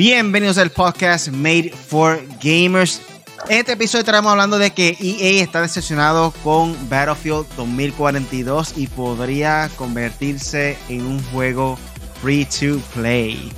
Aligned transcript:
Bienvenidos 0.00 0.56
al 0.56 0.70
podcast 0.70 1.28
Made 1.28 1.74
for 1.88 2.22
Gamers. 2.42 3.02
En 3.50 3.58
este 3.58 3.72
episodio 3.72 4.00
estaremos 4.00 4.30
hablando 4.32 4.56
de 4.56 4.70
que 4.70 4.96
EA 4.98 5.42
está 5.42 5.60
decepcionado 5.60 6.32
con 6.42 6.74
Battlefield 6.88 7.46
2042 7.54 8.78
y 8.78 8.86
podría 8.86 9.68
convertirse 9.76 10.78
en 10.88 11.04
un 11.04 11.22
juego 11.24 11.78
free 12.22 12.46
to 12.46 12.80
play. 12.94 13.52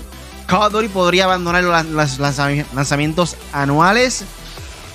Call 0.47 0.63
of 0.63 0.73
Duty 0.73 0.89
podría 0.89 1.27
abandonar 1.27 1.63
los 1.63 2.19
lanzamientos 2.19 3.37
anuales 3.53 4.25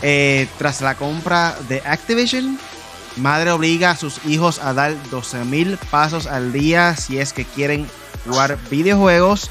eh, 0.02 0.50
tras 0.58 0.82
la 0.82 0.96
compra 0.96 1.56
de 1.70 1.82
Activision. 1.86 2.60
Madre 3.16 3.52
obliga 3.52 3.92
a 3.92 3.96
sus 3.96 4.20
hijos 4.26 4.60
a 4.60 4.74
dar 4.74 4.94
12.000 5.12 5.78
pasos 5.90 6.28
al 6.28 6.52
día 6.52 6.98
si 6.98 7.20
es 7.20 7.32
que 7.32 7.46
quieren 7.46 7.88
jugar 8.26 8.58
videojuegos. 8.70 9.50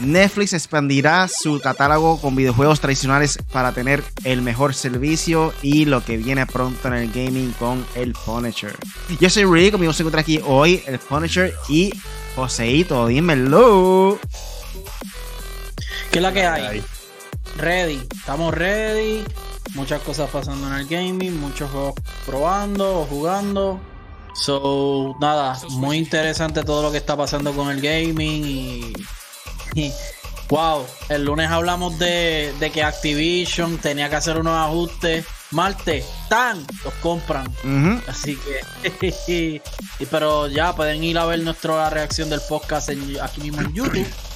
Netflix 0.00 0.54
expandirá 0.54 1.28
su 1.28 1.60
catálogo 1.60 2.20
con 2.20 2.34
videojuegos 2.34 2.80
tradicionales 2.80 3.38
para 3.52 3.72
tener 3.72 4.02
el 4.24 4.42
mejor 4.42 4.74
servicio 4.74 5.52
y 5.62 5.84
lo 5.84 6.04
que 6.04 6.16
viene 6.16 6.46
pronto 6.46 6.88
en 6.88 6.94
el 6.94 7.12
gaming 7.12 7.52
con 7.52 7.84
el 7.94 8.12
Punisher. 8.12 8.74
Yo 9.20 9.28
soy 9.28 9.44
Rick, 9.44 9.72
conmigo 9.72 9.92
se 9.92 10.02
encuentra 10.02 10.22
aquí 10.22 10.40
hoy 10.44 10.82
el 10.86 10.98
Punisher 10.98 11.54
y 11.68 11.92
Joseito, 12.34 13.06
dímelo. 13.06 14.18
¿Qué 16.10 16.18
es 16.18 16.22
la 16.22 16.32
que 16.32 16.44
hay? 16.44 16.82
Ready, 17.56 18.00
estamos 18.16 18.54
ready. 18.54 19.22
Muchas 19.74 20.00
cosas 20.00 20.30
pasando 20.30 20.66
en 20.68 20.74
el 20.74 20.86
gaming, 20.86 21.38
muchos 21.38 21.70
juegos 21.70 21.94
probando 22.26 23.00
o 23.00 23.04
jugando. 23.06 23.80
So, 24.34 25.16
nada, 25.20 25.58
muy 25.70 25.98
interesante 25.98 26.62
todo 26.64 26.82
lo 26.82 26.90
que 26.90 26.96
está 26.96 27.16
pasando 27.16 27.52
con 27.52 27.70
el 27.70 27.80
gaming 27.80 28.44
y 28.46 28.92
wow, 30.48 30.84
el 31.08 31.24
lunes 31.24 31.50
hablamos 31.50 31.98
de, 31.98 32.52
que 32.72 32.82
Activision 32.82 33.78
tenía 33.78 34.08
que 34.08 34.16
hacer 34.16 34.38
unos 34.38 34.54
ajustes. 34.54 35.26
Marte, 35.52 36.04
tan, 36.28 36.64
los 36.84 36.94
compran. 37.02 37.46
Así 38.06 38.38
que, 39.26 39.60
pero 40.10 40.46
ya 40.46 40.74
pueden 40.76 41.02
ir 41.02 41.18
a 41.18 41.26
ver 41.26 41.40
nuestra 41.40 41.90
reacción 41.90 42.30
del 42.30 42.40
podcast 42.48 42.90
aquí 43.20 43.40
mismo 43.40 43.60
en 43.62 43.72
YouTube. 43.72 44.06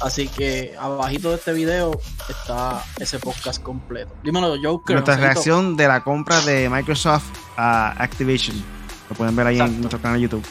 Así 0.00 0.28
que 0.28 0.76
abajito 0.78 1.30
de 1.30 1.36
este 1.36 1.52
video 1.52 1.98
está 2.28 2.84
ese 3.00 3.18
podcast 3.18 3.60
completo. 3.62 4.14
Dímelo, 4.22 4.54
Joker. 4.62 4.96
Nuestra 4.96 5.16
reacción 5.16 5.76
de 5.76 5.88
la 5.88 6.04
compra 6.04 6.40
de 6.42 6.68
Microsoft 6.68 7.24
a 7.56 8.00
Activision. 8.00 8.62
Lo 9.10 9.16
pueden 9.16 9.34
ver 9.34 9.48
ahí 9.48 9.58
en 9.58 9.80
nuestro 9.80 10.00
canal 10.00 10.18
de 10.18 10.22
YouTube. 10.22 10.46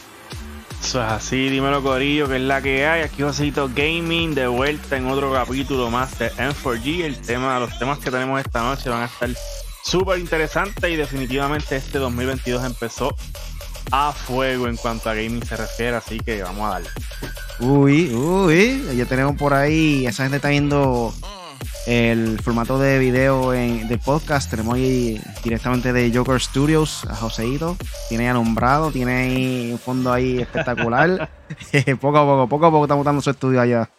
Eso 0.82 1.02
es 1.04 1.12
así, 1.12 1.50
dímelo 1.50 1.84
Corillo, 1.84 2.28
que 2.30 2.36
es 2.38 2.42
la 2.42 2.62
que 2.62 2.86
hay. 2.86 3.02
Aquí 3.02 3.22
Josito 3.24 3.70
Gaming, 3.74 4.34
de 4.34 4.48
vuelta 4.48 4.96
en 4.96 5.08
otro 5.08 5.34
capítulo 5.34 5.90
más 5.90 6.18
de 6.18 6.32
M4G. 6.32 7.04
El 7.04 7.18
tema, 7.18 7.60
los 7.60 7.78
temas 7.78 8.00
que 8.00 8.12
tenemos 8.12 8.40
esta 8.40 8.62
noche 8.64 8.90
van 8.90 9.02
a 9.02 9.06
estar 9.06 9.30
súper 9.84 10.20
interesantes 10.20 10.90
y 10.90 10.96
definitivamente 10.96 11.76
este 11.76 11.98
2022 11.98 12.64
empezó 12.64 13.16
a 13.92 14.12
fuego 14.12 14.68
en 14.68 14.76
cuanto 14.76 15.10
a 15.10 15.14
gaming 15.14 15.46
se 15.46 15.56
refiere, 15.56 15.96
así 15.96 16.20
que 16.20 16.44
vamos 16.44 16.68
a 16.68 16.74
darle. 16.74 16.90
Uy, 17.60 18.14
uy, 18.14 18.84
ya 18.96 19.06
tenemos 19.06 19.36
por 19.36 19.54
ahí, 19.54 20.06
esa 20.06 20.24
gente 20.24 20.38
está 20.38 20.50
viendo 20.50 21.14
el 21.86 22.40
formato 22.42 22.78
de 22.80 23.00
video 23.00 23.54
en, 23.54 23.88
de 23.88 23.98
podcast. 23.98 24.50
Tenemos 24.50 24.76
ahí 24.76 25.22
directamente 25.44 25.94
de 25.94 26.12
Joker 26.14 26.42
Studios 26.42 27.06
a 27.06 27.16
Joseito. 27.16 27.78
Tiene 28.10 28.30
alumbrado, 28.30 28.92
tiene 28.92 29.14
ahí 29.14 29.72
un 29.72 29.80
fondo 29.80 30.12
ahí 30.12 30.40
espectacular. 30.40 31.30
poco 32.02 32.18
a 32.18 32.26
poco, 32.26 32.50
poco 32.50 32.66
a 32.66 32.72
poco 32.72 32.86
estamos 32.86 33.06
dando 33.06 33.22
su 33.22 33.30
estudio 33.30 33.62
allá. 33.62 33.90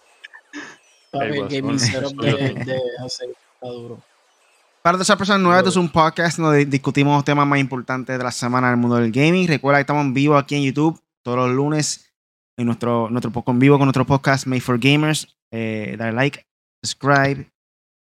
Para 4.83 4.95
todas 4.95 5.07
esas 5.07 5.17
personas 5.17 5.41
nuevas, 5.41 5.59
esto 5.61 5.71
es 5.71 5.77
un 5.77 5.89
podcast 5.89 6.39
donde 6.39 6.65
discutimos 6.67 7.15
los 7.17 7.25
temas 7.25 7.47
más 7.47 7.59
importantes 7.59 8.17
de 8.17 8.25
la 8.25 8.31
semana 8.31 8.69
en 8.69 8.75
el 8.75 8.79
mundo 8.79 8.97
del 8.97 9.11
gaming. 9.11 9.49
Recuerda 9.49 9.79
que 9.79 9.83
estamos 9.83 10.05
en 10.05 10.15
vivo 10.15 10.37
aquí 10.37 10.57
en 10.57 10.63
YouTube 10.63 11.01
todos 11.23 11.39
los 11.39 11.51
lunes 11.51 12.09
en 12.57 12.67
nuestro, 12.67 13.09
nuestro 13.11 13.33
en 13.47 13.59
vivo 13.59 13.79
con 13.79 13.87
nuestro 13.87 14.05
podcast 14.05 14.47
Made 14.47 14.61
for 14.61 14.79
Gamers. 14.79 15.37
Eh, 15.51 15.95
dale 15.99 16.13
like, 16.13 16.48
subscribe, 16.89 17.51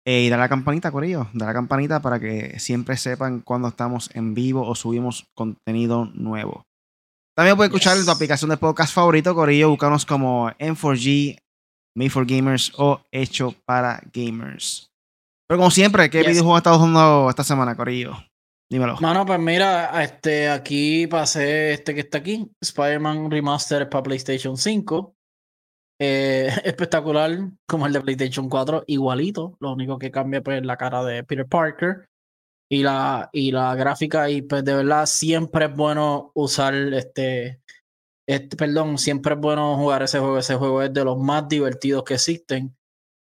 eh, 0.07 0.25
y 0.25 0.29
dar 0.29 0.39
la 0.39 0.49
campanita, 0.49 0.93
Corillo. 0.93 1.29
Dar 1.33 1.49
la 1.49 1.55
campanita 1.55 2.01
para 2.01 2.21
que 2.21 2.59
siempre 2.59 2.97
sepan 2.97 3.41
cuando 3.41 3.69
estamos 3.69 4.11
en 4.15 4.35
vivo 4.35 4.67
o 4.67 4.75
subimos 4.75 5.27
contenido 5.35 6.07
nuevo. 6.15 6.67
También 7.35 7.57
puedes 7.57 7.71
escuchar 7.71 7.97
en 7.97 8.05
tu 8.05 8.11
aplicación 8.11 8.51
de 8.51 8.59
podcast 8.59 8.95
favorito, 8.95 9.35
Corillo. 9.35 9.71
Búscanos 9.71 10.05
como 10.05 10.51
M4G, 10.51 11.39
Made 11.97 12.11
for 12.11 12.27
Gamers 12.27 12.73
o 12.77 13.01
Hecho 13.11 13.55
para 13.65 14.03
Gamers. 14.13 14.91
Pero 15.49 15.59
como 15.59 15.71
siempre, 15.71 16.11
¿qué 16.11 16.21
videojuego 16.21 16.57
has 16.57 16.61
estado 16.61 16.79
jugando 16.79 17.31
esta 17.31 17.45
semana, 17.45 17.75
Corillo? 17.75 18.15
Dímelo. 18.71 18.97
Mano, 19.01 19.25
pues 19.27 19.39
mira, 19.39 20.03
este, 20.03 20.49
aquí 20.49 21.07
pasé 21.07 21.75
este 21.75 21.95
que 21.95 22.01
está 22.01 22.19
aquí, 22.19 22.51
Spider-Man 22.61 23.31
Remastered 23.31 23.89
para 23.89 24.03
PlayStation 24.03 24.57
5. 24.57 25.14
Eh, 26.01 26.49
espectacular 26.65 27.51
como 27.67 27.87
el 27.87 27.93
de 27.93 28.01
PlayStation 28.01 28.49
4, 28.49 28.85
igualito. 28.87 29.57
Lo 29.61 29.73
único 29.73 29.99
que 29.99 30.11
cambia 30.11 30.43
pues 30.43 30.65
la 30.65 30.77
cara 30.77 31.05
de 31.05 31.25
Peter 31.25 31.47
Parker 31.47 32.07
y 32.71 32.83
la, 32.83 33.31
y 33.33 33.53
la 33.53 33.75
gráfica. 33.75 34.31
Y 34.31 34.43
pues 34.43 34.65
de 34.65 34.75
verdad 34.75 35.07
siempre 35.07 35.67
es 35.67 35.75
bueno 35.75 36.33
usar 36.35 36.75
este, 36.75 37.61
este, 38.27 38.57
perdón, 38.57 38.99
siempre 38.99 39.35
es 39.35 39.41
bueno 39.41 39.77
jugar 39.77 40.03
ese 40.03 40.19
juego. 40.19 40.39
Ese 40.39 40.57
juego 40.57 40.83
es 40.83 40.93
de 40.93 41.05
los 41.05 41.19
más 41.19 41.49
divertidos 41.49 42.05
que 42.05 42.15
existen. 42.15 42.77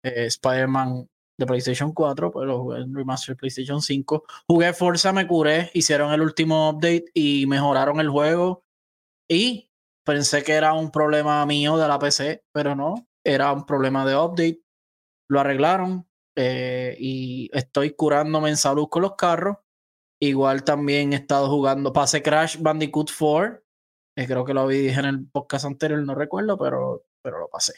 Eh, 0.05 0.27
Spider-Man 0.27 1.09
de 1.39 1.47
PlayStation 1.47 1.93
4, 1.93 2.33
pues 2.33 2.47
lo 2.47 2.63
jugué 2.63 2.81
en 2.81 3.37
PlayStation 3.37 3.81
5. 3.81 4.25
Jugué 4.49 4.73
Forza, 4.73 5.13
me 5.13 5.27
curé, 5.27 5.71
hicieron 5.73 6.13
el 6.13 6.21
último 6.21 6.71
update 6.71 7.07
y 7.15 7.47
mejoraron 7.47 8.01
el 8.01 8.09
juego. 8.09 8.65
Y 9.31 9.68
Pensé 10.09 10.43
que 10.43 10.55
era 10.55 10.73
un 10.73 10.91
problema 10.91 11.45
mío 11.45 11.77
de 11.77 11.87
la 11.87 11.99
PC, 11.99 12.43
pero 12.51 12.75
no, 12.75 13.07
era 13.23 13.53
un 13.53 13.67
problema 13.67 14.07
de 14.07 14.17
update. 14.17 14.63
Lo 15.29 15.39
arreglaron 15.39 16.09
eh, 16.35 16.97
y 16.99 17.51
estoy 17.53 17.91
curándome 17.91 18.49
en 18.49 18.57
salud 18.57 18.89
con 18.89 19.03
los 19.03 19.17
carros. 19.17 19.59
Igual 20.19 20.65
también 20.65 21.13
he 21.13 21.17
estado 21.17 21.51
jugando, 21.51 21.93
pasé 21.93 22.23
Crash 22.23 22.57
Bandicoot 22.59 23.11
4. 23.19 23.63
Eh, 24.17 24.27
creo 24.27 24.47
que 24.47 24.55
lo 24.55 24.67
dije 24.67 24.99
en 24.99 25.05
el 25.05 25.29
podcast 25.29 25.67
anterior, 25.67 26.03
no 26.03 26.15
recuerdo, 26.15 26.57
pero, 26.57 27.05
pero 27.21 27.41
lo 27.41 27.51
pasé. 27.51 27.75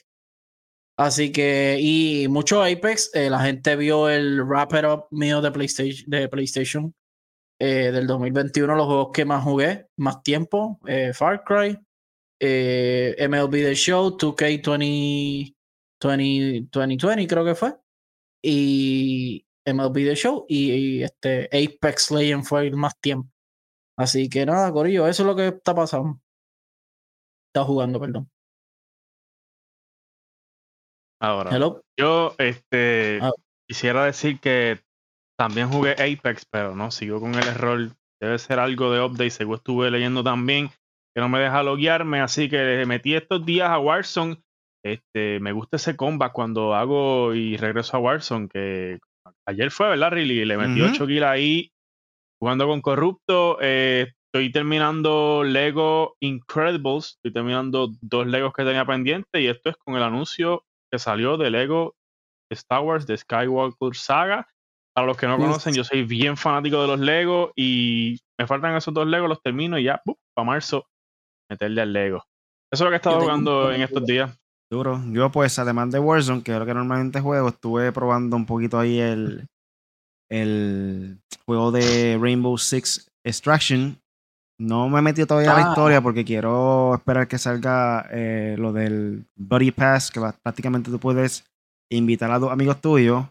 Así 0.97 1.33
que, 1.33 1.79
y 1.81 2.29
mucho 2.29 2.63
Apex. 2.63 3.11
Eh, 3.13 3.29
la 3.29 3.41
gente 3.41 3.75
vio 3.75 4.09
el 4.09 4.45
wrap 4.45 4.73
up 4.85 5.07
mío 5.11 5.41
de 5.41 5.51
PlayStation, 5.51 6.09
de 6.09 6.29
PlayStation 6.29 6.95
del 7.59 8.07
2021, 8.07 8.73
los 8.77 8.87
juegos 8.87 9.09
que 9.13 9.25
más 9.25 9.43
jugué, 9.43 9.89
más 9.97 10.23
tiempo. 10.23 10.79
Far 11.13 11.45
Cry, 11.45 11.77
eh, 12.41 13.15
MLB 13.29 13.53
The 13.53 13.75
Show, 13.75 14.17
2K 14.17 14.63
2020, 16.01 17.27
creo 17.27 17.45
que 17.45 17.55
fue. 17.55 17.77
Y 18.43 19.47
MLB 19.67 19.95
The 19.95 20.17
Show 20.17 20.47
y, 20.49 21.03
este 21.03 21.45
Apex 21.53 22.11
Legends 22.11 22.49
fue 22.49 22.67
el 22.69 22.77
más 22.77 22.99
tiempo. 22.99 23.31
Así 23.97 24.31
que 24.31 24.47
nada, 24.47 24.73
Corillo, 24.73 25.07
eso 25.07 25.23
es 25.23 25.27
lo 25.27 25.37
que 25.37 25.49
está 25.49 25.75
pasando. 25.75 26.19
Está 27.49 27.65
jugando, 27.67 28.01
perdón. 28.01 28.31
Ahora, 31.23 31.51
yo 31.99 32.35
este, 32.39 33.19
ah. 33.21 33.31
quisiera 33.69 34.07
decir 34.07 34.41
que 34.41 34.81
también 35.37 35.71
jugué 35.71 35.93
Apex, 35.93 36.47
pero 36.47 36.75
no, 36.75 36.91
sigo 36.91 37.21
con 37.21 37.35
el 37.35 37.47
error. 37.47 37.91
Debe 38.19 38.39
ser 38.39 38.59
algo 38.59 38.91
de 38.91 39.03
update, 39.03 39.31
según 39.31 39.57
estuve 39.57 39.91
leyendo 39.91 40.25
también 40.25 40.71
que 41.21 41.23
no 41.23 41.29
me 41.29 41.41
deja 41.41 41.63
loguearme, 41.63 42.23
así 42.23 42.49
que 42.49 42.87
metí 42.87 43.15
estos 43.15 43.45
días 43.45 43.69
a 43.69 43.79
Warzone. 43.79 44.41
Este, 44.83 45.39
me 45.41 45.53
gusta 45.53 45.77
ese 45.77 45.95
combat 45.95 46.33
cuando 46.33 46.75
hago 46.75 47.35
y 47.35 47.59
regreso 47.59 47.95
a 47.95 48.01
Warzone, 48.01 48.49
que 48.49 48.99
ayer 49.47 49.71
fue, 49.71 49.91
¿verdad, 49.91 50.13
Riley? 50.13 50.47
Le 50.47 50.57
metí 50.57 50.81
8 50.81 51.07
kills 51.07 51.23
ahí 51.23 51.73
jugando 52.41 52.67
con 52.67 52.81
Corrupto. 52.81 53.59
Eh, 53.61 54.15
estoy 54.33 54.51
terminando 54.51 55.45
Lego 55.45 56.17
Incredibles. 56.21 57.17
Estoy 57.17 57.35
terminando 57.35 57.91
dos 58.01 58.27
Legos 58.27 58.55
que 58.55 58.65
tenía 58.65 58.87
pendiente 58.87 59.43
y 59.43 59.49
esto 59.49 59.69
es 59.69 59.77
con 59.77 59.97
el 59.97 60.03
anuncio 60.03 60.65
que 60.91 60.99
salió 60.99 61.37
de 61.37 61.51
Lego 61.51 61.97
Star 62.51 62.81
Wars 62.81 63.07
de 63.07 63.19
Skywalker 63.19 63.95
Saga. 63.95 64.49
Para 64.95 65.07
los 65.07 65.19
que 65.19 65.27
no 65.27 65.37
conocen, 65.37 65.75
yo 65.75 65.85
soy 65.85 66.03
bien 66.03 66.39
fanático 66.39 66.81
de 66.81 66.87
los 66.89 66.99
Legos 66.99 67.53
y 67.55 68.19
me 68.39 68.47
faltan 68.47 68.75
esos 68.75 68.95
dos 68.95 69.07
Legos, 69.07 69.29
los 69.29 69.43
termino 69.43 69.79
y 69.79 69.85
ya, 69.85 70.01
para 70.35 70.47
marzo 70.47 70.87
meterle 71.51 71.83
al 71.83 71.93
Lego. 71.93 72.25
Eso 72.73 72.85
es 72.85 72.87
lo 72.87 72.89
que 72.89 72.95
he 72.95 72.97
estado 72.97 73.21
jugando 73.21 73.73
en 73.73 73.83
estos 73.83 74.07
días. 74.07 74.31
Duro. 74.71 75.03
Yo, 75.09 75.31
pues, 75.33 75.59
además 75.59 75.91
de 75.91 75.99
Warzone, 75.99 76.43
que 76.43 76.53
es 76.53 76.59
lo 76.59 76.65
que 76.65 76.75
normalmente 76.75 77.21
juego, 77.21 77.49
estuve 77.49 77.91
probando 77.91 78.37
un 78.37 78.47
poquito 78.47 78.79
ahí 78.79 79.01
el, 79.01 79.49
el 80.31 81.19
juego 81.45 81.73
de 81.73 82.17
Rainbow 82.21 82.57
Six 82.57 83.11
Extraction. 83.25 83.99
No 84.61 84.89
me 84.89 85.01
he 85.01 85.03
metido 85.03 85.27
todavía 85.27 85.53
a 85.53 85.59
la 85.59 85.67
ah. 85.67 85.69
historia 85.71 86.01
porque 86.01 86.25
quiero 86.25 86.95
esperar 86.95 87.27
que 87.27 87.39
salga 87.39 88.07
eh, 88.13 88.55
lo 88.59 88.73
del 88.73 89.25
Buddy 89.35 89.73
Pass, 89.73 90.11
que 90.11 90.21
prácticamente 90.43 90.91
tú 90.91 91.01
puedes 91.01 91.45
invitar 91.91 92.31
a 92.31 92.39
dos 92.39 92.53
amigos 92.53 92.81
tuyos 92.81 93.25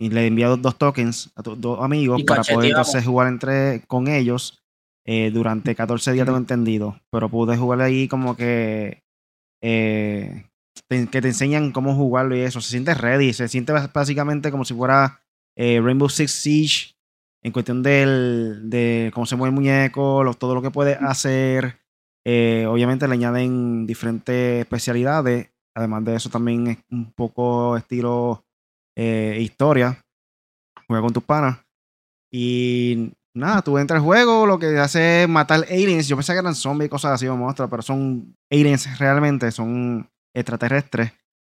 y 0.00 0.10
le 0.10 0.26
enviado 0.26 0.56
dos 0.56 0.76
tokens 0.76 1.30
a 1.36 1.42
tus 1.44 1.60
dos 1.60 1.80
amigos 1.80 2.24
para 2.24 2.42
poder 2.42 2.70
entonces 2.70 3.04
jugar 3.04 3.28
entre 3.28 3.82
con 3.86 4.08
ellos 4.08 4.61
eh, 5.04 5.30
durante 5.32 5.74
14 5.74 6.12
días, 6.12 6.26
tengo 6.26 6.38
entendido. 6.38 7.00
Pero 7.10 7.28
pude 7.28 7.56
jugar 7.56 7.80
ahí 7.80 8.08
como 8.08 8.36
que 8.36 9.02
eh, 9.62 10.46
que 10.88 11.20
te 11.20 11.28
enseñan 11.28 11.72
cómo 11.72 11.94
jugarlo 11.94 12.36
y 12.36 12.40
eso. 12.40 12.60
Se 12.60 12.70
siente 12.70 12.94
ready, 12.94 13.32
se 13.32 13.48
siente 13.48 13.72
básicamente 13.72 14.50
como 14.50 14.64
si 14.64 14.74
fuera 14.74 15.20
eh, 15.56 15.80
Rainbow 15.82 16.08
Six 16.08 16.30
Siege 16.30 16.94
en 17.42 17.52
cuestión 17.52 17.82
del, 17.82 18.70
de 18.70 19.10
cómo 19.14 19.26
se 19.26 19.36
mueve 19.36 19.50
el 19.50 19.54
muñeco, 19.54 20.22
todo 20.38 20.54
lo 20.54 20.62
que 20.62 20.70
puede 20.70 20.94
hacer. 20.94 21.80
obviamente 22.24 23.08
le 23.08 23.14
añaden 23.14 23.86
diferentes 23.86 24.60
especialidades. 24.60 25.50
Además 25.74 26.04
de 26.04 26.14
eso, 26.16 26.30
también 26.30 26.66
es 26.68 26.78
un 26.90 27.12
poco 27.12 27.76
estilo 27.76 28.44
historia. 28.94 29.98
Juega 30.86 31.02
con 31.02 31.12
tus 31.12 31.24
panas. 31.24 31.58
Y 32.30 33.12
nada, 33.34 33.62
tú 33.62 33.78
entras 33.78 33.98
al 33.98 34.04
juego, 34.04 34.46
lo 34.46 34.58
que 34.58 34.78
hace 34.78 35.22
es 35.22 35.28
matar 35.28 35.64
aliens. 35.70 36.08
Yo 36.08 36.16
pensé 36.16 36.32
que 36.32 36.38
eran 36.38 36.54
zombies 36.54 36.86
y 36.86 36.90
cosas 36.90 37.12
así 37.12 37.26
o 37.26 37.36
monstruos, 37.36 37.70
pero 37.70 37.82
son 37.82 38.36
aliens 38.50 38.98
realmente, 38.98 39.50
son 39.50 40.08
extraterrestres. 40.34 41.12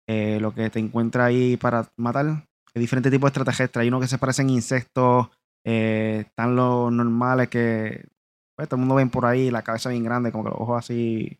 Eh, 0.06 0.38
lo 0.40 0.54
que 0.54 0.68
te 0.70 0.78
encuentra 0.78 1.26
ahí 1.26 1.56
para 1.56 1.90
matar. 1.96 2.26
Hay 2.26 2.80
diferentes 2.80 3.10
tipos 3.10 3.28
de 3.28 3.30
extraterrestres. 3.30 3.82
Hay 3.82 3.88
unos 3.88 4.02
que 4.02 4.08
se 4.08 4.18
parecen 4.18 4.50
insectos. 4.50 5.28
Eh, 5.64 6.24
están 6.26 6.56
los 6.56 6.92
normales 6.92 7.48
que 7.48 8.06
pues, 8.54 8.68
todo 8.68 8.76
el 8.76 8.80
mundo 8.80 8.96
ven 8.96 9.10
por 9.10 9.24
ahí, 9.24 9.50
la 9.50 9.62
cabeza 9.62 9.88
bien 9.88 10.04
grande, 10.04 10.30
como 10.30 10.44
que 10.44 10.50
los 10.50 10.60
ojos 10.60 10.78
así 10.78 11.38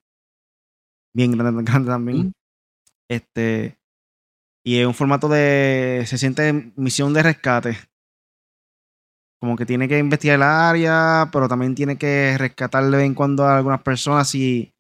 bien 1.15 1.33
grandes 1.33 1.65
grande 1.65 1.91
también. 1.91 2.33
Este. 3.09 3.79
Y 4.65 4.79
es 4.79 4.87
un 4.87 4.95
formato 4.95 5.29
de. 5.29 6.05
Se 6.07 6.17
siente 6.17 6.73
misión 6.77 7.13
de 7.13 7.23
rescate 7.23 7.77
como 9.45 9.57
que 9.57 9.67
tiene 9.67 9.89
que 9.89 9.99
investigar 9.99 10.37
el 10.37 10.43
área, 10.43 11.29
pero 11.31 11.49
también 11.49 11.75
tiene 11.75 11.99
que 11.99 12.35
rescatar 12.39 12.83
de 12.83 12.97
vez 12.97 13.05
en 13.05 13.13
cuando 13.13 13.45
a 13.45 13.59
algunas 13.59 13.83
personas. 13.83 14.27
Si, 14.27 14.73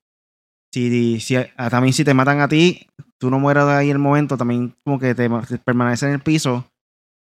si, 0.72 1.20
si 1.20 1.36
también 1.54 1.92
si 1.92 2.02
te 2.02 2.14
matan 2.14 2.40
a 2.40 2.48
ti, 2.48 2.86
tú 3.20 3.28
no 3.28 3.38
mueras 3.38 3.66
de 3.66 3.74
ahí 3.74 3.90
en 3.90 3.96
el 3.96 3.98
momento, 3.98 4.38
también 4.38 4.74
como 4.82 4.98
que 4.98 5.14
te, 5.14 5.28
permaneces 5.58 6.04
en 6.04 6.14
el 6.14 6.22
piso. 6.22 6.64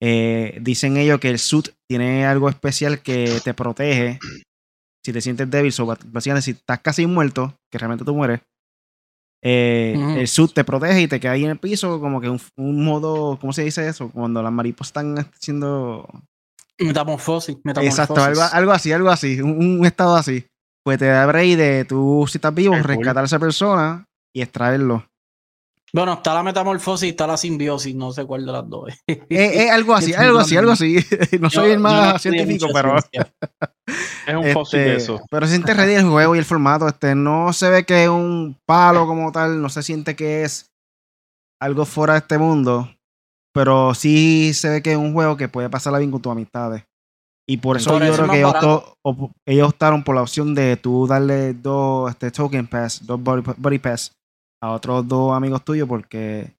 Eh, 0.03 0.59
dicen 0.61 0.99
ellos 0.99 1.19
que 1.19 1.31
el 1.31 1.39
suit 1.39 1.71
tiene 1.89 2.27
algo 2.27 2.51
especial 2.51 3.01
que 3.01 3.41
te 3.43 3.55
protege 3.55 4.19
si 5.03 5.11
te 5.11 5.23
sientes 5.23 5.51
débil. 5.51 5.73
So, 5.73 5.87
básicamente, 5.87 6.43
si 6.43 6.51
estás 6.51 6.81
casi 6.81 7.07
muerto, 7.07 7.55
que 7.73 7.79
realmente 7.79 8.05
tú 8.05 8.15
mueres, 8.15 8.43
eh, 9.43 9.95
el 10.19 10.29
suit 10.29 10.53
te 10.53 10.65
protege 10.65 11.01
y 11.01 11.09
te 11.09 11.21
queda 11.21 11.33
ahí 11.33 11.47
en 11.47 11.53
el 11.53 11.59
piso, 11.59 12.01
como 12.01 12.21
que 12.21 12.29
un, 12.29 12.39
un, 12.59 12.85
modo, 12.85 13.39
¿cómo 13.41 13.55
se 13.55 13.65
dice 13.65 13.89
eso? 13.89 14.11
Cuando 14.11 14.43
las 14.43 14.53
mariposas 14.53 14.89
están 14.89 15.17
haciendo 15.17 16.07
Metamorfosis, 16.81 17.57
Exacto, 17.65 18.23
algo, 18.23 18.73
así, 18.73 18.93
algo 18.93 19.11
así, 19.11 19.41
un, 19.41 19.85
estado 19.85 20.17
así. 20.17 20.47
Pues 20.83 20.99
te 20.99 21.07
da 21.07 21.27
break 21.27 21.57
de 21.57 21.85
tú, 21.85 22.25
si 22.29 22.39
estás 22.39 22.55
vivo, 22.55 22.75
rescatar 22.75 23.23
a 23.23 23.27
esa 23.27 23.39
persona 23.39 24.07
y 24.35 24.41
extraerlo. 24.41 25.05
Bueno, 25.93 26.15
está 26.15 26.35
la 26.35 26.43
metamorfosis 26.43 27.09
y 27.09 27.11
está 27.11 27.27
la 27.27 27.37
simbiosis, 27.37 27.95
no 27.95 28.13
sé 28.13 28.25
cuál 28.25 28.47
de 28.47 28.53
las 28.53 28.69
dos. 28.69 28.93
Es, 29.07 29.71
algo 29.73 29.95
así, 29.95 30.15
algo 30.15 30.39
así, 30.39 30.57
algo 30.57 30.73
así. 30.73 30.97
No 31.41 31.51
soy 31.51 31.73
el 31.73 31.81
más 31.81 32.23
científico, 32.23 32.69
pero. 32.73 32.97
es 34.27 34.35
un 34.35 34.53
fósil 34.53 34.81
de 34.81 34.97
este, 34.97 35.03
eso. 35.03 35.21
Pero 35.31 35.47
se 35.47 35.53
siente 35.53 35.75
ready 35.75 35.95
el 35.95 36.09
juego 36.09 36.37
y 36.37 36.39
el 36.39 36.45
formato. 36.45 36.87
Este, 36.87 37.15
no 37.15 37.53
se 37.53 37.71
ve 37.71 37.85
que 37.85 38.05
es 38.05 38.09
un 38.09 38.57
palo 38.67 39.07
como 39.07 39.33
tal, 39.33 39.61
no 39.61 39.69
se 39.69 39.83
siente 39.83 40.15
que 40.15 40.45
es 40.45 40.71
algo 41.61 41.85
fuera 41.85 42.15
de 42.15 42.21
este 42.21 42.39
mundo. 42.39 42.89
Pero 43.53 43.95
sí 43.95 44.55
se 44.55 44.69
ve 44.69 44.83
que 44.83 44.93
es 44.93 44.99
un 44.99 45.13
juego 45.13 45.37
que 45.37 45.49
puede 45.49 45.69
pasarla 45.69 45.99
bien 45.99 46.11
con 46.11 46.23
tus 46.23 46.33
amistades. 46.33 46.85
Y 47.49 47.57
por 47.57 47.77
eso 47.77 47.99
yo 47.99 48.15
creo 48.15 48.31
que 48.31 48.39
ellos, 49.47 49.69
optaron 49.69 50.05
por 50.05 50.15
la 50.15 50.23
opción 50.23 50.55
de 50.55 50.77
tú 50.77 51.09
darle 51.09 51.53
dos 51.53 52.09
este, 52.11 52.31
token 52.31 52.69
pass, 52.69 53.05
dos 53.05 53.21
body, 53.21 53.79
pass 53.81 54.13
a 54.63 54.71
otros 54.71 55.09
dos 55.09 55.35
amigos 55.35 55.65
tuyos 55.65 55.89
porque 55.89 56.55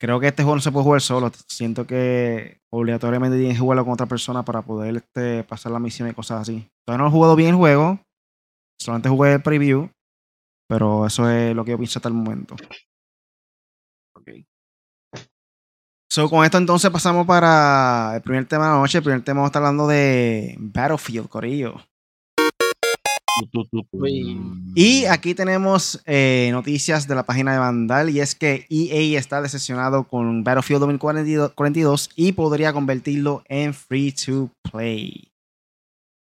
creo 0.00 0.20
que 0.20 0.28
este 0.28 0.42
juego 0.42 0.56
no 0.56 0.62
se 0.62 0.72
puede 0.72 0.84
jugar 0.84 1.02
solo. 1.02 1.30
Siento 1.48 1.86
que 1.86 2.62
obligatoriamente 2.72 3.36
tienes 3.36 3.56
que 3.56 3.60
jugarlo 3.60 3.84
con 3.84 3.92
otra 3.92 4.06
persona 4.06 4.42
para 4.42 4.62
poder 4.62 4.96
este, 4.96 5.44
pasar 5.44 5.72
la 5.72 5.78
misión 5.78 6.08
y 6.08 6.14
cosas 6.14 6.40
así. 6.40 6.66
Todavía 6.86 7.02
no 7.02 7.08
he 7.08 7.12
jugado 7.12 7.36
bien 7.36 7.50
el 7.50 7.56
juego. 7.56 8.00
Solamente 8.80 9.10
jugué 9.10 9.34
el 9.34 9.42
preview. 9.42 9.90
Pero 10.66 11.06
eso 11.06 11.28
es 11.28 11.54
lo 11.54 11.64
que 11.64 11.72
yo 11.72 11.76
pienso 11.76 11.98
hasta 11.98 12.08
el 12.08 12.14
momento. 12.14 12.56
So, 16.14 16.30
con 16.30 16.44
esto 16.44 16.58
entonces 16.58 16.92
pasamos 16.92 17.26
para 17.26 18.12
el 18.14 18.22
primer 18.22 18.46
tema 18.46 18.66
de 18.66 18.70
la 18.70 18.78
noche. 18.78 18.98
El 18.98 19.02
primer 19.02 19.22
tema 19.24 19.38
vamos 19.40 19.48
a 19.48 19.50
estar 19.50 19.62
hablando 19.64 19.88
de 19.88 20.54
Battlefield, 20.60 21.28
Corillo. 21.28 21.74
Y 24.76 25.06
aquí 25.06 25.34
tenemos 25.34 26.00
eh, 26.06 26.50
noticias 26.52 27.08
de 27.08 27.16
la 27.16 27.24
página 27.24 27.52
de 27.52 27.58
Vandal 27.58 28.10
y 28.10 28.20
es 28.20 28.36
que 28.36 28.64
EA 28.70 29.18
está 29.18 29.42
decepcionado 29.42 30.04
con 30.04 30.44
Battlefield 30.44 30.82
2042 30.82 32.10
y 32.14 32.30
podría 32.30 32.72
convertirlo 32.72 33.42
en 33.48 33.74
free 33.74 34.12
to 34.12 34.52
play. 34.70 35.32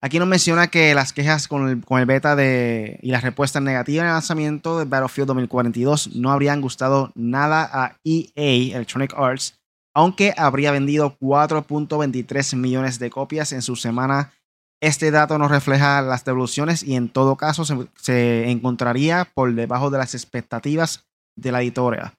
Aquí 0.02 0.18
nos 0.18 0.28
menciona 0.28 0.70
que 0.70 0.96
las 0.96 1.14
quejas 1.14 1.48
con 1.48 1.70
el, 1.70 1.86
con 1.86 2.00
el 2.00 2.08
beta 2.08 2.36
de, 2.36 2.98
y 3.04 3.12
las 3.12 3.22
respuestas 3.22 3.62
negativas 3.62 4.02
en 4.02 4.08
el 4.08 4.14
lanzamiento 4.14 4.80
de 4.80 4.86
Battlefield 4.86 5.28
2042 5.28 6.16
no 6.16 6.32
habrían 6.32 6.62
gustado 6.62 7.12
nada 7.14 7.70
a 7.72 7.96
EA, 8.04 8.76
Electronic 8.76 9.14
Arts, 9.16 9.60
aunque 9.94 10.34
habría 10.38 10.72
vendido 10.72 11.18
4.23 11.20 12.56
millones 12.56 13.00
de 13.00 13.10
copias 13.10 13.52
en 13.54 13.62
su 13.62 13.76
semana. 13.76 14.34
Este 14.82 15.12
dato 15.12 15.38
no 15.38 15.48
refleja 15.48 16.02
las 16.02 16.26
devoluciones 16.26 16.84
y 16.84 16.96
en 16.96 17.10
todo 17.10 17.38
caso 17.38 17.64
se, 17.96 18.50
encontraría 18.50 19.32
por 19.34 19.54
debajo 19.54 19.90
de 19.90 19.98
las 19.98 20.14
expectativas 20.14 21.06
de 21.38 21.52
la 21.52 21.62
editora, 21.62 22.18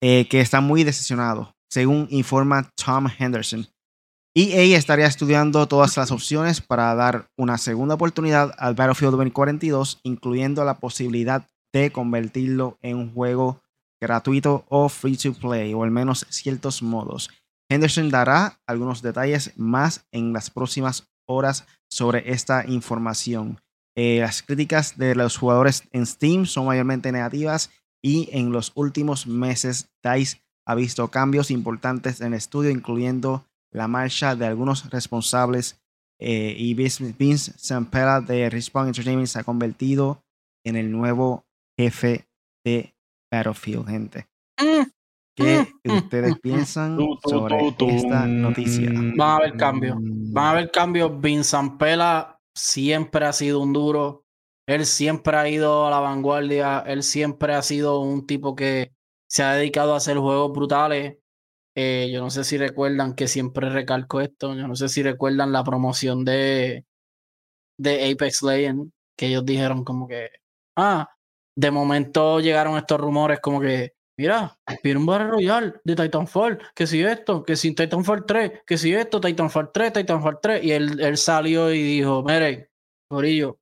eh, 0.00 0.28
que 0.28 0.40
está 0.40 0.60
muy 0.60 0.84
decepcionado, 0.84 1.56
según 1.68 2.06
informa 2.10 2.70
Tom 2.76 3.08
Henderson. 3.18 3.66
EA 4.36 4.78
estaría 4.78 5.06
estudiando 5.06 5.66
todas 5.66 5.96
las 5.96 6.12
opciones 6.12 6.60
para 6.60 6.94
dar 6.94 7.28
una 7.36 7.58
segunda 7.58 7.96
oportunidad 7.96 8.54
al 8.58 8.74
Battlefield 8.74 9.12
2042, 9.12 9.98
incluyendo 10.04 10.64
la 10.64 10.78
posibilidad 10.78 11.44
de 11.72 11.90
convertirlo 11.90 12.78
en 12.80 12.98
un 12.98 13.12
juego 13.12 13.60
gratuito 14.00 14.64
o 14.68 14.88
free 14.88 15.16
to 15.16 15.32
play, 15.32 15.74
o 15.74 15.82
al 15.82 15.90
menos 15.90 16.26
ciertos 16.30 16.82
modos. 16.82 17.30
Henderson 17.70 18.10
dará 18.10 18.60
algunos 18.66 19.02
detalles 19.02 19.52
más 19.56 20.06
en 20.12 20.32
las 20.32 20.50
próximas 20.50 21.08
horas 21.26 21.66
sobre 21.90 22.30
esta 22.32 22.64
información. 22.66 23.60
Eh, 23.96 24.20
las 24.20 24.42
críticas 24.42 24.96
de 24.96 25.14
los 25.14 25.36
jugadores 25.36 25.82
en 25.92 26.06
Steam 26.06 26.46
son 26.46 26.66
mayormente 26.66 27.12
negativas 27.12 27.70
y 28.02 28.28
en 28.32 28.52
los 28.52 28.72
últimos 28.74 29.26
meses 29.26 29.90
DICE 30.02 30.40
ha 30.66 30.74
visto 30.74 31.08
cambios 31.08 31.50
importantes 31.50 32.20
en 32.20 32.28
el 32.28 32.34
estudio, 32.34 32.70
incluyendo 32.70 33.44
la 33.72 33.88
marcha 33.88 34.36
de 34.36 34.46
algunos 34.46 34.88
responsables 34.90 35.80
eh, 36.20 36.54
y 36.56 36.74
Vince 36.74 37.52
Zampella 37.58 38.20
de 38.20 38.50
Respawn 38.50 38.88
Entertainment 38.88 39.28
se 39.28 39.38
ha 39.38 39.44
convertido 39.44 40.22
en 40.64 40.76
el 40.76 40.90
nuevo 40.90 41.44
jefe 41.78 42.26
de 42.64 42.94
Battlefield, 43.30 43.88
gente. 43.88 44.28
Mm, 44.58 44.90
¿Qué 45.34 45.66
mm, 45.84 45.90
mm, 45.90 45.96
ustedes 45.96 46.38
piensan 46.40 46.98
sobre 47.22 47.68
esta 47.68 48.26
noticia? 48.26 48.90
Van 48.90 49.20
a 49.20 49.36
haber 49.36 49.56
cambios. 49.56 49.96
Van 50.00 50.44
a 50.44 50.50
haber 50.50 50.70
cambios. 50.70 51.20
Vincent 51.20 51.78
Pela 51.78 52.40
siempre 52.54 53.24
ha 53.24 53.32
sido 53.32 53.60
un 53.60 53.72
duro. 53.72 54.24
Él 54.66 54.84
siempre 54.84 55.36
ha 55.36 55.48
ido 55.48 55.86
a 55.86 55.90
la 55.90 56.00
vanguardia. 56.00 56.80
Él 56.80 57.02
siempre 57.02 57.54
ha 57.54 57.62
sido 57.62 58.00
un 58.00 58.26
tipo 58.26 58.56
que 58.56 58.92
se 59.28 59.42
ha 59.42 59.52
dedicado 59.52 59.94
a 59.94 59.98
hacer 59.98 60.18
juegos 60.18 60.52
brutales. 60.52 61.18
Eh, 61.76 62.10
yo 62.12 62.20
no 62.20 62.30
sé 62.30 62.42
si 62.42 62.58
recuerdan 62.58 63.14
que 63.14 63.28
siempre 63.28 63.70
recalco 63.70 64.20
esto. 64.20 64.54
Yo 64.54 64.66
no 64.66 64.74
sé 64.74 64.88
si 64.88 65.02
recuerdan 65.02 65.52
la 65.52 65.62
promoción 65.62 66.24
de, 66.24 66.84
de 67.78 68.10
Apex 68.10 68.42
Legends, 68.42 68.90
que 69.16 69.26
ellos 69.28 69.46
dijeron 69.46 69.84
como 69.84 70.08
que, 70.08 70.30
ah, 70.76 71.08
de 71.58 71.72
momento 71.72 72.38
llegaron 72.38 72.78
estos 72.78 73.00
rumores 73.00 73.40
como 73.40 73.60
que, 73.60 73.94
mira, 74.16 74.56
viene 74.84 75.00
un 75.00 75.06
Battle 75.06 75.26
Royale 75.26 75.74
de 75.82 75.96
Titanfall, 75.96 76.56
que 76.72 76.86
si 76.86 77.02
esto, 77.02 77.42
que 77.42 77.56
si 77.56 77.74
Titanfall 77.74 78.24
3, 78.24 78.62
que 78.64 78.78
si 78.78 78.94
esto, 78.94 79.20
Titanfall 79.20 79.72
3, 79.72 79.92
Titanfall 79.92 80.38
3, 80.40 80.62
y 80.62 80.70
él, 80.70 81.00
él 81.00 81.16
salió 81.16 81.72
y 81.72 81.82
dijo, 81.82 82.22
mire, 82.22 82.70
Corillo, 83.10 83.58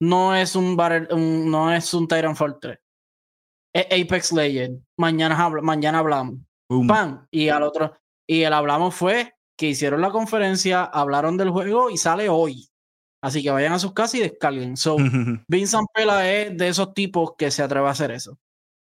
no 0.00 0.36
es 0.36 0.54
un, 0.54 0.76
no 0.76 1.74
es 1.74 1.92
un 1.92 2.06
Titanfall 2.06 2.60
3, 2.60 2.78
es 3.74 3.86
Apex 3.86 4.32
Legend, 4.32 4.84
mañana, 4.96 5.48
mañana 5.62 5.98
hablamos, 5.98 6.38
Pan, 6.86 7.26
y 7.32 7.48
al 7.48 7.64
otro, 7.64 7.98
y 8.24 8.42
el 8.42 8.52
hablamos 8.52 8.94
fue 8.94 9.34
que 9.58 9.66
hicieron 9.66 10.00
la 10.00 10.10
conferencia, 10.10 10.84
hablaron 10.84 11.36
del 11.36 11.50
juego 11.50 11.90
y 11.90 11.96
sale 11.96 12.28
hoy. 12.28 12.68
Así 13.26 13.42
que 13.42 13.50
vayan 13.50 13.72
a 13.72 13.80
sus 13.80 13.92
casas 13.92 14.14
y 14.14 14.20
descarguen. 14.20 14.76
So, 14.76 14.96
Vincent 15.48 15.88
Pela 15.92 16.30
es 16.30 16.56
de 16.56 16.68
esos 16.68 16.94
tipos 16.94 17.34
que 17.36 17.50
se 17.50 17.60
atreve 17.60 17.88
a 17.88 17.90
hacer 17.90 18.12
eso. 18.12 18.38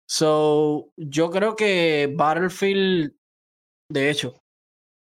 So, 0.08 0.92
yo 0.96 1.28
creo 1.32 1.56
que 1.56 2.14
Battlefield, 2.16 3.16
de 3.90 4.10
hecho, 4.10 4.40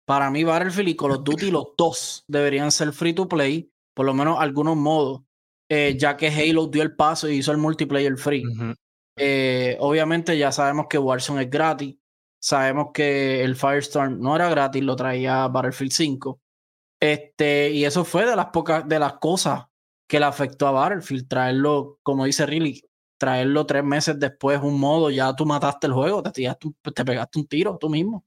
para 0.08 0.32
mí 0.32 0.44
Battlefield 0.44 0.90
y 0.90 0.96
Call 0.96 1.12
of 1.12 1.24
Duty, 1.24 1.52
los 1.52 1.68
dos 1.78 2.26
deberían 2.28 2.72
ser 2.72 2.92
free 2.94 3.14
to 3.14 3.28
play, 3.28 3.72
por 3.96 4.08
lo 4.08 4.16
menos 4.16 4.40
algunos 4.40 4.76
modos, 4.76 5.22
eh, 5.70 5.96
ya 6.00 6.18
que 6.18 6.30
Halo 6.30 6.66
dio 6.66 6.82
el 6.82 6.96
paso 6.96 7.30
y 7.30 7.36
hizo 7.36 7.52
el 7.52 7.60
multiplayer 7.60 8.18
free. 8.18 8.44
Eh, 9.20 9.78
obviamente 9.80 10.36
ya 10.36 10.52
sabemos 10.52 10.88
que 10.90 10.98
Warzone 10.98 11.44
es 11.44 11.50
gratis, 11.52 11.96
sabemos 12.42 12.88
que 12.92 13.44
el 13.44 13.56
Firestorm 13.56 14.20
no 14.20 14.36
era 14.36 14.50
gratis, 14.50 14.84
lo 14.84 14.96
traía 14.96 15.48
Battlefield 15.48 15.92
5. 15.92 16.40
Este, 17.00 17.70
y 17.72 17.86
eso 17.86 18.04
fue 18.06 18.26
de 18.26 18.36
las 18.36 18.48
pocas 18.48 18.88
de 18.88 19.00
las 19.00 19.14
cosas 19.14 19.66
que 20.08 20.20
le 20.20 20.26
afectó 20.26 20.68
a 20.68 20.72
Battlefield, 20.72 21.28
traerlo, 21.28 22.00
como 22.02 22.26
dice 22.26 22.46
Riley, 22.46 22.82
traerlo 23.20 23.66
tres 23.66 23.84
meses 23.84 24.20
después, 24.20 24.60
un 24.62 24.80
modo, 24.80 25.10
ya 25.10 25.36
tú 25.36 25.46
mataste 25.46 25.88
el 25.88 25.94
juego, 25.94 26.24
te, 26.24 26.32
te 26.32 27.06
pegaste 27.06 27.40
un 27.40 27.48
tiro 27.48 27.78
tú 27.78 27.90
mismo. 27.90 28.26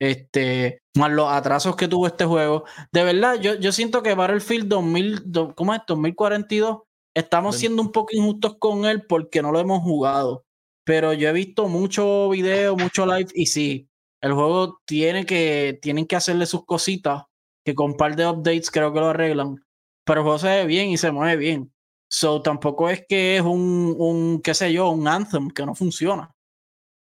Este, 0.00 0.82
más 0.96 1.12
los 1.12 1.30
atrasos 1.30 1.76
que 1.76 1.88
tuvo 1.88 2.06
este 2.06 2.24
juego. 2.24 2.64
De 2.92 3.04
verdad, 3.04 3.40
yo, 3.40 3.54
yo 3.54 3.72
siento 3.72 4.02
que 4.02 4.14
Battlefield 4.14 4.68
2000, 4.68 5.22
¿cómo 5.54 5.74
es? 5.74 5.80
2042, 5.86 6.82
estamos 7.14 7.56
siendo 7.56 7.82
un 7.82 7.92
poco 7.92 8.16
injustos 8.16 8.56
con 8.58 8.84
él 8.86 9.06
porque 9.06 9.42
no 9.42 9.52
lo 9.52 9.60
hemos 9.60 9.82
jugado. 9.82 10.44
Pero 10.84 11.12
yo 11.14 11.28
he 11.28 11.32
visto 11.32 11.68
mucho 11.68 12.28
video, 12.28 12.76
mucho 12.76 13.06
live, 13.06 13.30
y 13.34 13.46
sí, 13.46 13.88
el 14.20 14.32
juego 14.34 14.80
tiene 14.84 15.24
que, 15.24 15.78
tienen 15.80 16.06
que 16.06 16.16
hacerle 16.16 16.46
sus 16.46 16.66
cositas, 16.66 17.24
que 17.64 17.74
con 17.74 17.92
un 17.92 17.96
par 17.96 18.16
de 18.16 18.26
updates 18.26 18.70
creo 18.70 18.92
que 18.92 19.00
lo 19.00 19.08
arreglan. 19.08 19.56
Pero 20.04 20.20
el 20.20 20.24
juego 20.24 20.38
se 20.38 20.48
ve 20.48 20.66
bien 20.66 20.90
y 20.90 20.96
se 20.96 21.10
mueve 21.10 21.36
bien. 21.36 21.72
So 22.08 22.42
tampoco 22.42 22.90
es 22.90 23.04
que 23.08 23.36
es 23.36 23.42
un, 23.42 23.94
un 23.98 24.40
qué 24.42 24.54
sé 24.54 24.72
yo, 24.72 24.90
un 24.90 25.08
anthem 25.08 25.50
que 25.50 25.66
no 25.66 25.74
funciona. 25.74 26.34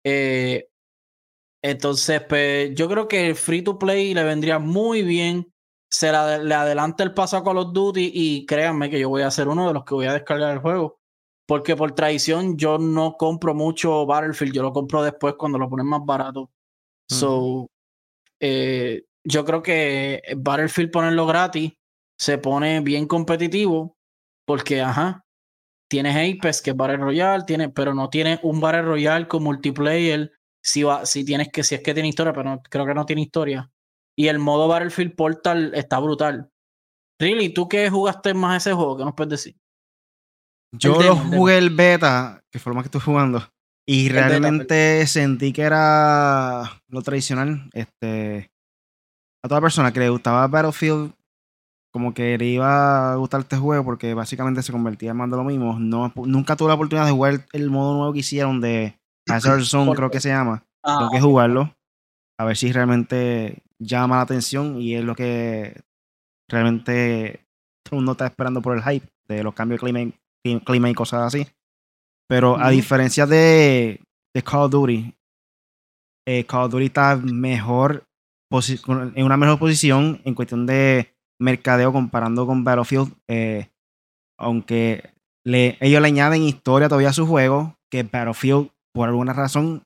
Eh, 0.04 0.68
entonces, 1.62 2.22
pues 2.28 2.74
yo 2.74 2.88
creo 2.88 3.06
que 3.06 3.28
el 3.28 3.36
free 3.36 3.62
to 3.62 3.78
play 3.78 4.14
le 4.14 4.24
vendría 4.24 4.58
muy 4.58 5.02
bien. 5.02 5.52
Se 5.90 6.10
le 6.10 6.54
adelanta 6.54 7.02
el 7.02 7.14
paso 7.14 7.36
a 7.36 7.44
Call 7.44 7.58
of 7.58 7.72
Duty 7.72 8.12
y 8.14 8.46
créanme 8.46 8.90
que 8.90 9.00
yo 9.00 9.08
voy 9.08 9.22
a 9.22 9.30
ser 9.30 9.48
uno 9.48 9.66
de 9.68 9.74
los 9.74 9.84
que 9.84 9.94
voy 9.94 10.06
a 10.06 10.12
descargar 10.12 10.52
el 10.52 10.60
juego. 10.60 11.00
Porque 11.46 11.76
por 11.76 11.92
tradición 11.92 12.56
yo 12.56 12.78
no 12.78 13.16
compro 13.16 13.54
mucho 13.54 14.06
Battlefield, 14.06 14.54
yo 14.54 14.62
lo 14.62 14.72
compro 14.72 15.02
después 15.02 15.34
cuando 15.36 15.58
lo 15.58 15.68
ponen 15.68 15.86
más 15.86 16.04
barato. 16.04 16.50
So, 17.08 17.68
eh, 18.38 19.02
yo 19.24 19.44
creo 19.44 19.62
que 19.62 20.22
Battlefield 20.36 20.90
ponerlo 20.90 21.26
gratis 21.26 21.72
se 22.18 22.38
pone 22.38 22.80
bien 22.80 23.06
competitivo 23.06 23.96
porque, 24.46 24.80
ajá, 24.80 25.24
tienes 25.88 26.16
Apex, 26.16 26.62
que 26.62 26.70
es 26.70 26.76
Battle 26.76 26.98
Royale, 26.98 27.44
tiene, 27.46 27.68
pero 27.68 27.94
no 27.94 28.08
tiene 28.08 28.40
un 28.42 28.60
Battle 28.60 28.82
Royale 28.82 29.28
con 29.28 29.42
multiplayer. 29.42 30.32
Si, 30.62 30.82
va, 30.82 31.06
si 31.06 31.24
tienes 31.24 31.48
que, 31.48 31.64
si 31.64 31.74
es 31.74 31.82
que 31.82 31.94
tiene 31.94 32.08
historia, 32.08 32.32
pero 32.32 32.60
creo 32.68 32.86
que 32.86 32.94
no 32.94 33.06
tiene 33.06 33.22
historia. 33.22 33.70
Y 34.16 34.28
el 34.28 34.38
modo 34.38 34.68
Battlefield 34.68 35.16
Portal 35.16 35.72
está 35.74 35.98
brutal. 35.98 36.50
Really, 37.18 37.50
¿tú 37.50 37.68
qué 37.68 37.88
jugaste 37.88 38.34
más 38.34 38.66
ese 38.66 38.74
juego? 38.74 38.96
¿Qué 38.96 39.04
nos 39.04 39.14
puedes 39.14 39.30
decir? 39.30 39.56
Yo 40.72 41.00
lo 41.02 41.16
jugué 41.16 41.58
el 41.58 41.70
beta, 41.70 42.42
que 42.50 42.58
fue 42.58 42.70
lo 42.70 42.74
más 42.74 42.84
que 42.84 42.88
estoy 42.88 43.00
jugando. 43.00 43.48
Y 43.86 44.08
realmente 44.08 45.06
sentí 45.06 45.52
que 45.52 45.62
era 45.62 46.82
lo 46.88 47.02
tradicional. 47.02 47.68
Este, 47.72 48.50
a 49.42 49.48
toda 49.48 49.60
persona 49.60 49.92
que 49.92 50.00
le 50.00 50.10
gustaba 50.10 50.46
Battlefield 50.46 51.12
como 51.92 52.14
que 52.14 52.38
le 52.38 52.46
iba 52.46 53.12
a 53.12 53.16
gustar 53.16 53.40
este 53.40 53.56
juego 53.56 53.84
porque 53.84 54.14
básicamente 54.14 54.62
se 54.62 54.72
convertía 54.72 55.10
en 55.10 55.16
mando 55.16 55.36
lo 55.36 55.44
mismo. 55.44 55.78
No, 55.78 56.12
nunca 56.16 56.56
tuve 56.56 56.68
la 56.68 56.74
oportunidad 56.74 57.06
de 57.06 57.12
jugar 57.12 57.46
el 57.52 57.70
modo 57.70 57.96
nuevo 57.96 58.12
que 58.12 58.20
hicieron 58.20 58.60
de 58.60 58.96
Hazard 59.28 59.64
Zone, 59.64 59.94
creo 59.94 60.10
que 60.10 60.20
se 60.20 60.28
llama. 60.28 60.64
Tengo 60.82 61.06
ah, 61.06 61.08
que 61.12 61.20
jugarlo. 61.20 61.74
A 62.38 62.44
ver 62.44 62.56
si 62.56 62.72
realmente 62.72 63.62
llama 63.78 64.16
la 64.16 64.22
atención 64.22 64.80
y 64.80 64.94
es 64.94 65.04
lo 65.04 65.14
que 65.14 65.82
realmente 66.48 67.44
todo 67.82 67.96
el 67.96 67.98
mundo 67.98 68.12
está 68.12 68.26
esperando 68.26 68.62
por 68.62 68.76
el 68.76 68.82
hype 68.82 69.06
de 69.28 69.42
los 69.42 69.54
cambios 69.54 69.80
de 69.80 69.86
clima, 69.86 70.60
clima 70.64 70.90
y 70.90 70.94
cosas 70.94 71.22
así. 71.34 71.46
Pero 72.28 72.58
a 72.58 72.70
diferencia 72.70 73.26
de, 73.26 74.00
de 74.32 74.42
Call 74.42 74.62
of 74.62 74.70
Duty, 74.70 75.14
eh, 76.26 76.44
Call 76.46 76.66
of 76.66 76.72
Duty 76.72 76.86
está 76.86 77.16
mejor 77.16 78.04
en 78.50 79.24
una 79.24 79.36
mejor 79.36 79.58
posición 79.58 80.20
en 80.24 80.34
cuestión 80.34 80.66
de 80.66 81.14
mercadeo 81.38 81.92
comparando 81.92 82.46
con 82.46 82.64
Battlefield. 82.64 83.12
Eh, 83.28 83.68
aunque 84.38 85.10
le, 85.44 85.76
ellos 85.80 86.00
le 86.00 86.08
añaden 86.08 86.42
historia 86.42 86.88
todavía 86.88 87.10
a 87.10 87.14
su 87.14 87.26
juego, 87.26 87.76
que 87.90 88.02
Battlefield, 88.02 88.70
por 88.92 89.08
alguna 89.08 89.32
razón, 89.32 89.82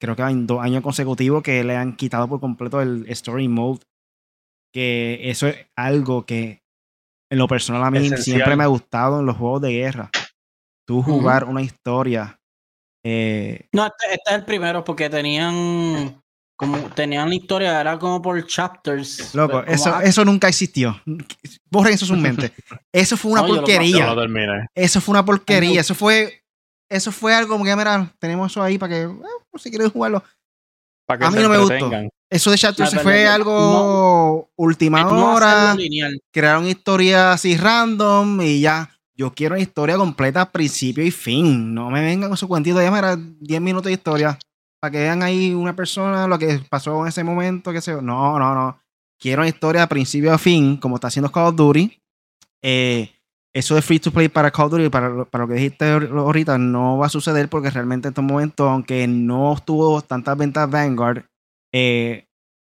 creo 0.00 0.16
que 0.16 0.22
en 0.22 0.46
dos 0.46 0.60
años 0.60 0.82
consecutivos 0.82 1.42
que 1.42 1.64
le 1.64 1.76
han 1.76 1.96
quitado 1.96 2.28
por 2.28 2.40
completo 2.40 2.80
el 2.80 3.06
Story 3.08 3.48
Mode. 3.48 3.80
Que 4.72 5.30
eso 5.30 5.46
es 5.46 5.66
algo 5.76 6.26
que 6.26 6.62
en 7.30 7.38
lo 7.38 7.46
personal 7.48 7.84
a 7.84 7.90
mí 7.90 8.08
siempre 8.16 8.56
me 8.56 8.64
ha 8.64 8.68
gustado 8.68 9.20
en 9.20 9.26
los 9.26 9.36
juegos 9.36 9.62
de 9.62 9.72
guerra. 9.72 10.10
Tú 10.86 11.02
jugar 11.02 11.44
una 11.44 11.62
historia. 11.62 12.38
Eh, 13.04 13.68
no, 13.72 13.86
este, 13.86 14.06
este, 14.12 14.30
es 14.30 14.36
el 14.36 14.44
primero 14.44 14.84
porque 14.84 15.08
tenían 15.08 16.22
como 16.56 16.78
tenían 16.90 17.28
la 17.28 17.34
historia, 17.34 17.80
era 17.80 17.98
como 17.98 18.22
por 18.22 18.44
chapters. 18.46 19.34
Loco, 19.34 19.64
eso, 19.64 20.00
eso 20.00 20.24
nunca 20.24 20.48
existió. 20.48 21.00
Borren 21.70 21.94
eso 21.94 22.06
su 22.06 22.16
mente. 22.16 22.52
Eso 22.92 23.16
fue 23.16 23.32
una 23.32 23.44
porquería. 23.44 24.14
eso 24.74 25.00
fue 25.00 25.12
una 25.12 25.24
porquería. 25.24 25.80
Eso 25.80 25.94
fue, 25.94 26.44
eso 26.88 27.10
fue 27.10 27.34
algo 27.34 27.54
como 27.54 27.64
que, 27.64 27.74
mira, 27.74 28.12
tenemos 28.20 28.52
eso 28.52 28.62
ahí 28.62 28.78
para 28.78 28.94
que, 28.94 29.02
eh, 29.02 29.58
si 29.58 29.70
quieren 29.70 29.90
jugarlo. 29.90 30.22
a 31.08 31.30
mí 31.30 31.42
no 31.42 31.48
me 31.48 31.58
gustó. 31.58 31.90
Eso 32.30 32.50
de 32.50 32.58
chapters 32.58 33.00
fue 33.02 33.26
algo 33.26 34.48
última 34.56 35.06
hora. 35.08 35.76
Crearon 36.30 36.68
historias 36.68 37.34
así 37.34 37.56
random 37.56 38.40
y 38.42 38.60
ya. 38.60 38.90
Yo 39.16 39.32
quiero 39.32 39.54
una 39.54 39.62
historia 39.62 39.96
completa, 39.96 40.50
principio 40.50 41.04
y 41.04 41.12
fin. 41.12 41.72
No 41.72 41.90
me 41.90 42.00
vengan 42.00 42.30
con 42.30 42.36
su 42.36 42.48
cuentito. 42.48 42.82
Ya, 42.82 42.90
mira, 42.90 43.16
10 43.16 43.60
minutos 43.60 43.86
de 43.86 43.92
historia 43.92 44.38
para 44.84 44.92
que 44.92 44.98
vean 44.98 45.22
ahí 45.22 45.54
una 45.54 45.74
persona 45.74 46.28
lo 46.28 46.38
que 46.38 46.60
pasó 46.68 47.00
en 47.00 47.08
ese 47.08 47.24
momento, 47.24 47.72
que 47.72 47.80
sé 47.80 47.94
No, 48.02 48.38
no, 48.38 48.54
no. 48.54 48.78
Quiero 49.18 49.40
una 49.40 49.48
historia 49.48 49.80
de 49.80 49.86
principio 49.86 50.30
a 50.30 50.36
fin, 50.36 50.76
como 50.76 50.96
está 50.96 51.06
haciendo 51.06 51.32
Call 51.32 51.46
of 51.46 51.56
Duty. 51.56 51.98
Eh, 52.62 53.10
eso 53.54 53.76
de 53.76 53.80
free 53.80 53.98
to 53.98 54.10
play 54.10 54.28
para 54.28 54.50
Call 54.50 54.66
of 54.66 54.72
Duty, 54.72 54.90
para, 54.90 55.24
para 55.24 55.44
lo 55.44 55.48
que 55.48 55.54
dijiste 55.54 55.90
ahorita, 55.90 56.58
no 56.58 56.98
va 56.98 57.06
a 57.06 57.08
suceder 57.08 57.48
porque 57.48 57.70
realmente 57.70 58.08
en 58.08 58.10
estos 58.12 58.24
momentos, 58.24 58.68
aunque 58.68 59.06
no 59.06 59.56
tuvo 59.64 60.02
tantas 60.02 60.36
ventas 60.36 60.68
Vanguard, 60.70 61.24
eh, 61.72 62.26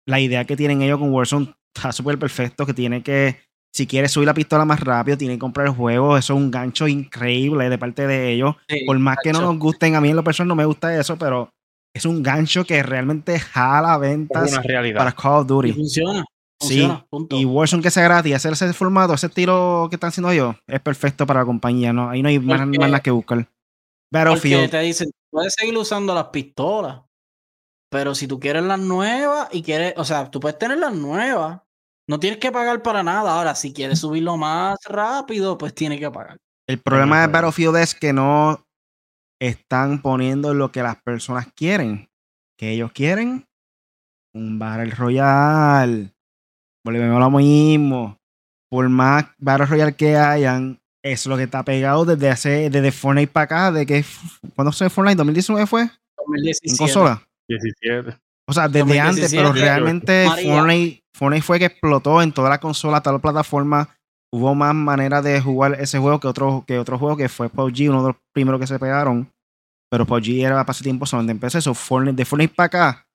la 0.04 0.18
idea 0.18 0.44
que 0.44 0.56
tienen 0.56 0.82
ellos 0.82 0.98
con 0.98 1.12
Warzone 1.12 1.54
está 1.72 1.92
súper 1.92 2.18
perfecto, 2.18 2.66
que 2.66 2.74
tiene 2.74 3.04
que, 3.04 3.38
si 3.72 3.86
quieres 3.86 4.10
subir 4.10 4.26
la 4.26 4.34
pistola 4.34 4.64
más 4.64 4.80
rápido, 4.80 5.16
tiene 5.16 5.34
que 5.34 5.40
comprar 5.40 5.68
el 5.68 5.74
juego. 5.74 6.18
Eso 6.18 6.32
es 6.32 6.40
un 6.40 6.50
gancho 6.50 6.88
increíble 6.88 7.70
de 7.70 7.78
parte 7.78 8.08
de 8.08 8.32
ellos. 8.32 8.56
Por 8.84 8.98
más 8.98 9.18
que 9.22 9.32
no 9.32 9.42
nos 9.42 9.56
gusten, 9.60 9.94
a 9.94 10.00
mí 10.00 10.10
en 10.10 10.16
lo 10.16 10.24
personal 10.24 10.48
no 10.48 10.56
me 10.56 10.64
gusta 10.64 10.98
eso, 10.98 11.16
pero 11.16 11.52
es 11.94 12.04
un 12.04 12.22
gancho 12.22 12.64
que 12.64 12.82
realmente 12.82 13.38
jala 13.38 13.98
ventas 13.98 14.58
para 14.96 15.12
Call 15.12 15.40
of 15.40 15.46
Duty. 15.46 15.70
Y 15.70 15.72
funciona. 15.72 16.24
sí, 16.60 16.88
y 17.30 17.44
Warzone 17.44 17.82
que 17.82 17.90
sea 17.90 18.04
gratis, 18.04 18.34
hacer 18.34 18.52
ese 18.52 18.72
formato, 18.72 19.14
ese 19.14 19.28
tiro 19.28 19.86
que 19.90 19.96
están 19.96 20.08
haciendo 20.08 20.30
ellos, 20.30 20.56
es 20.66 20.80
perfecto 20.80 21.26
para 21.26 21.40
la 21.40 21.46
compañía, 21.46 21.92
¿no? 21.92 22.10
Ahí 22.10 22.22
no 22.22 22.28
hay 22.28 22.38
más, 22.38 22.66
nada 22.66 23.00
que 23.00 23.10
buscar. 23.10 23.48
Battlefield. 24.12 24.70
te 24.70 24.80
dicen, 24.80 25.10
puedes 25.30 25.54
seguir 25.54 25.76
usando 25.76 26.14
las 26.14 26.26
pistolas, 26.26 27.02
pero 27.90 28.14
si 28.14 28.26
tú 28.26 28.38
quieres 28.38 28.62
las 28.64 28.80
nuevas 28.80 29.48
y 29.52 29.62
quieres, 29.62 29.94
o 29.96 30.04
sea, 30.04 30.30
tú 30.30 30.40
puedes 30.40 30.58
tener 30.58 30.78
las 30.78 30.94
nuevas, 30.94 31.60
no 32.08 32.18
tienes 32.18 32.40
que 32.40 32.50
pagar 32.50 32.82
para 32.82 33.02
nada. 33.04 33.36
Ahora, 33.36 33.54
si 33.54 33.72
quieres 33.72 34.00
subirlo 34.00 34.36
más 34.36 34.78
rápido, 34.84 35.56
pues 35.56 35.74
tienes 35.74 36.00
que 36.00 36.10
pagar. 36.10 36.36
El 36.68 36.78
problema 36.78 37.20
de 37.20 37.28
Battlefield 37.28 37.76
es 37.76 37.94
que 37.94 38.12
no 38.12 38.64
están 39.40 40.02
poniendo 40.02 40.54
lo 40.54 40.70
que 40.70 40.82
las 40.82 40.96
personas 41.02 41.48
quieren. 41.54 42.08
Que 42.56 42.70
ellos 42.70 42.92
quieren 42.92 43.46
un 44.34 44.58
Battle 44.58 44.90
Royale. 44.90 46.12
Volvemos 46.84 47.16
a 47.16 47.20
lo 47.20 47.30
mismo. 47.30 48.18
Por 48.70 48.88
más 48.88 49.26
Battle 49.38 49.66
Royale 49.66 49.94
que 49.94 50.16
hayan, 50.16 50.80
es 51.02 51.26
lo 51.26 51.36
que 51.36 51.44
está 51.44 51.64
pegado 51.64 52.04
desde 52.04 52.28
hace, 52.28 52.70
desde 52.70 52.92
Fortnite 52.92 53.32
para 53.32 53.44
acá, 53.44 53.72
de 53.72 53.86
que 53.86 54.04
¿cuándo 54.54 54.70
fue 54.72 54.90
Fortnite? 54.90 55.22
¿2019 55.22 55.66
fue? 55.66 55.90
2017. 56.18 56.70
¿En 56.70 56.76
consola? 56.76 57.28
17. 57.48 58.16
O 58.46 58.52
sea, 58.52 58.68
desde 58.68 59.00
antes, 59.00 59.32
pero 59.32 59.52
realmente 59.52 60.26
Fortnite, 60.26 61.04
Fortnite, 61.14 61.42
fue 61.42 61.58
que 61.58 61.66
explotó 61.66 62.22
en 62.22 62.32
toda 62.32 62.48
la 62.48 62.60
consola, 62.60 63.00
toda 63.00 63.16
la 63.16 63.22
plataforma. 63.22 63.88
Hubo 64.32 64.54
más 64.54 64.74
maneras 64.74 65.24
de 65.24 65.40
jugar 65.40 65.76
ese 65.80 65.98
juego 65.98 66.20
que 66.20 66.28
otro, 66.28 66.64
que 66.66 66.78
otro 66.78 66.98
juego 66.98 67.16
que 67.16 67.28
fue 67.28 67.48
PUBG, 67.48 67.90
uno 67.90 68.02
de 68.02 68.08
los 68.08 68.16
primeros 68.32 68.60
que 68.60 68.66
se 68.66 68.78
pegaron. 68.78 69.28
Pero 69.90 70.06
PUBG 70.06 70.44
era 70.44 70.64
para 70.64 70.78
tiempo 70.78 71.04
donde 71.10 71.32
empecé 71.32 71.58
eso. 71.58 71.74
Fortnite, 71.74 72.16
de 72.16 72.24
Fortnite 72.24 72.54
para 72.54 72.66
acá, 72.66 73.06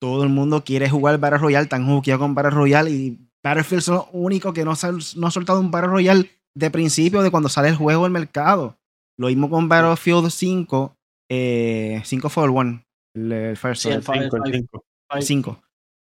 todo 0.00 0.24
el 0.24 0.30
mundo 0.30 0.64
quiere 0.64 0.90
jugar 0.90 1.18
Battle 1.18 1.38
Royale, 1.38 1.66
tan 1.66 1.86
jugueado 1.86 2.20
con 2.20 2.34
Battle 2.34 2.50
Royale 2.50 2.90
y 2.90 3.18
Battlefield 3.42 3.82
son 3.82 3.94
los 3.96 4.06
únicos 4.12 4.52
que 4.52 4.64
no, 4.64 4.72
no 5.16 5.26
ha 5.26 5.30
soltado 5.30 5.60
un 5.60 5.70
Battle 5.70 5.90
Royale 5.90 6.30
de 6.56 6.70
principio 6.70 7.22
de 7.22 7.30
cuando 7.30 7.48
sale 7.48 7.68
el 7.68 7.76
juego 7.76 8.04
al 8.04 8.10
mercado. 8.10 8.76
Lo 9.18 9.28
mismo 9.28 9.48
con 9.48 9.68
Battlefield 9.68 10.30
5, 10.30 10.96
eh, 11.30 12.02
5 12.04 12.28
for 12.28 12.50
1, 12.50 12.84
el, 13.14 13.56
first, 13.56 13.86
el 13.86 14.02
5. 15.20 15.62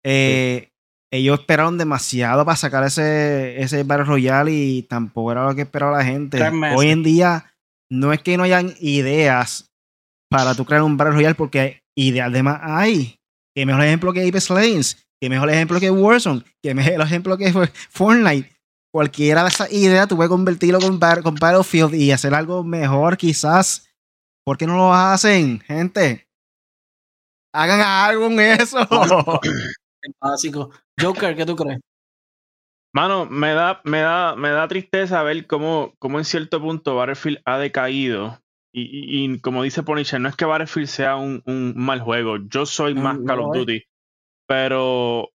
Eh, 0.04 0.70
ellos 1.14 1.38
esperaron 1.38 1.78
demasiado 1.78 2.44
para 2.44 2.56
sacar 2.56 2.83
ese, 2.83 3.62
ese 3.62 3.85
Battle 3.85 4.04
Royale 4.04 4.50
y 4.52 4.83
tampoco 4.83 5.30
era 5.30 5.47
lo 5.47 5.54
que 5.54 5.62
esperaba 5.62 5.99
la 5.99 6.04
gente. 6.04 6.42
Hoy 6.75 6.88
en 6.88 7.04
día 7.04 7.54
no 7.88 8.12
es 8.12 8.21
que 8.21 8.37
no 8.37 8.42
hayan 8.42 8.75
ideas 8.80 9.71
para 10.28 10.56
tú 10.56 10.64
crear 10.64 10.83
un 10.83 10.97
Battle 10.97 11.14
Royale 11.14 11.37
porque 11.37 11.83
ideas 11.97 12.28
además 12.28 12.61
hay. 12.62 13.21
Que 13.54 13.64
mejor 13.64 13.85
ejemplo 13.85 14.12
que 14.12 14.26
Apex 14.26 14.50
Legends, 14.50 15.06
que 15.21 15.30
mejor 15.30 15.50
ejemplo 15.50 15.78
que 15.78 15.88
Warzone, 15.88 16.42
que 16.61 16.75
mejor 16.75 17.00
ejemplo 17.00 17.38
que 17.38 17.52
Fortnite. 17.90 18.50
Cualquiera 18.92 19.42
de 19.42 19.49
esas 19.49 19.73
ideas 19.73 20.09
tú 20.09 20.16
puedes 20.16 20.30
convertirlo 20.30 20.80
con, 20.80 20.99
con 20.99 21.35
Battlefield 21.37 21.94
y 21.94 22.11
hacer 22.11 22.35
algo 22.35 22.64
mejor 22.64 23.16
quizás. 23.16 23.88
¿Por 24.44 24.59
qué 24.59 24.66
no 24.66 24.76
lo 24.76 24.92
hacen, 24.92 25.61
gente? 25.61 26.26
Hagan 27.52 27.80
algo 27.80 28.26
en 28.26 28.40
eso. 28.40 28.78
Básico. 30.20 30.70
Joker, 31.00 31.37
¿qué 31.37 31.46
tú 31.46 31.56
crees? 31.56 31.80
Mano, 32.94 33.26
me 33.26 33.54
da, 33.54 33.80
me 33.84 34.00
da, 34.00 34.37
me 34.37 34.50
da 34.50 34.68
tristeza 34.68 35.23
ver 35.25 35.46
cómo, 35.49 35.94
cómo 35.99 36.18
en 36.18 36.25
cierto 36.25 36.61
punto 36.61 36.94
Battlefield 36.94 37.40
ha 37.44 37.58
decaído. 37.58 38.38
Y, 38.76 39.38
como 39.40 39.62
dice 39.62 39.84
Punisher, 39.84 40.20
no 40.20 40.28
es 40.28 40.37
que 40.37 40.44
Battlefield 40.44 40.88
sea 40.88 41.16
un, 41.16 41.42
mal 41.76 42.00
juego. 42.00 42.38
Yo 42.49 42.66
soy 42.66 42.94
más 42.94 43.18
Call 43.25 43.40
of 43.40 43.54
Duty. 43.54 43.82
Pero, 44.49 45.30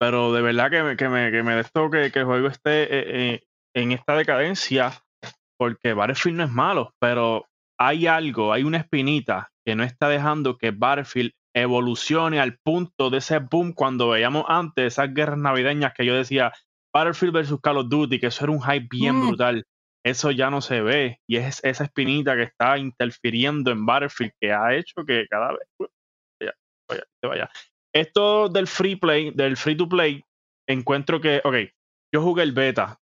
pero 0.00 0.32
de 0.32 0.42
verdad 0.42 0.70
que 0.70 0.82
me, 0.82 0.96
que 0.96 1.08
me, 1.08 1.30
que 1.30 1.42
me 1.42 1.58
esto 1.60 1.90
que, 1.90 2.10
que, 2.10 2.20
el 2.20 2.24
juego 2.24 2.48
esté 2.48 2.82
eh, 2.82 2.88
eh, 3.34 3.42
en 3.74 3.92
esta 3.92 4.16
decadencia. 4.16 4.92
Porque 5.56 5.94
Battlefield 5.94 6.38
no 6.38 6.44
es 6.44 6.50
malo, 6.50 6.92
pero 7.00 7.46
hay 7.78 8.06
algo, 8.06 8.52
hay 8.52 8.64
una 8.64 8.78
espinita 8.78 9.52
que 9.64 9.76
no 9.76 9.84
está 9.84 10.08
dejando 10.08 10.56
que 10.56 10.70
Battlefield 10.72 11.32
evolucione 11.54 12.40
al 12.40 12.58
punto 12.58 13.10
de 13.10 13.18
ese 13.18 13.38
boom 13.38 13.72
cuando 13.72 14.08
veíamos 14.08 14.44
antes 14.48 14.94
esas 14.94 15.12
guerras 15.12 15.38
navideñas 15.38 15.92
que 15.94 16.06
yo 16.06 16.14
decía 16.14 16.52
Battlefield 16.94 17.34
versus 17.34 17.60
Call 17.60 17.78
of 17.78 17.88
Duty, 17.88 18.18
que 18.18 18.26
eso 18.26 18.44
era 18.44 18.52
un 18.52 18.62
hype 18.62 18.86
bien 18.90 19.16
mm. 19.16 19.26
brutal. 19.26 19.66
Eso 20.04 20.30
ya 20.30 20.50
no 20.50 20.60
se 20.60 20.80
ve 20.80 21.20
y 21.28 21.36
es 21.36 21.62
esa 21.62 21.84
espinita 21.84 22.34
que 22.34 22.42
está 22.42 22.76
interfiriendo 22.76 23.70
en 23.70 23.86
Battlefield 23.86 24.32
que 24.40 24.52
ha 24.52 24.74
hecho 24.74 25.04
que 25.06 25.26
cada 25.30 25.52
vez 25.52 25.90
vaya, 26.40 26.54
vaya, 26.88 27.04
vaya. 27.22 27.50
Esto 27.94 28.48
del 28.48 28.66
free 28.66 28.96
play, 28.96 29.30
del 29.30 29.56
free 29.56 29.76
to 29.76 29.88
play, 29.88 30.24
encuentro 30.66 31.20
que, 31.20 31.40
ok, 31.44 31.54
yo 32.12 32.22
jugué 32.22 32.42
el 32.42 32.52
beta 32.52 32.98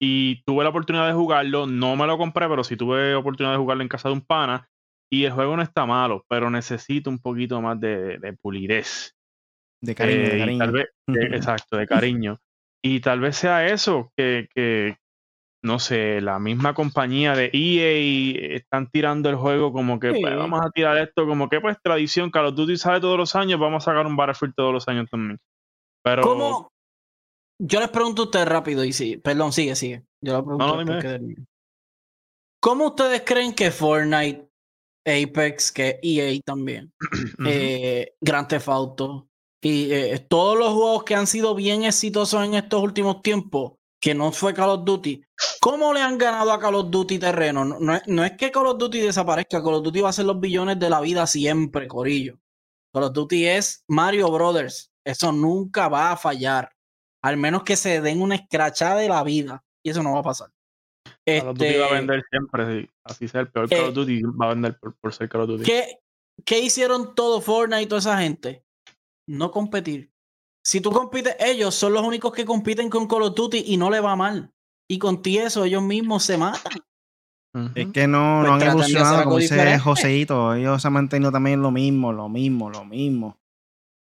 y 0.00 0.42
tuve 0.44 0.64
la 0.64 0.70
oportunidad 0.70 1.06
de 1.06 1.12
jugarlo, 1.12 1.66
no 1.66 1.94
me 1.96 2.06
lo 2.06 2.16
compré, 2.16 2.48
pero 2.48 2.64
sí 2.64 2.76
tuve 2.76 3.14
oportunidad 3.14 3.52
de 3.52 3.58
jugarlo 3.58 3.82
en 3.82 3.88
casa 3.88 4.08
de 4.08 4.14
un 4.14 4.20
pana 4.22 4.68
y 5.14 5.24
el 5.24 5.32
juego 5.32 5.56
no 5.56 5.62
está 5.62 5.86
malo, 5.86 6.24
pero 6.28 6.50
necesito 6.50 7.08
un 7.08 7.20
poquito 7.20 7.60
más 7.60 7.78
de, 7.78 8.18
de 8.18 8.32
pulidez. 8.32 9.14
De 9.80 9.94
cariño, 9.94 10.22
de 10.22 10.36
eh, 10.36 10.58
cariño. 10.58 10.84
exacto, 11.36 11.76
de 11.76 11.86
cariño. 11.86 12.40
Y 12.82 13.00
tal 13.00 13.20
vez 13.20 13.36
sea 13.36 13.66
eso, 13.66 14.12
que, 14.16 14.48
que, 14.52 14.98
no 15.62 15.78
sé, 15.78 16.20
la 16.20 16.40
misma 16.40 16.74
compañía 16.74 17.34
de 17.36 17.50
EA 17.52 18.56
están 18.56 18.90
tirando 18.90 19.30
el 19.30 19.36
juego 19.36 19.72
como 19.72 20.00
que 20.00 20.10
pues, 20.10 20.36
vamos 20.36 20.60
a 20.64 20.70
tirar 20.70 20.98
esto, 20.98 21.26
como 21.26 21.48
que 21.48 21.60
pues 21.60 21.78
tradición, 21.80 22.30
Call 22.30 22.46
of 22.46 22.56
Duty 22.56 22.76
sale 22.76 23.00
todos 23.00 23.16
los 23.16 23.36
años, 23.36 23.60
vamos 23.60 23.84
a 23.84 23.92
sacar 23.92 24.06
un 24.06 24.16
Battlefield 24.16 24.54
todos 24.56 24.72
los 24.72 24.88
años 24.88 25.08
también. 25.08 25.38
Pero... 26.02 26.22
¿Cómo? 26.22 26.72
Yo 27.62 27.78
les 27.78 27.88
pregunto 27.88 28.22
a 28.22 28.24
ustedes 28.24 28.48
rápido 28.48 28.84
y 28.84 28.92
sí, 28.92 29.16
perdón, 29.16 29.52
sigue, 29.52 29.76
sigue. 29.76 30.02
Yo 30.20 30.38
les 30.38 30.44
pregunto 30.44 31.44
¿Cómo 32.60 32.86
ustedes 32.86 33.22
creen 33.24 33.54
que 33.54 33.70
Fortnite 33.70 34.48
Apex, 35.04 35.70
que 35.72 36.00
EA 36.02 36.40
también, 36.44 36.92
eh, 37.46 38.14
Grand 38.20 38.48
Theft 38.48 38.68
Auto 38.68 39.28
y 39.64 39.92
eh, 39.92 40.18
todos 40.18 40.58
los 40.58 40.74
juegos 40.74 41.04
que 41.04 41.14
han 41.14 41.26
sido 41.26 41.54
bien 41.54 41.84
exitosos 41.84 42.44
en 42.44 42.54
estos 42.54 42.82
últimos 42.82 43.22
tiempos, 43.22 43.72
que 43.98 44.14
no 44.14 44.30
fue 44.30 44.52
Call 44.52 44.68
of 44.68 44.84
Duty, 44.84 45.24
¿cómo 45.60 45.94
le 45.94 46.02
han 46.02 46.18
ganado 46.18 46.52
a 46.52 46.60
Call 46.60 46.74
of 46.74 46.90
Duty 46.90 47.18
terreno? 47.18 47.64
No, 47.64 47.98
no, 48.06 48.24
es 48.24 48.32
que 48.32 48.50
Call 48.50 48.66
of 48.66 48.78
Duty 48.78 49.00
desaparezca, 49.00 49.62
Call 49.62 49.74
of 49.74 49.82
Duty 49.82 50.02
va 50.02 50.10
a 50.10 50.12
ser 50.12 50.26
los 50.26 50.38
billones 50.38 50.78
de 50.78 50.90
la 50.90 51.00
vida 51.00 51.26
siempre, 51.26 51.88
Corillo. 51.88 52.38
Call 52.92 53.04
of 53.04 53.12
Duty 53.14 53.46
es 53.46 53.82
Mario 53.88 54.30
Brothers, 54.30 54.90
eso 55.02 55.32
nunca 55.32 55.88
va 55.88 56.12
a 56.12 56.16
fallar, 56.18 56.70
al 57.22 57.38
menos 57.38 57.62
que 57.62 57.76
se 57.76 58.02
den 58.02 58.20
una 58.20 58.34
escrachada 58.34 58.96
de 58.96 59.08
la 59.08 59.22
vida, 59.24 59.64
y 59.82 59.90
eso 59.90 60.02
no 60.02 60.12
va 60.12 60.20
a 60.20 60.24
pasar. 60.24 60.53
Call 61.26 61.48
of 61.48 61.58
Duty 61.58 61.76
va 61.76 61.84
a 61.84 61.84
este, 61.84 61.94
vender 61.94 62.24
siempre, 62.30 62.90
así 63.04 63.28
sea 63.28 63.40
el 63.42 63.48
peor 63.48 63.68
Call 63.68 63.80
of 63.80 63.88
eh, 63.88 63.92
Duty, 63.92 64.22
va 64.22 64.46
a 64.46 64.48
vender 64.50 64.78
por, 64.78 65.12
ser 65.12 65.28
Call 65.28 65.42
of 65.42 65.48
Duty. 65.48 65.64
¿qué, 65.64 65.98
¿Qué 66.44 66.58
hicieron 66.60 67.14
todo 67.14 67.40
Fortnite 67.40 67.82
y 67.82 67.86
toda 67.86 68.00
esa 68.00 68.18
gente? 68.18 68.64
No 69.28 69.50
competir. 69.50 70.10
Si 70.66 70.80
tú 70.80 70.90
compites, 70.90 71.36
ellos 71.40 71.74
son 71.74 71.92
los 71.92 72.02
únicos 72.02 72.32
que 72.32 72.44
compiten 72.44 72.90
con 72.90 73.06
Call 73.06 73.22
of 73.22 73.34
Duty 73.34 73.64
y 73.66 73.76
no 73.76 73.90
le 73.90 74.00
va 74.00 74.16
mal. 74.16 74.52
Y 74.90 74.98
con 74.98 75.22
ti 75.22 75.38
eso, 75.38 75.64
ellos 75.64 75.82
mismos 75.82 76.24
se 76.24 76.36
matan. 76.38 76.72
Es 77.74 77.92
que 77.92 78.08
no, 78.08 78.40
pues 78.40 78.48
no 78.48 78.54
han 78.54 78.62
evolucionado, 78.62 79.24
como 79.24 79.38
dice 79.38 79.78
Joseito. 79.78 80.54
Ellos 80.54 80.82
se 80.82 80.88
han 80.88 80.94
mantenido 80.94 81.30
también 81.30 81.62
lo 81.62 81.70
mismo, 81.70 82.12
lo 82.12 82.28
mismo, 82.28 82.68
lo 82.68 82.84
mismo. 82.84 83.38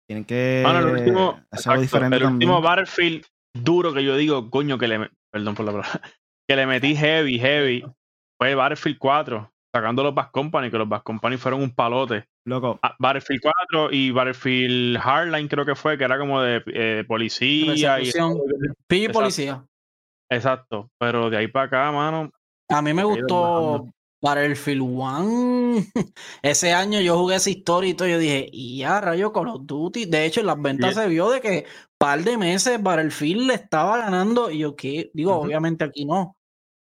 Tienen 0.08 0.24
que 0.24 0.62
bueno, 0.64 0.80
el 0.80 0.86
último, 0.86 1.40
hacerlo 1.50 1.82
diferente 1.82 2.16
El 2.16 2.24
último 2.24 2.60
Battlefield 2.60 3.26
duro 3.54 3.92
que 3.92 4.02
yo 4.02 4.16
digo, 4.16 4.50
coño, 4.50 4.78
que 4.78 4.88
le... 4.88 5.10
Perdón 5.30 5.54
por 5.54 5.66
la 5.66 5.72
palabra 5.72 6.00
que 6.48 6.56
le 6.56 6.66
metí 6.66 6.96
heavy, 6.96 7.38
heavy, 7.38 7.84
fue 8.38 8.54
Battlefield 8.54 8.98
4, 8.98 9.52
sacando 9.74 10.02
los 10.02 10.14
Bass 10.14 10.30
Company, 10.30 10.70
que 10.70 10.78
los 10.78 10.88
Bass 10.88 11.02
Company 11.02 11.36
fueron 11.36 11.62
un 11.62 11.74
palote. 11.74 12.24
Loco. 12.44 12.78
Ah, 12.82 12.96
Battlefield 12.98 13.42
4 13.42 13.92
y 13.92 14.10
Battlefield 14.10 14.98
Hardline 14.98 15.48
creo 15.48 15.66
que 15.66 15.74
fue, 15.74 15.98
que 15.98 16.04
era 16.04 16.18
como 16.18 16.40
de 16.40 16.62
eh, 16.68 17.04
policía. 17.06 18.00
Y, 18.00 19.08
policía. 19.08 19.64
Exacto, 20.30 20.90
pero 20.98 21.28
de 21.28 21.36
ahí 21.36 21.48
para 21.48 21.66
acá, 21.66 21.92
mano. 21.92 22.30
A 22.70 22.80
mí 22.80 22.94
me 22.94 23.04
gustó 23.04 23.86
Battlefield 24.22 24.82
1. 24.82 25.84
Ese 26.42 26.72
año 26.72 27.00
yo 27.00 27.18
jugué 27.18 27.36
esa 27.36 27.50
historia 27.50 27.90
y 27.90 27.94
todo. 27.94 28.08
Yo 28.08 28.18
dije, 28.18 28.48
y 28.50 28.78
ya, 28.78 29.00
rayo 29.00 29.32
Call 29.32 29.48
of 29.48 29.62
Duty. 29.64 30.06
De 30.06 30.24
hecho, 30.24 30.40
en 30.40 30.46
las 30.46 30.60
ventas 30.60 30.94
se 30.94 31.08
vio 31.08 31.30
de 31.30 31.40
que 31.40 31.66
par 31.98 32.22
de 32.22 32.36
meses 32.36 32.82
Battlefield 32.82 33.46
le 33.46 33.54
estaba 33.54 33.98
ganando. 33.98 34.50
Y 34.50 34.58
yo, 34.58 34.76
¿qué? 34.76 35.10
Digo, 35.14 35.36
obviamente 35.36 35.84
aquí 35.84 36.04
no. 36.04 36.37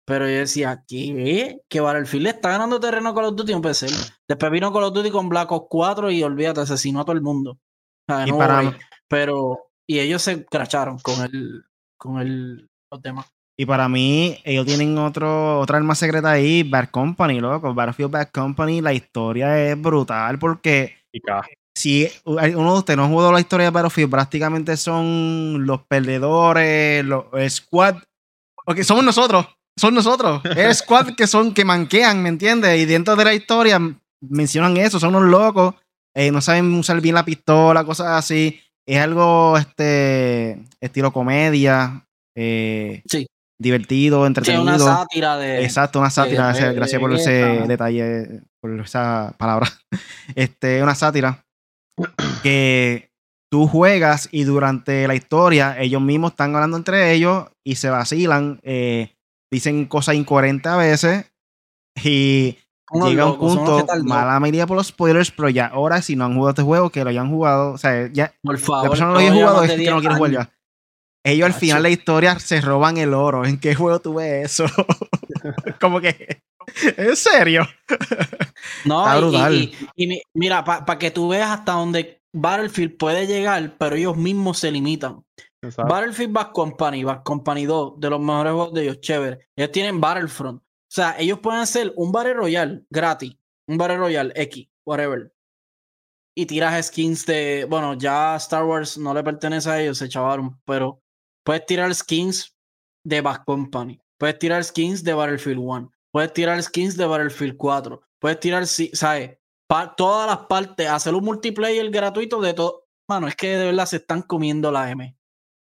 Pero 0.08 0.26
yo 0.26 0.38
decía, 0.38 0.86
¿qué? 0.88 1.60
Que 1.68 1.82
Battlefield 1.82 2.24
le 2.24 2.30
está 2.30 2.52
ganando 2.52 2.80
terreno 2.80 3.14
Call 3.14 3.26
of 3.26 3.36
Duty 3.36 3.52
en 3.52 3.62
PC. 3.62 3.88
Después 4.26 4.52
vino 4.54 4.72
Call 4.72 4.86
of 4.86 4.94
Duty 4.94 5.12
con 5.12 5.28
Black 5.28 5.52
Ops 5.52 5.68
4 5.70 6.12
y 6.12 6.24
olvídate, 6.24 6.62
asesinó 6.62 7.02
a 7.02 7.04
todo 7.04 7.18
el 7.18 7.22
mundo. 7.22 7.60
y 8.26 8.32
para... 8.32 8.78
Pero, 9.10 9.68
y 9.86 10.00
ellos 10.00 10.22
se 10.22 10.46
cracharon 10.46 10.98
con 11.00 11.22
el, 11.26 11.62
con 11.98 12.20
el, 12.22 12.70
los 12.90 13.02
demás. 13.02 13.26
Y 13.58 13.66
para 13.66 13.90
mí, 13.90 14.38
ellos 14.46 14.66
tienen 14.66 14.98
otro, 14.98 15.60
otra 15.60 15.76
arma 15.76 15.94
secreta 15.94 16.32
ahí, 16.32 16.64
Bad 16.64 16.90
Company, 16.90 17.42
loco. 17.42 17.74
Battlefield 17.74 18.12
Bad 18.12 18.30
Company, 18.30 18.80
la 18.80 18.94
historia 18.94 19.62
es 19.62 19.82
brutal 19.82 20.40
porque 20.40 20.96
si 21.76 22.08
uno 22.24 22.74
de 22.74 22.80
ustedes 22.80 22.96
no 22.96 23.04
ha 23.04 23.10
jugado 23.10 23.34
la 23.34 23.42
historia 23.42 23.66
de 23.66 23.72
Battlefield, 23.72 24.12
prácticamente 24.12 24.78
son 24.78 25.66
los 25.66 25.82
perdedores, 25.82 27.04
los 27.04 27.26
squad. 27.50 27.98
Porque 28.66 28.86
somos 28.86 29.04
nosotros 29.04 29.46
son 29.78 29.94
nosotros. 29.94 30.42
Es 30.56 30.78
squad 30.80 31.16
que 31.16 31.28
son, 31.28 31.54
que 31.54 31.64
manquean, 31.64 32.22
¿me 32.22 32.30
entiendes? 32.30 32.80
Y 32.80 32.86
dentro 32.86 33.16
de 33.16 33.26
la 33.26 33.34
historia 33.34 33.80
mencionan 34.22 34.78
eso, 34.78 35.00
son 35.00 35.16
unos 35.16 35.30
locos, 35.30 35.76
eh, 36.16 36.32
no 36.32 36.42
saben 36.42 36.74
usar 36.74 37.00
bien 37.00 37.16
la 37.16 37.26
pistola, 37.26 37.86
cosas 37.86 38.08
así. 38.08 38.60
Es 38.86 39.00
algo, 39.00 39.58
este, 39.58 40.64
estilo 40.82 41.14
comedia. 41.14 42.06
Eh, 42.36 43.04
sí. 43.06 43.28
Divertido, 43.60 44.26
entretenido. 44.26 44.64
Sí, 44.64 44.70
una 44.70 44.80
sátira 44.80 45.38
de. 45.38 45.64
Exacto, 45.64 46.00
una 46.00 46.10
sátira. 46.10 46.54
gracias 46.74 47.02
por 47.02 47.14
ese 47.14 47.32
detalle, 47.68 48.42
por 48.62 48.80
esa 48.80 49.34
palabra. 49.38 49.68
Este, 50.36 50.84
una 50.84 50.94
sátira 50.94 51.46
que 52.44 53.10
tú 53.50 53.68
juegas 53.68 54.28
y 54.32 54.44
durante 54.44 55.08
la 55.08 55.16
historia 55.16 55.80
ellos 55.80 56.02
mismos 56.02 56.32
están 56.32 56.54
hablando 56.54 56.78
entre 56.78 57.14
ellos 57.14 57.46
y 57.64 57.76
se 57.76 57.90
vacilan. 57.90 58.60
Eh, 58.64 59.17
dicen 59.52 59.86
cosas 59.86 60.16
incoherentes 60.16 60.72
a 60.72 60.78
veces 60.78 61.32
y 62.04 62.58
llega 63.06 63.26
un 63.26 63.38
punto, 63.38 63.86
mala 64.04 64.40
medida 64.40 64.68
por 64.68 64.78
los 64.78 64.88
spoilers, 64.88 65.32
pero 65.32 65.50
ya 65.50 65.68
ahora 65.68 66.02
si 66.02 66.16
no 66.16 66.26
han 66.26 66.36
jugado 66.36 66.50
este 66.52 66.64
juego, 66.64 66.90
que 66.90 67.04
lo 67.04 67.10
hayan 67.10 67.30
jugado, 67.30 67.74
o 67.74 67.78
sea, 67.78 68.10
ya 68.12 68.34
por 68.42 68.58
favor, 68.58 68.84
la 68.84 68.90
persona 68.90 69.08
no 69.12 69.14
lo 69.14 69.20
haya 69.20 69.34
jugado 69.34 69.64
es 69.64 69.72
que 69.72 69.90
no 69.90 70.00
quiere 70.00 70.16
jugar 70.16 70.32
ya. 70.32 70.54
Ellos 71.24 71.46
al 71.46 71.54
final 71.54 71.84
de 71.84 71.90
la 71.90 71.94
historia 71.94 72.40
se 72.40 72.62
roban 72.62 72.96
el 72.96 73.14
oro. 73.14 73.44
¿En 73.44 73.60
qué 73.60 73.76
juego 73.76 74.00
tú 74.00 74.14
ves 74.14 74.46
eso? 74.46 74.66
Como 75.82 76.00
que, 76.00 76.42
¿en 76.96 77.16
serio? 77.18 77.68
No, 78.86 79.30
y, 79.34 79.74
y, 79.98 80.22
mira, 80.34 80.64
para 80.64 80.98
que 80.98 81.12
tú 81.12 81.28
veas 81.28 81.52
hasta 81.52 81.74
donde 81.74 82.22
Battlefield 82.32 82.96
puede 82.96 83.28
llegar, 83.28 83.76
pero 83.78 83.98
ellos 83.98 84.16
mismos 84.16 84.60
se 84.60 84.72
limitan. 84.72 85.26
Battlefield 85.62 86.34
Back 86.34 86.52
Company, 86.54 87.04
Back 87.04 87.24
Company 87.24 87.66
2, 87.66 88.00
de 88.00 88.10
los 88.10 88.20
mejores 88.20 88.54
juegos 88.54 88.74
de 88.74 88.84
ellos, 88.84 89.02
chévere. 89.02 89.50
Ellos 89.56 89.72
tienen 89.72 90.00
Battlefront. 90.00 90.62
O 90.62 90.90
sea, 90.90 91.16
ellos 91.20 91.40
pueden 91.40 91.62
hacer 91.62 91.94
un 91.96 92.12
Battle 92.12 92.34
Royale 92.34 92.86
gratis 92.90 93.36
un 93.68 93.78
Battle 93.78 93.98
Royale 93.98 94.32
X, 94.36 94.68
whatever, 94.86 95.34
y 96.36 96.46
tiras 96.46 96.88
skins 96.88 97.26
de, 97.26 97.66
bueno, 97.70 97.96
ya 97.96 98.36
Star 98.38 98.64
Wars 98.64 98.98
no 98.98 99.14
le 99.14 99.24
pertenece 99.24 99.70
a 99.70 99.82
ellos, 99.82 99.98
se 99.98 100.10
chavaron, 100.10 100.60
pero 100.66 101.02
puedes 101.44 101.66
tirar 101.66 101.94
skins 101.94 102.56
de 103.04 103.22
Back 103.22 103.44
Company, 103.46 104.02
puedes 104.18 104.40
tirar 104.40 104.64
skins 104.64 105.04
de 105.04 105.14
Battlefield 105.14 105.60
1, 105.60 105.92
puedes 106.12 106.34
tirar 106.34 106.62
skins 106.64 106.96
de 106.96 107.06
Battlefield 107.06 107.58
4, 107.58 108.02
puedes 108.20 108.40
tirar, 108.40 108.66
¿sabes? 108.66 109.38
todas 109.98 110.28
las 110.28 110.46
partes, 110.48 110.88
hacer 110.88 111.14
un 111.14 111.26
multiplayer 111.26 111.90
gratuito 111.90 112.40
de 112.40 112.54
todo. 112.54 112.86
Mano, 113.10 113.28
es 113.28 113.36
que 113.36 113.58
de 113.58 113.66
verdad 113.66 113.86
se 113.86 113.98
están 113.98 114.22
comiendo 114.22 114.72
la 114.72 114.90
M. 114.90 115.17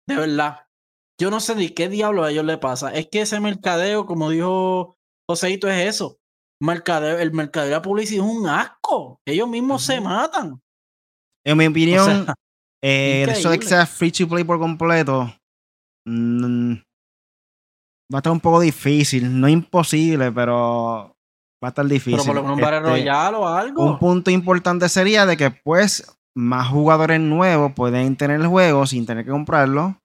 De 0.09 0.19
verdad. 0.19 0.65
Yo 1.19 1.29
no 1.29 1.39
sé 1.39 1.55
ni 1.55 1.69
qué 1.69 1.89
diablo 1.89 2.23
a 2.23 2.31
ellos 2.31 2.45
le 2.45 2.57
pasa. 2.57 2.93
Es 2.93 3.07
que 3.09 3.21
ese 3.21 3.39
mercadeo, 3.39 4.05
como 4.05 4.29
dijo 4.29 4.97
Joseito, 5.29 5.67
es 5.67 5.95
eso. 5.95 6.17
Mercadeo, 6.61 7.19
el 7.19 7.31
mercadeo 7.31 7.69
de 7.69 7.75
la 7.75 7.81
publicidad 7.81 8.25
es 8.25 8.31
un 8.31 8.47
asco. 8.47 9.19
Ellos 9.25 9.47
mismos 9.47 9.83
se 9.83 9.99
matan. 9.99 10.61
En 11.45 11.57
mi 11.57 11.67
opinión, 11.67 12.25
eh, 12.83 13.25
eso 13.29 13.49
de 13.49 13.59
que 13.59 13.65
sea 13.65 13.85
free 13.85 14.11
to 14.11 14.27
play 14.27 14.43
por 14.43 14.59
completo 14.59 15.33
va 18.11 18.17
a 18.17 18.19
estar 18.19 18.33
un 18.33 18.39
poco 18.39 18.59
difícil. 18.59 19.39
No 19.39 19.47
imposible, 19.47 20.31
pero 20.31 21.15
va 21.63 21.67
a 21.67 21.69
estar 21.69 21.85
difícil. 21.85 22.19
Pero 22.19 22.25
por 22.25 22.35
lo 22.35 22.41
menos 22.43 22.57
un 22.57 22.97
este, 22.97 23.09
o 23.09 23.47
algo. 23.47 23.83
Un 23.83 23.99
punto 23.99 24.31
importante 24.31 24.89
sería 24.89 25.25
de 25.25 25.37
que, 25.37 25.51
pues, 25.51 26.18
más 26.35 26.67
jugadores 26.67 27.19
nuevos 27.19 27.73
pueden 27.73 28.15
tener 28.15 28.39
el 28.39 28.47
juego 28.47 28.85
sin 28.85 29.05
tener 29.05 29.25
que 29.25 29.31
comprarlo. 29.31 29.97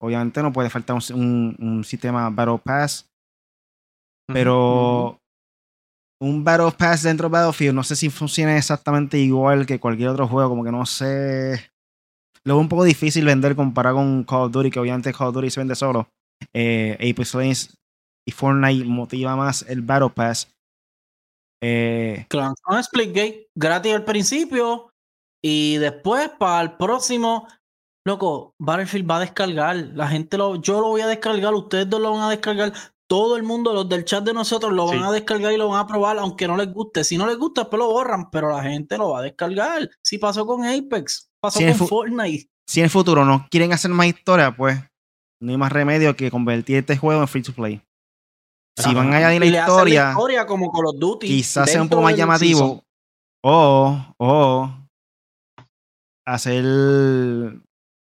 Obviamente 0.00 0.42
no 0.42 0.52
puede 0.52 0.70
faltar 0.70 0.96
un, 1.14 1.82
sistema 1.84 2.28
Battle 2.30 2.58
Pass. 2.58 3.08
Pero 4.32 5.20
un 6.20 6.44
Battle 6.44 6.72
Pass 6.72 7.02
dentro 7.02 7.28
de 7.28 7.32
Battlefield 7.32 7.74
no 7.74 7.84
sé 7.84 7.94
si 7.96 8.10
funciona 8.10 8.56
exactamente 8.56 9.18
igual 9.18 9.66
que 9.66 9.80
cualquier 9.80 10.10
otro 10.10 10.28
juego. 10.28 10.50
Como 10.50 10.64
que 10.64 10.72
no 10.72 10.84
sé. 10.86 11.70
Lo 12.44 12.54
es 12.54 12.60
un 12.60 12.68
poco 12.68 12.84
difícil 12.84 13.24
vender 13.24 13.56
comparado 13.56 13.96
con 13.96 14.24
Call 14.24 14.42
of 14.42 14.52
Duty, 14.52 14.70
que 14.70 14.80
obviamente 14.80 15.12
Call 15.12 15.28
of 15.28 15.34
Duty 15.34 15.50
se 15.50 15.60
vende 15.60 15.74
solo. 15.74 16.08
Eh, 16.52 16.94
Apex 16.94 17.34
Legends 17.34 17.74
y 18.26 18.32
Fortnite 18.32 18.84
motiva 18.84 19.36
más 19.36 19.64
el 19.68 19.82
Battle 19.82 20.10
Pass. 20.10 20.52
Eh, 21.62 22.26
claro, 22.28 22.54
un 22.68 22.84
Splitgate 22.84 23.48
gratis 23.56 23.94
al 23.94 24.04
principio 24.04 24.90
y 25.42 25.76
después 25.76 26.30
para 26.38 26.62
el 26.62 26.76
próximo, 26.76 27.46
loco, 28.06 28.54
Battlefield 28.58 29.10
va 29.10 29.16
a 29.16 29.20
descargar. 29.20 29.76
La 29.94 30.08
gente 30.08 30.36
lo, 30.38 30.56
yo 30.56 30.80
lo 30.80 30.88
voy 30.88 31.00
a 31.00 31.06
descargar, 31.06 31.54
ustedes 31.54 31.88
lo 31.88 32.12
van 32.12 32.22
a 32.22 32.30
descargar. 32.30 32.72
Todo 33.08 33.36
el 33.36 33.44
mundo, 33.44 33.72
los 33.72 33.88
del 33.88 34.04
chat 34.04 34.24
de 34.24 34.34
nosotros, 34.34 34.72
lo 34.72 34.86
van 34.86 35.04
a 35.04 35.12
descargar 35.12 35.52
y 35.52 35.56
lo 35.56 35.68
van 35.68 35.80
a 35.80 35.86
probar, 35.86 36.18
aunque 36.18 36.48
no 36.48 36.56
les 36.56 36.72
guste. 36.72 37.04
Si 37.04 37.16
no 37.16 37.26
les 37.26 37.38
gusta, 37.38 37.62
después 37.62 37.78
lo 37.78 37.88
borran, 37.88 38.30
pero 38.30 38.50
la 38.50 38.62
gente 38.62 38.98
lo 38.98 39.10
va 39.10 39.20
a 39.20 39.22
descargar. 39.22 39.88
Si 40.02 40.18
pasó 40.18 40.44
con 40.44 40.64
Apex, 40.64 41.30
pasó 41.40 41.60
con 41.60 41.74
Fortnite. 41.86 42.50
Si 42.66 42.80
en 42.80 42.84
el 42.84 42.90
futuro 42.90 43.24
no 43.24 43.46
quieren 43.48 43.72
hacer 43.72 43.92
más 43.92 44.08
historia, 44.08 44.56
pues 44.56 44.80
no 45.40 45.52
hay 45.52 45.56
más 45.56 45.70
remedio 45.70 46.16
que 46.16 46.32
convertir 46.32 46.78
este 46.78 46.96
juego 46.96 47.20
en 47.20 47.28
free 47.28 47.42
to 47.42 47.52
play. 47.52 47.80
Si 48.76 48.92
van 48.92 49.14
a 49.14 49.18
añadir 49.18 49.40
la 49.40 49.60
historia, 49.60 50.14
como 50.46 50.72
quizás 51.20 51.70
sea 51.70 51.80
un 51.82 51.88
poco 51.88 52.02
más 52.02 52.16
llamativo. 52.16 52.82
O, 53.42 53.96
o 54.18 54.85
hacer 56.26 57.60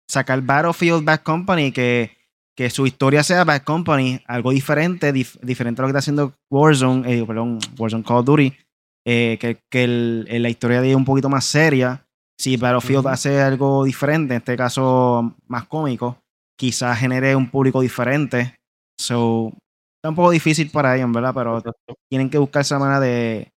sacar 0.09 0.41
Battlefield 0.43 1.05
Bad 1.05 1.23
Company, 1.23 1.73
que, 1.73 2.17
que 2.57 2.71
su 2.71 2.87
historia 2.87 3.23
sea 3.23 3.45
Bad 3.45 3.63
Company, 3.63 4.21
algo 4.27 4.53
diferente, 4.53 5.13
diferente 5.13 5.81
a 5.81 5.83
lo 5.83 5.89
que 5.89 5.91
está 5.91 5.99
haciendo 5.99 6.35
Warzone, 6.51 7.13
eh, 7.13 7.25
perdón, 7.27 7.59
Warzone 7.79 8.05
Call 8.05 8.19
of 8.19 8.27
Duty, 8.27 8.53
eh, 9.07 9.37
que, 9.41 9.59
que 9.71 9.87
la 9.87 10.49
historia 10.49 10.81
de 10.81 10.95
un 10.95 11.05
poquito 11.05 11.29
más 11.29 11.45
seria. 11.45 12.07
Si 12.39 12.57
Battlefield 12.57 13.07
hace 13.07 13.41
algo 13.41 13.85
diferente, 13.85 14.35
en 14.35 14.39
este 14.39 14.57
caso 14.57 15.35
más 15.47 15.67
cómico, 15.67 16.19
quizás 16.59 16.99
genere 16.99 17.37
un 17.37 17.51
público 17.51 17.81
diferente. 17.81 18.57
So, 19.01 19.53
está 19.97 20.11
un 20.11 20.17
poco 20.17 20.31
difícil 20.31 20.71
para 20.71 20.97
ellos, 20.97 21.13
¿verdad? 21.13 21.33
Pero 21.35 21.63
tienen 22.09 22.31
que 22.31 22.39
buscar 22.39 22.63
esa 22.63 22.79
manera 22.79 23.01
de 23.01 23.54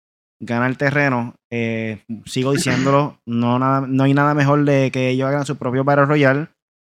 ganar 0.45 0.75
terreno. 0.75 1.36
Eh, 1.51 2.03
sigo 2.25 2.51
diciéndolo, 2.51 3.19
no, 3.25 3.60
nada, 3.60 3.86
no 3.88 4.03
hay 4.03 4.13
nada 4.13 4.34
mejor 4.34 4.65
de 4.65 4.91
que 4.91 5.10
ellos 5.10 5.27
hagan 5.27 5.45
su 5.45 5.58
propio 5.58 5.84
Battle 5.84 6.05
Royale. 6.05 6.47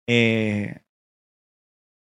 Eh, 0.09 0.81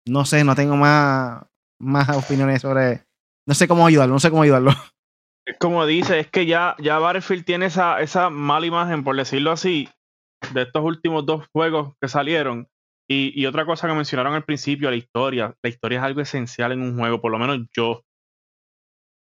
no 0.08 0.26
sé, 0.26 0.44
no 0.44 0.56
tengo 0.56 0.76
más, 0.76 1.44
más 1.80 2.10
opiniones 2.10 2.62
sobre. 2.62 3.04
No 3.48 3.54
sé 3.54 3.68
cómo 3.68 3.86
ayudarlo, 3.86 4.14
no 4.14 4.20
sé 4.20 4.30
cómo 4.30 4.44
ayudarlo. 4.44 4.72
Como 5.60 5.86
dice, 5.86 6.20
es 6.20 6.28
que 6.28 6.48
ya, 6.48 6.76
ya 6.80 6.98
Battlefield 6.98 7.46
tiene 7.46 7.68
esa, 7.68 8.02
esa 8.02 8.32
mala 8.32 8.66
imagen, 8.66 9.04
por 9.04 9.16
decirlo 9.16 9.52
así, 9.52 9.88
de 10.54 10.64
estos 10.64 10.84
últimos 10.84 11.24
dos 11.28 11.46
juegos 11.54 11.94
que 12.02 12.08
salieron, 12.08 12.68
y, 13.08 13.46
otra 13.46 13.66
cosa 13.66 13.88
que 13.88 13.94
mencionaron 13.94 14.34
al 14.34 14.46
principio, 14.46 14.90
la 14.90 14.96
historia. 14.96 15.56
La 15.62 15.70
historia 15.70 16.00
es 16.00 16.04
algo 16.04 16.22
esencial 16.22 16.72
en 16.72 16.82
un 16.82 16.98
juego, 16.98 17.22
por 17.22 17.32
lo 17.32 17.40
menos 17.40 17.60
yo. 17.76 18.02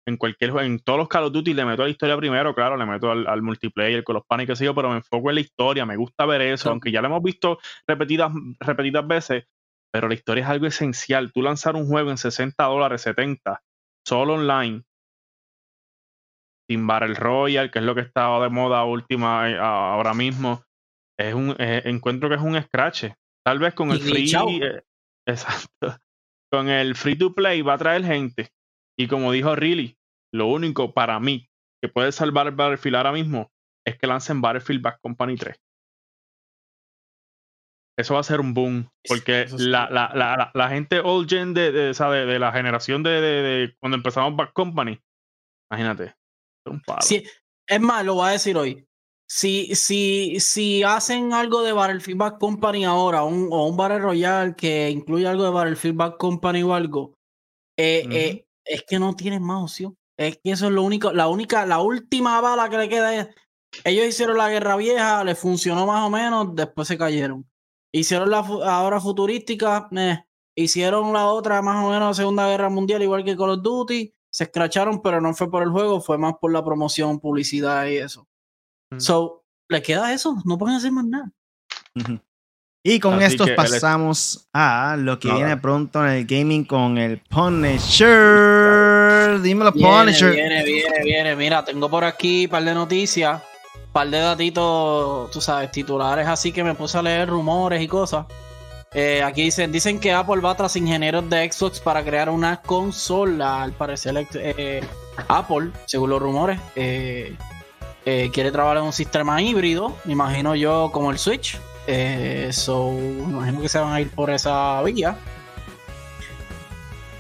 En 0.07 0.17
cualquier 0.17 0.51
juego, 0.51 0.67
en 0.67 0.81
todos 0.81 0.99
los 0.99 1.09
Call 1.09 1.25
of 1.25 1.33
Duty 1.33 1.55
le 1.55 1.65
meto 1.65 1.83
a 1.83 1.85
la 1.85 1.91
historia 1.91 2.17
primero, 2.17 2.55
claro, 2.55 2.77
le 2.77 2.85
meto 2.85 3.11
al, 3.11 3.43
multiplayer, 3.43 4.03
con 4.03 4.15
los 4.15 4.25
panes 4.27 4.47
que 4.47 4.73
pero 4.75 4.91
me 4.91 4.97
enfoco 4.97 5.29
en 5.31 5.37
la 5.37 5.41
historia, 5.41 5.87
me 5.87 5.97
gusta 5.97 6.27
ver 6.27 6.43
eso, 6.43 6.71
aunque 6.71 6.91
ya 6.91 7.01
lo 7.01 7.07
hemos 7.07 7.23
visto 7.23 7.59
repetidas, 7.87 8.33
repetidas 8.59 9.07
veces, 9.07 9.45
pero 9.93 10.09
la 10.09 10.15
historia 10.15 10.43
es 10.43 10.51
algo 10.51 10.67
esencial. 10.67 11.33
Tú 11.33 11.43
lanzar 11.43 11.77
un 11.77 11.87
juego 11.87 12.11
en 12.11 12.19
60 12.19 12.65
dólares, 12.65 13.03
70, 13.03 13.62
solo 14.05 14.35
online, 14.35 14.83
sin 16.69 16.87
Battle 16.87 17.15
Royale, 17.15 17.71
que 17.71 17.79
es 17.79 17.85
lo 17.85 17.95
que 17.95 18.01
está 18.01 18.41
de 18.41 18.49
moda 18.49 18.85
última 18.85 19.51
eh, 19.51 19.59
ahora 19.59 20.15
mismo, 20.15 20.65
es 21.19 21.35
un 21.35 21.55
eh, 21.59 21.83
encuentro 21.85 22.29
que 22.29 22.37
es 22.37 22.41
un 22.41 22.61
scratch. 22.61 23.05
Tal 23.45 23.59
vez 23.59 23.75
con 23.75 23.91
el 23.91 24.01
free. 24.01 24.33
Eh, 24.62 24.83
exacto. 25.27 25.97
Con 26.51 26.69
el 26.69 26.95
free 26.95 27.17
to 27.17 27.35
play 27.35 27.62
va 27.62 27.75
a 27.75 27.79
traer 27.79 28.05
gente. 28.05 28.51
Y 28.98 29.09
como 29.09 29.33
dijo 29.33 29.57
Riley, 29.57 29.96
lo 30.33 30.46
único 30.46 30.92
para 30.92 31.18
mí 31.20 31.48
que 31.83 31.88
puede 31.88 32.12
salvar 32.12 32.46
el 32.46 32.55
Battlefield 32.55 32.96
ahora 32.96 33.12
mismo 33.12 33.50
es 33.87 33.98
que 33.98 34.07
lancen 34.07 34.40
Battlefield 34.40 34.83
Back 34.83 35.00
Company 35.02 35.37
3. 35.37 35.57
Eso 37.98 38.14
va 38.14 38.20
a 38.20 38.24
ser 38.24 38.40
un 38.40 38.55
boom. 38.55 38.90
Porque 39.07 39.46
la, 39.59 39.90
la, 39.90 40.12
la, 40.14 40.50
la, 40.55 40.68
gente 40.68 41.00
old 41.00 41.28
gen 41.28 41.52
de, 41.52 41.72
de, 41.72 41.92
de 41.92 42.38
la 42.38 42.52
generación 42.52 43.02
de, 43.02 43.20
de, 43.20 43.76
cuando 43.81 43.96
empezamos 43.96 44.35
Back 44.37 44.52
Company, 44.52 44.98
imagínate. 45.70 46.14
Un 46.66 46.81
Sí, 47.00 47.24
es 47.68 47.81
más, 47.81 48.05
lo 48.05 48.14
voy 48.14 48.28
a 48.28 48.33
decir 48.33 48.57
hoy 48.57 48.87
si, 49.35 49.74
si, 49.74 50.40
si 50.40 50.83
hacen 50.83 51.33
algo 51.33 51.62
de 51.62 51.72
Battlefield 51.72 52.18
Back 52.18 52.38
Company 52.38 52.85
ahora, 52.85 53.24
un, 53.24 53.48
o 53.50 53.66
un 53.66 53.78
Battle 53.78 54.00
Royale 54.00 54.55
que 54.55 54.90
incluye 54.90 55.26
algo 55.26 55.44
de 55.44 55.50
Battlefield 55.50 55.96
Back 55.96 56.18
Company 56.18 56.62
o 56.62 56.74
algo, 56.74 57.14
eh, 57.78 58.07
eh, 58.11 58.46
es 58.64 58.85
que 58.87 58.98
no 58.98 59.14
tienen 59.14 59.42
más 59.42 59.62
opción. 59.62 59.96
Es 60.16 60.38
que 60.42 60.53
eso 60.53 60.66
es 60.66 60.72
lo 60.72 60.83
único, 60.83 61.12
la 61.12 61.29
única, 61.29 61.66
la 61.66 61.81
última 61.81 62.40
bala 62.40 62.68
que 62.68 62.79
le 62.79 62.88
queda 62.88 63.14
es. 63.14 63.29
Ellos 63.85 64.07
hicieron 64.07 64.37
la 64.37 64.51
guerra 64.51 64.77
vieja, 64.77 65.25
les 65.25 65.38
funcionó 65.38 65.87
más 65.87 66.07
o 66.07 66.11
menos, 66.11 66.55
después 66.55 66.87
se 66.87 66.98
cayeron. 66.98 67.48
Hicieron 67.90 68.31
la 68.31 68.38
ahora 68.38 69.01
futurística, 69.01 69.88
eh, 69.92 70.22
hicieron 70.55 71.12
la 71.12 71.27
otra 71.27 71.62
más 71.62 71.85
o 71.85 71.88
menos 71.88 72.09
la 72.09 72.14
Segunda 72.14 72.48
Guerra 72.48 72.68
Mundial, 72.68 73.03
igual 73.03 73.25
que 73.25 73.37
Call 73.37 73.51
of 73.51 73.62
Duty, 73.62 74.14
se 74.31 74.44
escracharon, 74.44 75.01
pero 75.01 75.20
no 75.20 75.35
fue 75.35 75.51
por 75.51 75.62
el 75.62 75.70
juego, 75.70 76.01
fue 76.01 76.18
más 76.18 76.35
por 76.40 76.53
la 76.53 76.64
promoción, 76.64 77.18
publicidad 77.18 77.87
y 77.87 77.96
eso. 77.96 78.29
So, 78.98 79.44
le 79.68 79.83
queda 79.83 80.12
eso, 80.12 80.37
no 80.44 80.59
pueden 80.59 80.77
hacer 80.77 80.92
más 80.92 81.07
nada. 81.07 81.33
Y 82.85 82.98
con 82.98 83.22
esto 83.22 83.46
pasamos 83.55 84.48
a 84.53 84.96
lo 84.98 85.18
que 85.18 85.33
viene 85.33 85.57
pronto 85.57 86.05
en 86.05 86.12
el 86.12 86.27
gaming 86.27 86.64
con 86.64 86.98
el 86.98 87.18
Punisher. 87.20 88.52
Dímelo, 89.42 89.72
Punisher. 89.72 90.33
Viene, 90.33 90.64
viene, 90.64 91.05
viene. 91.05 91.37
Mira, 91.37 91.64
tengo 91.64 91.88
por 91.88 92.05
aquí 92.05 92.44
un 92.44 92.50
par 92.50 92.64
de 92.64 92.74
noticias, 92.74 93.42
un 93.74 93.92
par 93.92 94.09
de 94.09 94.18
datitos, 94.18 95.31
tú 95.31 95.40
sabes, 95.40 95.70
titulares 95.70 96.26
así 96.26 96.52
que 96.52 96.64
me 96.64 96.74
puse 96.74 96.98
a 96.98 97.02
leer 97.02 97.28
rumores 97.28 97.83
y 97.83 97.88
cosas. 97.88 98.26
Eh, 98.94 99.22
aquí 99.22 99.42
dicen, 99.42 99.72
dicen 99.72 99.98
que 99.98 100.12
Apple 100.12 100.42
va 100.42 100.55
tras 100.55 100.76
ingenieros 100.76 101.28
de 101.31 101.50
Xbox 101.50 101.81
para 101.81 102.05
crear 102.05 102.28
una 102.28 102.61
consola. 102.61 103.62
Al 103.62 103.72
parecer, 103.72 104.26
eh, 104.35 104.83
Apple, 105.28 105.70
según 105.87 106.11
los 106.11 106.20
rumores, 106.20 106.61
eh, 106.76 107.37
quiere 108.05 108.50
trabajar 108.50 108.78
en 108.78 108.85
un 108.85 108.92
sistema 108.92 109.40
híbrido, 109.40 109.96
me 110.05 110.12
imagino 110.12 110.55
yo 110.55 110.90
como 110.92 111.11
el 111.11 111.18
Switch. 111.18 111.59
So, 112.50 112.90
me 112.92 113.33
imagino 113.33 113.61
que 113.61 113.68
se 113.68 113.78
van 113.78 113.92
a 113.92 114.00
ir 114.00 114.11
por 114.11 114.31
esa 114.31 114.83
vía. 114.83 115.16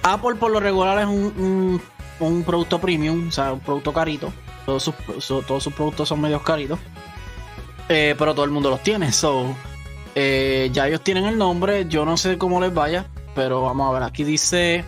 Apple 0.02 0.34
por 0.34 0.50
lo 0.50 0.58
regular 0.58 0.98
es 0.98 1.06
un, 1.06 1.80
producto 2.44 2.80
premium, 2.80 3.28
o 3.28 3.30
sea, 3.32 3.52
un 3.52 3.60
producto 3.60 3.92
carito. 3.92 4.32
Todos 4.66 4.82
sus, 4.84 4.94
todos 5.46 5.62
sus 5.62 5.72
productos 5.72 6.08
son 6.08 6.20
medios 6.20 6.42
caritos. 6.42 6.78
Eh, 7.88 8.14
pero 8.16 8.34
todo 8.34 8.44
el 8.44 8.50
mundo 8.50 8.70
los 8.70 8.82
tiene. 8.82 9.12
So, 9.12 9.54
ya 10.14 10.86
ellos 10.86 11.00
tienen 11.02 11.24
el 11.24 11.36
nombre. 11.36 11.86
Yo 11.88 12.04
no 12.04 12.16
sé 12.16 12.38
cómo 12.38 12.60
les 12.60 12.72
vaya. 12.72 13.06
Pero 13.34 13.62
vamos 13.62 13.88
a 13.88 13.92
ver. 13.92 14.02
Aquí 14.02 14.24
dice 14.24 14.84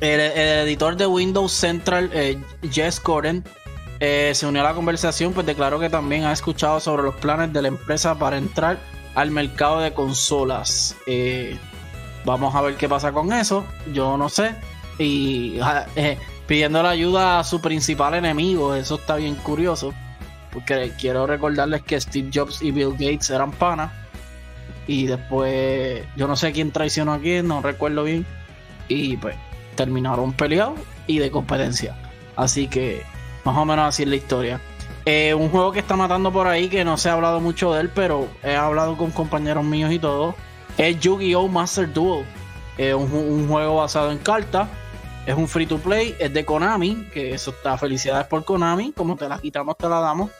El, 0.00 0.20
editor 0.20 0.96
de 0.96 1.06
Windows 1.06 1.52
Central, 1.52 2.10
eh, 2.12 2.40
Jess 2.70 3.02
Gordon, 3.02 3.44
eh, 4.00 4.32
se 4.34 4.46
unió 4.46 4.60
a 4.62 4.64
la 4.64 4.74
conversación, 4.74 5.32
pues 5.32 5.44
declaró 5.44 5.80
que 5.80 5.90
también 5.90 6.24
ha 6.24 6.32
escuchado 6.32 6.78
sobre 6.78 7.02
los 7.02 7.16
planes 7.16 7.52
de 7.52 7.62
la 7.62 7.68
empresa 7.68 8.16
para 8.16 8.36
entrar 8.38 8.78
al 9.14 9.30
mercado 9.32 9.80
de 9.80 9.92
consolas. 9.92 10.96
Eh, 11.06 11.58
vamos 12.24 12.54
a 12.54 12.60
ver 12.60 12.76
qué 12.76 12.88
pasa 12.88 13.12
con 13.12 13.32
eso. 13.32 13.64
Yo 13.92 14.16
no 14.16 14.28
sé. 14.28 14.54
Y 14.98 15.58
pidiendo 16.46 16.82
la 16.82 16.90
ayuda 16.90 17.38
a 17.38 17.44
su 17.44 17.60
principal 17.60 18.14
enemigo, 18.14 18.74
eso 18.74 18.96
está 18.96 19.16
bien 19.16 19.34
curioso. 19.36 19.92
Porque 20.52 20.92
quiero 20.98 21.26
recordarles 21.26 21.82
que 21.82 22.00
Steve 22.00 22.30
Jobs 22.32 22.62
y 22.62 22.70
Bill 22.70 22.92
Gates 22.92 23.30
eran 23.30 23.52
panas. 23.52 23.92
Y 24.86 25.06
después, 25.06 26.02
yo 26.16 26.26
no 26.26 26.36
sé 26.36 26.52
quién 26.52 26.72
traicionó 26.72 27.12
a 27.12 27.18
quién, 27.18 27.46
no 27.46 27.60
recuerdo 27.60 28.04
bien. 28.04 28.26
Y 28.88 29.16
pues 29.18 29.36
terminaron 29.76 30.32
peleados 30.32 30.80
y 31.06 31.18
de 31.18 31.30
competencia. 31.30 31.94
Así 32.36 32.66
que 32.68 33.02
más 33.44 33.56
o 33.56 33.64
menos 33.64 33.86
así 33.86 34.02
es 34.02 34.08
la 34.08 34.16
historia. 34.16 34.60
Eh, 35.04 35.32
un 35.32 35.48
juego 35.48 35.72
que 35.72 35.78
está 35.78 35.96
matando 35.96 36.32
por 36.32 36.46
ahí, 36.46 36.68
que 36.68 36.84
no 36.84 36.98
se 36.98 37.08
ha 37.08 37.14
hablado 37.14 37.40
mucho 37.40 37.72
de 37.72 37.80
él, 37.80 37.90
pero 37.94 38.28
he 38.42 38.54
hablado 38.54 38.96
con 38.96 39.10
compañeros 39.10 39.64
míos 39.64 39.90
y 39.90 39.98
todo, 39.98 40.34
es 40.76 41.00
Yu-Gi-Oh! 41.00 41.48
Master 41.48 41.90
Duel. 41.92 42.26
Es 42.76 42.94
un, 42.94 43.48
juego 43.48 43.76
basado 43.76 44.12
en 44.12 44.18
cartas. 44.18 44.68
Es 45.28 45.36
un 45.36 45.46
free 45.46 45.66
to 45.66 45.76
play, 45.76 46.16
es 46.18 46.32
de 46.32 46.46
Konami, 46.46 47.06
que 47.12 47.34
eso 47.34 47.50
está 47.50 47.76
felicidades 47.76 48.26
por 48.28 48.46
Konami, 48.46 48.92
como 48.92 49.14
te 49.14 49.28
la 49.28 49.38
quitamos, 49.38 49.76
te 49.76 49.86
la 49.86 50.00
damos. 50.00 50.30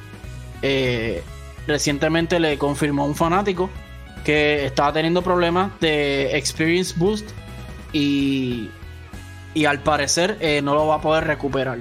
eh, 0.62 1.24
recientemente 1.68 2.40
le 2.40 2.58
confirmó 2.58 3.04
a 3.04 3.06
un 3.06 3.16
fanático 3.16 3.70
que 4.24 4.66
estaba 4.66 4.94
teniendo 4.94 5.22
problemas 5.22 5.72
de 5.80 6.36
Experience 6.38 6.94
Boost 6.98 7.30
y 7.94 8.70
y 9.58 9.66
al 9.66 9.80
parecer 9.80 10.38
eh, 10.40 10.62
no 10.62 10.76
lo 10.76 10.86
va 10.86 10.96
a 10.96 11.02
poder 11.02 11.26
recuperar. 11.26 11.80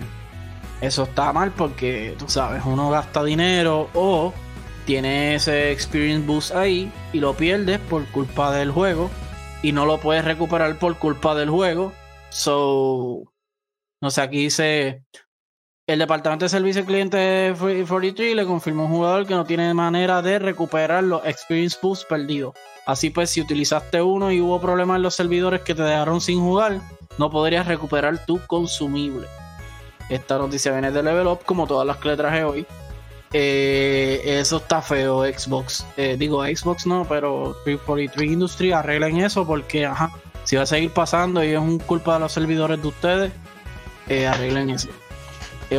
Eso 0.81 1.03
está 1.03 1.31
mal 1.35 1.53
porque, 1.53 2.15
tú 2.19 2.27
sabes, 2.27 2.63
uno 2.65 2.89
gasta 2.89 3.23
dinero 3.23 3.91
o 3.93 4.33
tiene 4.87 5.35
ese 5.35 5.73
experience 5.73 6.27
boost 6.27 6.55
ahí 6.55 6.91
y 7.13 7.19
lo 7.19 7.35
pierdes 7.35 7.81
por 7.81 8.07
culpa 8.07 8.53
del 8.53 8.71
juego 8.71 9.11
y 9.63 9.73
no 9.73 9.85
lo 9.85 9.99
puedes 9.99 10.25
recuperar 10.25 10.79
por 10.79 10.97
culpa 10.97 11.35
del 11.35 11.51
juego. 11.51 11.93
So, 12.31 13.25
no 14.01 14.11
sé, 14.11 14.23
aquí 14.23 14.45
dice 14.45 15.03
el 15.89 15.99
departamento 15.99 16.45
de 16.45 16.49
servicio 16.49 16.81
al 16.81 16.87
cliente 16.87 17.55
43 17.59 18.35
le 18.35 18.45
confirmó 18.45 18.83
a 18.83 18.87
un 18.87 18.93
jugador 18.93 19.27
que 19.27 19.35
no 19.35 19.45
tiene 19.45 19.73
manera 19.75 20.23
de 20.23 20.39
recuperar 20.39 21.05
los 21.05 21.25
experience 21.25 21.79
boost 21.81 22.09
perdidos. 22.09 22.55
Así 22.87 23.11
pues, 23.11 23.31
si 23.31 23.41
utilizaste 23.41 24.01
uno 24.03 24.31
y 24.31 24.41
hubo 24.41 24.61
problemas 24.61 24.97
en 24.97 25.03
los 25.03 25.15
servidores 25.15 25.63
que 25.63 25.75
te 25.75 25.83
dejaron 25.83 26.21
sin 26.21 26.41
jugar, 26.41 26.81
no 27.19 27.31
podrías 27.31 27.67
recuperar 27.67 28.25
tu 28.25 28.41
consumible. 28.47 29.27
Esta 30.09 30.39
noticia 30.39 30.71
viene 30.71 30.93
de 30.93 31.03
Level 31.03 31.27
Up, 31.27 31.41
como 31.45 31.67
todas 31.67 31.87
las 31.87 31.97
que 31.97 32.09
le 32.09 32.17
traje 32.17 32.45
hoy. 32.45 32.67
Eh, 33.33 34.23
eso 34.25 34.59
está 34.59 34.81
feo, 34.83 35.25
Xbox. 35.25 35.87
Eh, 35.97 36.17
digo, 36.19 36.45
Xbox 36.45 36.87
no, 36.87 37.05
pero 37.09 37.57
343 37.65 38.33
Industry 38.33 38.73
arreglen 38.73 39.19
eso 39.19 39.47
porque, 39.47 39.87
ajá, 39.87 40.11
si 40.45 40.57
va 40.57 40.63
a 40.63 40.67
seguir 40.67 40.91
pasando 40.93 41.43
y 41.45 41.49
es 41.49 41.59
un 41.59 41.79
culpa 41.79 42.15
de 42.15 42.21
los 42.21 42.33
servidores 42.33 42.81
de 42.81 42.89
ustedes, 42.89 43.33
eh, 44.09 44.27
arreglen 44.27 44.71
eso. 44.71 44.89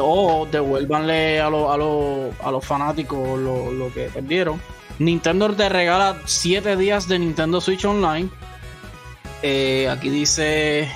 o 0.02 0.48
devuélvanle 0.52 1.40
a, 1.40 1.48
a, 1.48 2.52
los 2.52 2.66
fanáticos 2.66 3.40
lo, 3.40 3.72
lo 3.72 3.94
que 3.94 4.10
perdieron. 4.14 4.62
Nintendo 5.00 5.54
te 5.54 5.70
regala 5.70 6.22
7 6.26 6.76
días 6.76 7.08
de 7.08 7.20
Nintendo 7.20 7.62
Switch 7.62 7.86
Online. 7.86 8.30
aquí 9.90 10.10
dice 10.10 10.90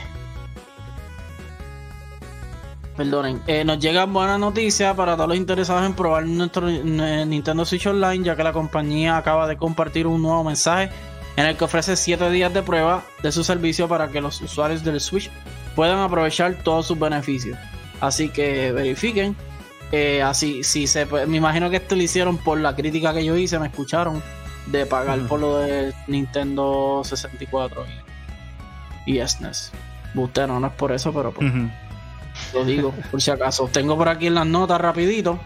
Perdonen, 2.95 3.41
eh, 3.47 3.63
nos 3.63 3.79
llega 3.79 4.05
buena 4.05 4.37
noticia 4.37 4.93
para 4.93 5.15
todos 5.15 5.29
los 5.29 5.37
interesados 5.37 5.85
en 5.85 5.93
probar 5.93 6.25
nuestro 6.25 6.67
eh, 6.69 7.25
Nintendo 7.25 7.63
Switch 7.63 7.87
Online, 7.87 8.23
ya 8.23 8.35
que 8.35 8.43
la 8.43 8.51
compañía 8.51 9.17
acaba 9.17 9.47
de 9.47 9.55
compartir 9.55 10.07
un 10.07 10.21
nuevo 10.21 10.43
mensaje 10.43 10.91
en 11.37 11.45
el 11.45 11.55
que 11.55 11.63
ofrece 11.63 11.95
7 11.95 12.29
días 12.29 12.53
de 12.53 12.61
prueba 12.61 13.03
de 13.23 13.31
su 13.31 13.43
servicio 13.43 13.87
para 13.87 14.09
que 14.09 14.19
los 14.19 14.41
usuarios 14.41 14.83
del 14.83 14.99
Switch 14.99 15.31
puedan 15.75 15.99
aprovechar 15.99 16.55
todos 16.63 16.87
sus 16.87 16.99
beneficios. 16.99 17.57
Así 18.01 18.29
que 18.29 18.71
verifiquen. 18.71 19.35
Eh, 19.93 20.21
así, 20.21 20.63
si 20.63 20.87
se, 20.87 21.05
me 21.05 21.37
imagino 21.37 21.69
que 21.69 21.77
esto 21.77 21.95
lo 21.95 22.01
hicieron 22.01 22.37
por 22.37 22.59
la 22.59 22.75
crítica 22.75 23.13
que 23.13 23.23
yo 23.23 23.37
hice, 23.37 23.59
me 23.59 23.67
escucharon 23.67 24.21
de 24.67 24.85
pagar 24.85 25.19
por 25.27 25.39
lo 25.39 25.59
de 25.59 25.93
Nintendo 26.07 27.01
64 27.03 27.85
y, 29.05 29.17
y 29.17 29.27
SNES. 29.27 29.71
E 30.15 30.19
Usted 30.19 30.47
no, 30.47 30.59
no 30.59 30.67
es 30.67 30.73
por 30.73 30.91
eso, 30.91 31.13
pero 31.13 31.33
lo 32.53 32.65
digo, 32.65 32.93
por 33.09 33.21
si 33.21 33.31
acaso. 33.31 33.69
Tengo 33.71 33.97
por 33.97 34.09
aquí 34.09 34.27
en 34.27 34.35
las 34.35 34.45
notas 34.45 34.79
rapidito, 34.79 35.39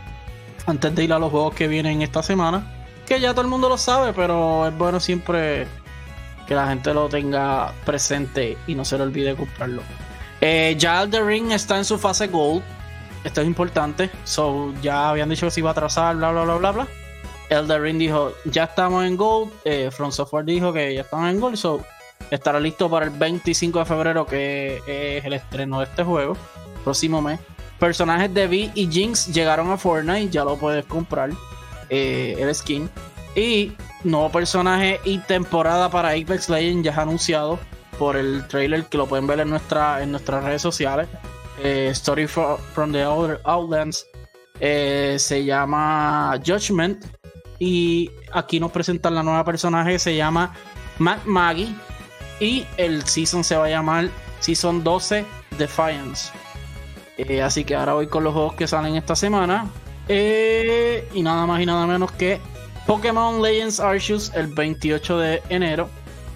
antes 0.66 0.96
de 0.96 1.04
ir 1.04 1.14
a 1.14 1.20
los 1.20 1.32
juegos 1.32 1.54
que 1.54 1.68
vienen 1.68 2.02
esta 2.02 2.24
semana, 2.24 2.66
que 3.06 3.20
ya 3.20 3.32
todo 3.32 3.42
el 3.42 3.48
mundo 3.48 3.70
lo 3.70 3.78
sabe, 3.78 4.14
pero 4.14 4.68
es 4.68 4.78
bueno 4.78 5.00
siempre 5.00 5.68
que 6.48 6.56
la 6.56 6.68
gente 6.68 6.94
lo 6.94 7.10
tenga 7.10 7.74
presente 7.86 8.58
y 8.68 8.76
no 8.76 8.86
se 8.86 8.98
le 8.98 9.04
olvide 9.04 9.36
comprarlo. 9.36 9.82
Eh, 10.42 10.76
ya 10.78 11.02
Elder 11.02 11.26
Ring 11.26 11.52
está 11.52 11.78
en 11.78 11.86
su 11.86 11.98
fase 11.98 12.28
Gold. 12.28 12.64
Esto 13.24 13.42
es 13.42 13.48
importante. 13.48 14.10
So, 14.24 14.74
ya 14.82 15.10
habían 15.10 15.30
dicho 15.30 15.48
que 15.48 15.52
se 15.52 15.60
iba 15.60 15.70
a 15.70 15.72
atrasar, 15.72 16.16
bla, 16.16 16.32
bla, 16.32 16.44
bla, 16.44 16.56
bla, 16.58 16.72
bla. 16.72 16.88
Elder 17.50 17.82
Ring 17.82 17.98
dijo, 17.98 18.34
ya 18.46 18.66
estamos 18.66 19.06
en 19.06 19.18
Gold. 19.18 19.52
Eh, 19.66 19.90
From 19.92 20.12
Software 20.12 20.46
dijo 20.46 20.72
que 20.74 20.94
ya 20.94 21.02
estamos 21.02 21.30
en 21.32 21.40
Gold. 21.40 21.58
So, 21.58 21.84
estará 22.30 22.60
listo 22.60 22.90
para 22.90 23.06
el 23.06 23.12
25 23.12 23.80
de 23.80 23.86
febrero, 23.86 24.26
que 24.26 24.82
es 25.18 25.26
el 25.26 25.34
estreno 25.34 25.80
de 25.80 25.86
este 25.86 26.04
juego 26.04 26.36
próximo 26.86 27.22
mes. 27.22 27.40
Personajes 27.80 28.34
de 28.34 28.48
V 28.48 28.72
y 28.74 28.90
Jinx 28.90 29.34
llegaron 29.34 29.70
a 29.72 29.78
Fortnite, 29.78 30.30
ya 30.30 30.46
lo 30.46 30.56
puedes 30.56 30.86
comprar, 30.86 31.32
eh, 31.90 32.38
el 32.40 32.56
skin. 32.56 32.90
Y 33.36 33.74
nuevo 34.06 34.32
personaje 34.32 35.02
y 35.04 35.18
temporada 35.18 35.90
para 35.90 36.12
Apex 36.12 36.48
Legends 36.48 36.86
ya 36.86 36.92
es 36.92 36.98
anunciado 36.98 37.60
por 38.00 38.16
el 38.16 38.48
trailer 38.48 38.86
que 38.86 38.98
lo 38.98 39.08
pueden 39.08 39.28
ver 39.28 39.42
en, 39.42 39.50
nuestra, 39.50 40.02
en 40.02 40.12
nuestras 40.12 40.44
redes 40.44 40.62
sociales. 40.62 41.10
Eh, 41.62 41.90
Story 41.92 42.28
from 42.28 42.92
the 42.94 43.04
Outlands 43.04 44.06
eh, 44.62 45.18
se 45.20 45.44
llama 45.44 46.40
Judgment. 46.46 47.06
Y 47.60 48.12
aquí 48.32 48.60
nos 48.60 48.72
presentan 48.72 49.16
la 49.16 49.24
nueva 49.24 49.44
personaje, 49.44 49.98
se 50.00 50.16
llama 50.16 50.54
Matt 51.00 51.26
Maggie. 51.26 51.76
Y 52.40 52.66
el 52.78 53.04
season 53.04 53.44
se 53.44 53.56
va 53.56 53.66
a 53.66 53.70
llamar 53.70 54.10
Season 54.40 54.84
12 54.84 55.26
Defiance. 55.58 56.32
Eh, 57.18 57.42
así 57.42 57.64
que 57.64 57.76
ahora 57.76 57.94
voy 57.94 58.08
con 58.08 58.24
los 58.24 58.34
juegos 58.34 58.56
que 58.56 58.68
salen 58.68 58.96
esta 58.96 59.16
semana. 59.16 59.70
Eh, 60.08 61.08
y 61.14 61.24
nada 61.24 61.46
más 61.46 61.62
y 61.62 61.66
nada 61.66 61.88
menos 61.88 62.12
que 62.12 62.40
Pokémon 62.86 63.42
Legends 63.42 63.80
Arceus 63.80 64.32
el 64.36 64.48
28 64.48 65.18
de 65.18 65.42
enero. 65.50 65.90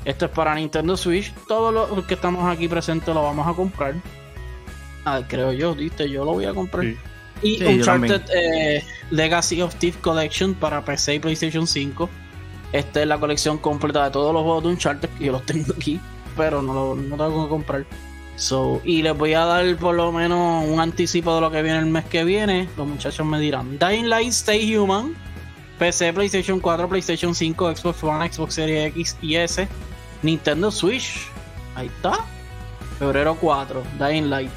Esto 0.06 0.26
es 0.26 0.32
para 0.32 0.56
Nintendo 0.56 0.96
Switch. 0.98 1.34
Todos 1.48 1.74
los 1.74 2.06
que 2.06 2.16
estamos 2.16 2.46
aquí 2.52 2.68
presentes 2.68 3.14
lo 3.14 3.24
vamos 3.24 3.48
a 3.48 3.54
comprar. 3.54 3.96
Ah, 5.06 5.22
creo 5.28 5.52
yo, 5.52 5.76
¿viste? 5.76 6.10
Yo 6.10 6.26
lo 6.26 6.34
voy 6.34 6.46
a 6.46 6.54
comprar. 6.54 6.86
Y 7.42 7.64
Uncharted 7.64 8.22
eh, 8.36 8.84
Legacy 9.12 9.62
of 9.62 9.76
Thief 9.76 9.98
Collection 9.98 10.54
para 10.54 10.84
PC 10.84 11.16
y 11.16 11.20
PlayStation 11.20 11.68
5. 11.68 12.10
Esta 12.72 13.02
es 13.02 13.08
la 13.08 13.18
colección 13.18 13.58
completa 13.58 14.06
de 14.06 14.12
todos 14.12 14.34
los 14.34 14.44
juegos 14.44 14.64
de 14.64 14.70
Uncharted. 14.70 15.10
Que 15.18 15.26
yo 15.26 15.32
los 15.34 15.46
tengo 15.46 15.74
aquí, 15.74 16.00
pero 16.36 16.62
no, 16.62 16.74
lo, 16.74 16.96
no 16.96 17.16
tengo 17.16 17.44
que 17.44 17.50
comprar. 17.50 17.86
So, 18.40 18.82
y 18.86 19.02
les 19.02 19.16
voy 19.18 19.34
a 19.34 19.44
dar 19.44 19.76
por 19.76 19.94
lo 19.96 20.14
menos 20.14 20.66
un 20.66 20.80
anticipo 20.80 21.36
de 21.36 21.42
lo 21.42 21.52
que 21.52 21.62
viene 21.62 21.80
el 21.80 21.88
mes 21.88 22.06
que 22.06 22.24
viene. 22.24 22.70
Los 22.78 22.88
muchachos 22.88 23.26
me 23.26 23.38
dirán: 23.38 23.78
Dying 23.78 24.10
Light, 24.10 24.30
Stay 24.30 24.76
Human, 24.78 25.14
PC, 25.78 26.14
PlayStation 26.14 26.62
4, 26.62 26.88
PlayStation 26.88 27.36
5, 27.36 27.76
Xbox 27.76 28.02
One, 28.02 28.32
Xbox 28.32 28.54
Series 28.54 28.88
X 28.88 29.18
y 29.22 29.36
S, 29.36 29.68
Nintendo 30.24 30.72
Switch. 30.72 31.28
Ahí 31.76 31.88
está. 31.88 32.26
Febrero 32.98 33.36
4, 33.36 33.84
Dying 34.00 34.30
Light. 34.30 34.52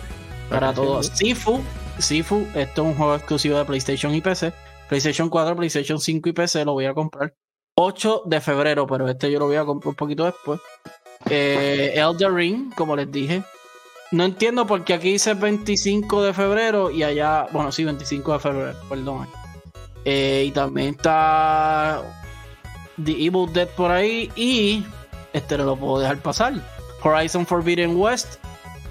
Para 0.49 0.73
todos. 0.73 1.09
Sifu, 1.09 1.61
Sifu, 1.99 2.47
esto 2.55 2.83
es 2.83 2.89
un 2.89 2.95
juego 2.95 3.17
exclusivo 3.17 3.59
de 3.59 3.65
PlayStation 3.65 4.15
y 4.15 4.21
PC. 4.21 4.53
PlayStation 4.89 5.29
4, 5.29 5.57
PlayStation 5.57 5.99
5 5.99 6.29
y 6.29 6.33
PC 6.33 6.65
lo 6.65 6.75
voy 6.75 6.87
a 6.87 6.95
comprar. 6.95 7.35
8 7.75 8.23
de 8.27 8.41
febrero, 8.41 8.87
pero 8.87 9.09
este 9.09 9.31
yo 9.31 9.41
lo 9.41 9.47
voy 9.47 9.57
a 9.57 9.65
comprar 9.65 9.89
un 9.89 9.97
poquito 9.97 10.25
después. 10.25 10.61
Eh, 11.31 11.95
Elder 11.97 12.33
Ring, 12.33 12.73
como 12.77 12.95
les 12.95 13.11
dije. 13.11 13.43
No 14.13 14.25
entiendo 14.25 14.67
por 14.67 14.85
qué 14.85 14.93
aquí 14.93 15.13
dice 15.13 15.33
25 15.33 16.23
de 16.23 16.35
febrero 16.35 16.91
y 16.91 17.03
allá, 17.03 17.47
bueno, 17.51 17.73
sí, 17.73 17.83
25 17.83 18.35
de 18.35 18.39
febrero, 18.39 18.79
perdón. 18.89 19.27
Eh, 20.05 20.45
y 20.49 20.51
también 20.51 20.89
está 20.89 22.03
The 23.03 23.13
Evil 23.13 23.51
Dead 23.55 23.69
por 23.69 23.91
ahí 23.91 24.31
y 24.37 24.85
este 25.33 25.57
no 25.57 25.65
lo 25.65 25.77
puedo 25.77 26.01
dejar 26.01 26.19
pasar. 26.19 26.53
Horizon 27.03 27.47
Forbidden 27.47 27.97
West, 27.97 28.37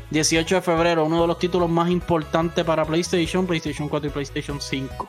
18 0.09 0.55
de 0.55 0.61
febrero, 0.61 1.05
uno 1.05 1.21
de 1.21 1.27
los 1.27 1.37
títulos 1.37 1.69
más 1.69 1.91
importantes 1.91 2.65
para 2.65 2.83
PlayStation, 2.83 3.45
PlayStation 3.45 3.87
4 3.87 4.09
y 4.09 4.11
PlayStation 4.11 4.59
5. 4.59 5.07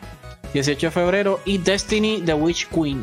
18 0.53 0.87
de 0.87 0.91
febrero 0.91 1.41
y 1.47 1.57
Destiny 1.57 2.21
The 2.21 2.35
Witch 2.35 2.69
Queen, 2.69 3.03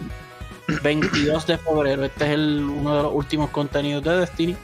22 0.83 1.47
de 1.47 1.57
febrero. 1.57 2.05
Este 2.05 2.25
es 2.25 2.31
el, 2.31 2.63
uno 2.63 2.95
de 2.97 3.03
los 3.03 3.13
últimos 3.13 3.49
contenidos 3.49 4.03
de 4.03 4.17
Destiny. 4.19 4.55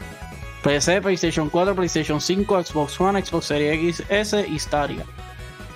PC, 0.66 1.00
PlayStation 1.00 1.48
4, 1.48 1.76
PlayStation 1.76 2.20
5, 2.20 2.64
Xbox 2.64 3.00
One, 3.00 3.24
Xbox 3.24 3.46
Series 3.46 4.00
X, 4.00 4.04
S 4.10 4.48
y 4.50 4.58
Stadia. 4.58 5.06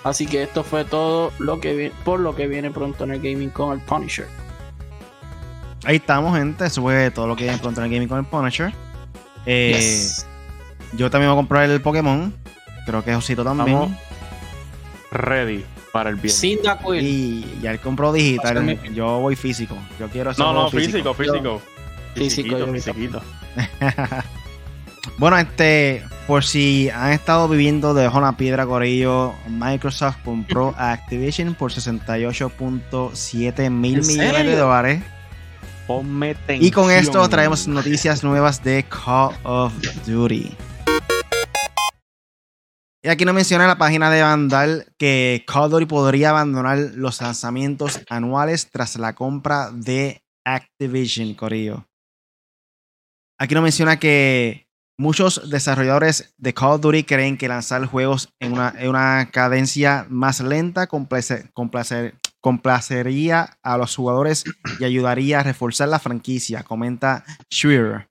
Así 0.04 0.26
que 0.26 0.42
esto 0.42 0.64
fue 0.64 0.84
todo 0.84 1.32
lo 1.38 1.60
que 1.60 1.92
por 2.04 2.20
lo 2.20 2.36
que 2.36 2.48
viene 2.48 2.72
pronto 2.72 3.04
en 3.04 3.12
el 3.12 3.18
gaming 3.22 3.52
con 3.52 3.78
el 3.78 3.86
Punisher. 3.86 4.26
Ahí 5.86 5.98
estamos, 5.98 6.36
gente. 6.36 6.66
Eso 6.66 6.82
fue 6.82 7.12
todo 7.12 7.28
lo 7.28 7.36
que 7.36 7.44
viene 7.44 7.60
pronto 7.60 7.82
en 7.82 7.86
el 7.86 7.94
gaming 7.94 8.08
con 8.08 8.18
el 8.18 8.26
Punisher. 8.26 8.74
Eh, 9.46 10.08
yo 10.94 11.12
también 11.12 11.30
voy 11.30 11.38
a 11.38 11.40
comprar 11.40 11.70
el 11.70 11.82
Pokémon. 11.82 12.34
Creo 12.88 13.04
que 13.04 13.14
Josito 13.14 13.44
también. 13.44 13.96
ready 15.12 15.64
para 15.94 16.10
el 16.10 16.16
bien. 16.16 16.34
Sin 16.34 16.58
Y 17.00 17.46
ya 17.62 17.70
el 17.70 17.80
compro 17.80 18.12
digital. 18.12 18.80
Yo 18.92 19.20
voy 19.20 19.36
físico. 19.36 19.78
Yo 20.00 20.08
quiero 20.08 20.32
No, 20.34 20.52
no, 20.52 20.72
físico, 20.72 21.14
físico. 21.14 21.62
Físico, 22.16 22.58
físico. 22.74 23.22
Bueno, 25.18 25.38
este, 25.38 26.04
por 26.28 26.44
si 26.44 26.90
han 26.90 27.12
estado 27.12 27.48
viviendo 27.48 27.94
debajo 27.94 28.20
de 28.20 28.24
una 28.24 28.38
piedra 28.38 28.66
corillo, 28.66 29.34
Microsoft 29.48 30.18
compró 30.24 30.76
a 30.78 30.92
Activision 30.94 31.56
por 31.56 31.72
68.7 31.72 33.70
mil 33.70 34.06
millones 34.06 34.46
de 34.46 34.56
dólares. 34.56 35.04
Y 36.60 36.70
con 36.70 36.92
esto 36.92 37.28
traemos 37.30 37.68
noticias 37.68 38.24
nuevas 38.24 38.64
de 38.64 38.84
Call 38.84 39.36
of 39.44 39.74
Duty. 40.06 40.56
Y 43.02 43.10
aquí 43.10 43.26
nos 43.26 43.34
menciona 43.34 43.66
la 43.66 43.80
página 43.80 44.12
de 44.12 44.22
Vandal 44.22 44.94
que 45.00 45.44
Call 45.48 45.64
of 45.64 45.72
Duty 45.72 45.86
podría 45.88 46.30
abandonar 46.30 46.78
los 46.94 47.22
lanzamientos 47.22 48.02
anuales 48.08 48.70
tras 48.70 48.98
la 48.98 49.16
compra 49.16 49.72
de 49.72 50.22
Activision, 50.46 51.34
Corillo. 51.34 51.88
Aquí 53.40 53.56
nos 53.56 53.64
menciona 53.64 53.98
que 53.98 54.69
muchos 55.00 55.50
desarrolladores 55.50 56.36
de 56.38 56.54
Call 56.54 56.74
of 56.74 56.82
Duty 56.82 57.06
creen 57.06 57.38
que 57.38 57.48
lanzar 57.48 57.86
juegos 57.86 58.30
en 58.40 58.52
una, 58.54 59.30
cadencia 59.32 60.06
más 60.10 60.42
lenta 60.42 60.88
complacería 62.42 63.58
a 63.64 63.78
los 63.78 63.96
jugadores 63.96 64.44
y 64.80 64.84
ayudaría 64.84 65.40
a 65.40 65.44
reforzar 65.44 65.88
la 65.88 66.00
franquicia, 66.00 66.64
comenta 66.64 67.24
Schreier, 67.52 68.10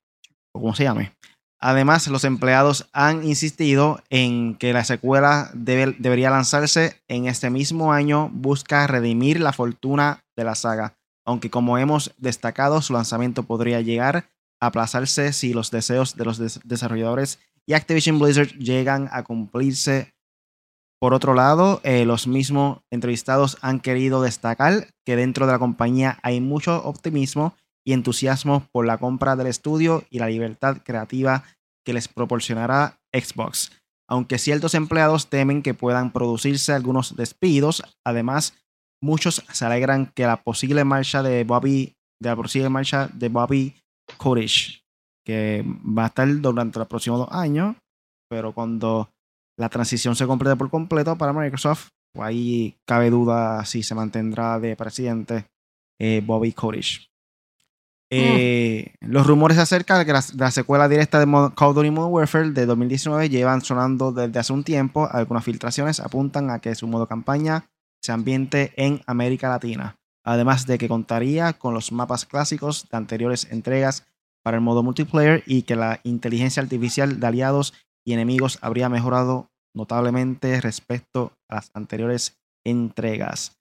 o 0.55 0.61
como 0.61 0.75
se 0.75 0.85
llame. 0.85 1.13
Además, 1.61 2.07
los 2.09 2.25
empleados 2.25 2.89
han 2.93 3.27
insistido 3.27 4.01
en 4.11 4.55
que 4.55 4.73
la 4.73 4.85
secuela 4.85 5.51
debería 5.53 6.31
lanzarse 6.31 7.03
en 7.09 7.27
este 7.27 7.51
mismo 7.51 7.93
año, 7.93 8.31
busca 8.33 8.87
redimir 8.87 9.41
la 9.41 9.53
fortuna 9.53 10.25
de 10.37 10.45
la 10.45 10.55
saga, 10.55 10.95
aunque 11.27 11.51
como 11.51 11.77
hemos 11.77 12.15
destacado, 12.17 12.81
su 12.81 12.95
lanzamiento 12.95 13.43
podría 13.43 13.83
llegar 13.83 14.31
aplazarse 14.61 15.33
si 15.33 15.53
los 15.53 15.71
deseos 15.71 16.17
de 16.17 16.25
los 16.25 16.39
desarrolladores 16.65 17.39
y 17.67 17.75
Activision 17.75 18.19
Blizzard 18.19 18.57
llegan 18.59 19.09
a 19.13 19.23
cumplirse. 19.23 20.15
Por 21.01 21.15
otro 21.15 21.35
lado, 21.35 21.81
eh, 21.85 22.05
los 22.05 22.27
mismos 22.27 22.81
entrevistados 22.91 23.59
han 23.61 23.81
querido 23.81 24.23
destacar 24.23 24.89
que 25.05 25.17
dentro 25.17 25.47
de 25.47 25.53
la 25.53 25.59
compañía 25.59 26.19
hay 26.23 26.41
mucho 26.41 26.83
optimismo 26.85 27.55
y 27.87 27.93
entusiasmo 27.93 28.67
por 28.73 28.87
la 28.87 28.99
compra 28.99 29.37
del 29.37 29.47
estudio 29.47 30.05
y 30.11 30.19
la 30.19 30.29
libertad 30.29 30.79
creativa 30.85 31.45
que 31.85 31.93
les 31.93 32.09
proporcionará 32.09 32.99
Xbox. 33.13 33.71
Aunque 34.09 34.39
ciertos 34.39 34.75
empleados 34.75 35.29
temen 35.29 35.63
que 35.63 35.75
puedan 35.75 36.13
producirse 36.13 36.73
algunos 36.73 37.17
despidos, 37.17 37.83
además 38.05 38.55
muchos 39.03 39.45
se 39.53 39.65
alegran 39.65 40.07
que 40.15 40.27
la 40.27 40.43
posible 40.43 40.85
marcha 40.85 41.23
de 41.23 41.45
Bobby, 41.45 41.95
de 42.21 42.31
la 42.31 42.37
posible 42.37 42.71
marcha 42.71 43.09
de 43.13 43.29
Bobby 43.29 43.75
Kotish, 44.17 44.83
que 45.25 45.65
va 45.67 46.05
a 46.05 46.07
estar 46.09 46.41
durante 46.41 46.79
los 46.79 46.89
próximos 46.89 47.19
dos 47.19 47.29
años, 47.31 47.77
pero 48.29 48.53
cuando 48.53 49.11
la 49.59 49.69
transición 49.69 50.17
se 50.17 50.27
complete 50.27 50.57
por 50.57 50.71
completo 50.71 51.17
para 51.17 51.33
Microsoft, 51.33 51.89
pues 52.15 52.29
ahí 52.29 52.77
cabe 52.87 53.11
duda 53.11 53.65
si 53.65 53.83
se 53.83 53.95
mantendrá 53.95 54.59
de 54.59 54.77
presidente 54.77 55.47
eh, 56.01 56.23
Bobby 56.25 56.53
Kotish. 56.53 57.09
Eh, 58.11 58.95
los 59.01 59.27
rumores 59.27 59.59
acerca 59.59 59.99
de 59.99 60.07
que 60.07 60.13
la, 60.13 60.51
secuela 60.51 60.89
directa 60.89 61.21
de 61.21 61.27
Call 61.27 61.69
of 61.69 61.75
Duty 61.75 61.91
Modern 61.91 62.15
Warfare 62.15 62.51
de 62.53 62.65
2019 62.65 63.29
llevan 63.29 63.61
sonando 63.61 64.13
desde 64.13 64.39
hace 64.39 64.53
un 64.53 64.65
tiempo. 64.65 65.07
Algunas 65.11 65.45
filtraciones 65.45 66.01
apuntan 66.01 66.51
a 66.51 66.61
que 66.61 66.75
su 66.75 66.87
modo 66.87 67.07
campaña 67.07 67.67
se 68.03 68.13
ambiente 68.13 68.73
en 68.77 69.03
América 69.07 69.51
Latina, 69.51 69.98
además 70.33 70.67
de 70.67 70.77
que 70.77 70.89
contaría 70.89 71.55
con 71.55 71.73
los 71.73 71.91
mapas 71.91 72.27
clásicos 72.27 72.87
de 72.91 72.97
anteriores 72.99 73.51
entregas 73.51 74.07
para 74.45 74.59
el 74.59 74.63
modo 74.63 74.83
multiplayer 74.83 75.43
y 75.47 75.63
que 75.63 75.75
la 75.75 76.01
inteligencia 76.05 76.63
artificial 76.63 77.19
de 77.19 77.27
aliados 77.27 77.73
y 78.07 78.13
enemigos 78.13 78.59
habría 78.61 78.91
mejorado 78.91 79.49
notablemente 79.75 80.61
respecto 80.61 81.33
a 81.49 81.57
las 81.57 81.71
anteriores 81.73 82.39
entregas. 82.67 83.57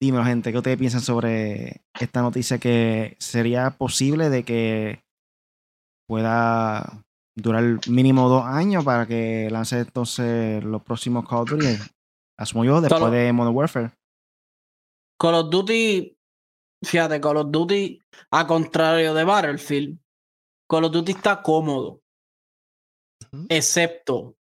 Dímelo, 0.00 0.24
gente, 0.24 0.50
¿qué 0.50 0.58
ustedes 0.58 0.78
piensan 0.78 1.02
sobre 1.02 1.82
esta 2.00 2.22
noticia 2.22 2.58
que 2.58 3.16
sería 3.18 3.70
posible 3.70 4.30
de 4.30 4.44
que 4.44 5.02
pueda 6.08 7.04
durar 7.36 7.80
mínimo 7.86 8.30
dos 8.30 8.44
años 8.44 8.82
para 8.82 9.06
que 9.06 9.50
lance 9.50 9.80
entonces 9.80 10.64
los 10.64 10.82
próximos 10.82 11.28
Call 11.28 11.40
of 11.40 11.50
Duty? 11.50 11.76
Asumo 12.38 12.64
yo, 12.64 12.80
después 12.80 13.12
de 13.12 13.32
Modern 13.32 13.56
Warfare. 13.56 13.90
Call 15.18 15.34
of 15.34 15.50
Duty, 15.50 16.16
fíjate, 16.82 17.20
Call 17.20 17.38
of 17.38 17.50
Duty, 17.50 18.00
a 18.30 18.46
contrario 18.46 19.14
de 19.14 19.24
Battlefield, 19.24 19.98
Call 20.68 20.84
of 20.84 20.92
Duty 20.92 21.12
está 21.12 21.42
cómodo, 21.42 22.02
excepto 23.48 24.36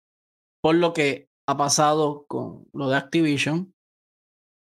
por 0.62 0.76
lo 0.76 0.94
que 0.94 1.30
ha 1.48 1.58
pasado 1.58 2.26
con 2.28 2.68
lo 2.74 2.90
de 2.90 2.96
Activision, 2.96 3.74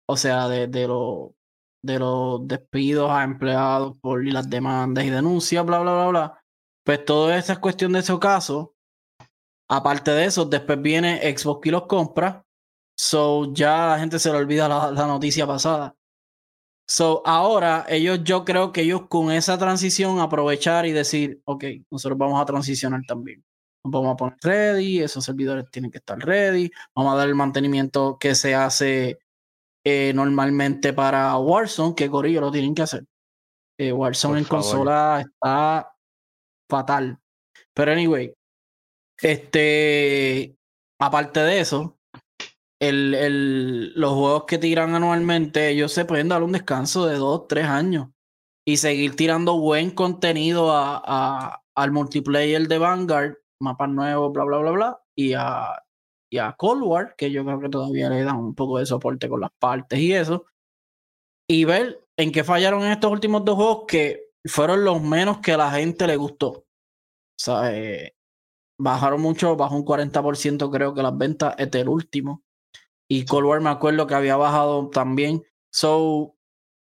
o 0.09 0.17
sea, 0.17 0.47
de, 0.47 0.67
de, 0.67 0.87
de 1.83 1.99
los 1.99 2.47
despidos 2.47 3.11
a 3.11 3.23
empleados 3.23 3.97
por 4.01 4.25
las 4.25 4.49
demandas 4.49 5.05
y 5.05 5.09
denuncias, 5.09 5.65
bla, 5.65 5.79
bla, 5.79 5.93
bla, 5.93 6.07
bla. 6.07 6.43
Pues 6.83 7.05
todo 7.05 7.31
eso 7.31 7.53
es 7.53 7.59
cuestión 7.59 7.93
de 7.93 7.99
ese 7.99 8.17
caso. 8.19 8.75
Aparte 9.69 10.11
de 10.11 10.25
eso, 10.25 10.45
después 10.45 10.81
viene 10.81 11.21
Xbox 11.37 11.67
y 11.67 11.71
los 11.71 11.85
compra. 11.87 12.45
So 13.01 13.51
ya 13.51 13.87
la 13.87 13.97
gente 13.97 14.19
se 14.19 14.29
le 14.29 14.37
olvida 14.37 14.67
la, 14.67 14.91
la 14.91 15.07
noticia 15.07 15.47
pasada. 15.47 15.95
So 16.87 17.23
ahora 17.25 17.83
ellos, 17.89 18.19
yo 18.23 18.45
creo 18.45 18.71
que 18.71 18.81
ellos 18.81 19.07
con 19.07 19.31
esa 19.31 19.57
transición 19.57 20.19
aprovechar 20.19 20.85
y 20.85 20.91
decir, 20.91 21.41
ok, 21.45 21.63
nosotros 21.89 22.19
vamos 22.19 22.39
a 22.39 22.45
transicionar 22.45 23.01
también. 23.07 23.43
Nos 23.83 23.91
vamos 23.91 24.13
a 24.13 24.17
poner 24.17 24.37
ready, 24.43 24.99
esos 24.99 25.25
servidores 25.25 25.65
tienen 25.71 25.89
que 25.89 25.97
estar 25.97 26.19
ready, 26.19 26.69
vamos 26.95 27.15
a 27.15 27.17
dar 27.17 27.27
el 27.27 27.33
mantenimiento 27.33 28.19
que 28.19 28.35
se 28.35 28.53
hace 28.53 29.17
eh, 29.83 30.13
normalmente 30.13 30.93
para 30.93 31.35
Warzone, 31.37 31.95
que 31.95 32.07
Corillo 32.07 32.39
lo 32.41 32.51
tienen 32.51 32.75
que 32.75 32.83
hacer. 32.83 33.03
Eh, 33.79 33.91
Warzone 33.91 34.37
en 34.37 34.45
consola 34.45 35.25
está 35.25 35.91
fatal. 36.69 37.17
Pero 37.73 37.93
anyway, 37.93 38.31
este, 39.17 40.55
aparte 40.99 41.39
de 41.39 41.61
eso, 41.61 41.97
el, 42.81 43.13
el, 43.13 43.93
los 43.93 44.13
juegos 44.13 44.45
que 44.45 44.57
tiran 44.57 44.95
anualmente, 44.95 45.69
ellos 45.69 45.93
se 45.93 46.05
pueden 46.05 46.29
dar 46.29 46.43
un 46.43 46.51
descanso 46.51 47.05
de 47.05 47.15
dos, 47.17 47.47
tres 47.47 47.65
años 47.65 48.09
y 48.65 48.77
seguir 48.77 49.15
tirando 49.15 49.59
buen 49.59 49.91
contenido 49.91 50.71
a, 50.71 51.01
a, 51.05 51.63
al 51.75 51.91
multiplayer 51.91 52.67
de 52.67 52.77
Vanguard 52.77 53.35
mapas 53.61 53.89
nuevos, 53.89 54.33
bla, 54.33 54.43
bla, 54.43 54.57
bla, 54.57 54.71
bla, 54.71 55.01
y 55.15 55.33
a, 55.33 55.83
y 56.29 56.39
a 56.39 56.53
Cold 56.53 56.83
War, 56.83 57.15
que 57.15 57.31
yo 57.31 57.45
creo 57.45 57.59
que 57.59 57.69
todavía 57.69 58.09
le 58.09 58.23
dan 58.23 58.37
un 58.37 58.55
poco 58.55 58.79
de 58.79 58.85
soporte 58.85 59.29
con 59.29 59.39
las 59.41 59.51
partes 59.59 59.99
y 59.99 60.13
eso, 60.13 60.45
y 61.47 61.65
ver 61.65 62.03
en 62.17 62.31
qué 62.31 62.43
fallaron 62.43 62.83
en 62.83 62.91
estos 62.91 63.11
últimos 63.11 63.45
dos 63.45 63.55
juegos 63.55 63.85
que 63.87 64.31
fueron 64.45 64.83
los 64.83 65.01
menos 65.01 65.39
que 65.39 65.53
a 65.53 65.57
la 65.57 65.71
gente 65.71 66.07
le 66.07 66.15
gustó. 66.15 66.49
O 66.49 66.65
sea, 67.37 67.75
eh, 67.75 68.15
bajaron 68.79 69.21
mucho, 69.21 69.55
bajó 69.55 69.75
un 69.75 69.85
40% 69.85 70.71
creo 70.71 70.93
que 70.93 71.03
las 71.03 71.17
ventas 71.17 71.55
este 71.57 71.81
el 71.81 71.89
último. 71.89 72.43
Y 73.13 73.25
Cold 73.25 73.61
me 73.61 73.69
acuerdo 73.69 74.07
que 74.07 74.15
había 74.15 74.37
bajado 74.37 74.89
también. 74.89 75.43
So, 75.69 76.37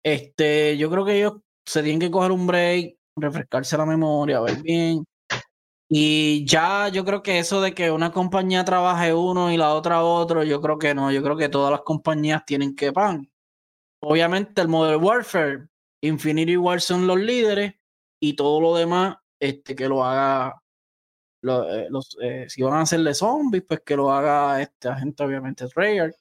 este, 0.05 0.77
yo 0.77 0.89
creo 0.89 1.03
que 1.03 1.17
ellos 1.17 1.33
se 1.65 1.83
tienen 1.83 1.99
que 1.99 2.09
coger 2.09 2.31
un 2.31 2.47
break, 2.47 2.95
refrescarse 3.17 3.77
la 3.77 3.85
memoria, 3.85 4.39
ver 4.39 4.61
bien. 4.61 5.03
Y 5.89 6.45
ya 6.45 6.87
yo 6.87 7.03
creo 7.03 7.21
que 7.21 7.39
eso 7.39 7.59
de 7.59 7.73
que 7.73 7.91
una 7.91 8.13
compañía 8.13 8.63
trabaje 8.63 9.13
uno 9.13 9.51
y 9.51 9.57
la 9.57 9.73
otra 9.73 10.01
otro, 10.01 10.45
yo 10.45 10.61
creo 10.61 10.79
que 10.79 10.95
no. 10.95 11.11
Yo 11.11 11.21
creo 11.21 11.35
que 11.35 11.49
todas 11.49 11.71
las 11.71 11.81
compañías 11.81 12.45
tienen 12.45 12.73
que 12.73 12.93
pan. 12.93 13.29
Obviamente 14.01 14.61
el 14.61 14.69
Modern 14.69 15.03
Warfare, 15.03 15.67
Infinity 16.01 16.55
War 16.55 16.79
son 16.79 17.05
los 17.05 17.19
líderes 17.19 17.73
y 18.21 18.37
todo 18.37 18.61
lo 18.61 18.77
demás, 18.77 19.17
este, 19.41 19.75
que 19.75 19.89
lo 19.89 20.05
haga 20.05 20.62
eh, 21.43 21.87
los, 21.89 22.17
eh, 22.21 22.45
si 22.47 22.61
van 22.61 22.73
a 22.73 22.81
hacerle 22.81 23.13
zombies, 23.13 23.63
pues 23.67 23.81
que 23.85 23.95
lo 23.95 24.11
haga 24.11 24.61
este 24.61 24.87
agente, 24.87 25.23
obviamente, 25.23 25.67
Treyarch. 25.67 26.15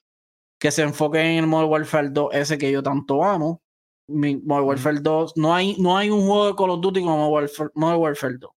Que 0.59 0.71
se 0.71 0.83
enfoque 0.83 1.19
en 1.19 1.39
el 1.39 1.47
Modern 1.47 1.69
Warfare 1.69 2.09
2, 2.09 2.33
ese 2.33 2.57
que 2.57 2.71
yo 2.71 2.83
tanto 2.83 3.23
amo. 3.23 3.61
Modern 4.07 4.67
Warfare 4.67 4.99
2, 4.99 5.33
no 5.37 5.53
hay, 5.53 5.75
no 5.79 5.97
hay 5.97 6.09
un 6.09 6.21
juego 6.25 6.47
de 6.47 6.55
Call 6.55 6.69
of 6.71 6.81
Duty 6.81 7.01
como 7.01 7.29
Modern 7.29 7.49
Warfare, 7.75 8.37
2. 8.37 8.51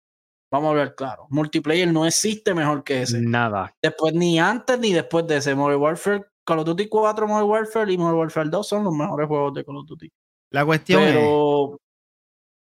Vamos 0.50 0.70
a 0.70 0.74
ver 0.74 0.94
claro. 0.94 1.26
Multiplayer 1.30 1.92
no 1.92 2.06
existe 2.06 2.54
mejor 2.54 2.84
que 2.84 3.02
ese. 3.02 3.20
Nada. 3.20 3.74
Después, 3.82 4.14
ni 4.14 4.38
antes 4.38 4.78
ni 4.78 4.92
después 4.92 5.26
de 5.26 5.38
ese. 5.38 5.54
Modern 5.54 5.80
Warfare, 5.80 6.24
Call 6.44 6.60
of 6.60 6.66
Duty 6.66 6.88
4, 6.88 7.26
Modern 7.26 7.48
Warfare 7.48 7.92
y 7.92 7.98
Modern 7.98 8.18
Warfare 8.18 8.50
2 8.50 8.66
son 8.66 8.84
los 8.84 8.94
mejores 8.94 9.26
juegos 9.26 9.54
de 9.54 9.64
Call 9.64 9.76
of 9.76 9.86
Duty. 9.86 10.12
La 10.50 10.64
cuestión 10.64 11.02
es. 11.02 11.16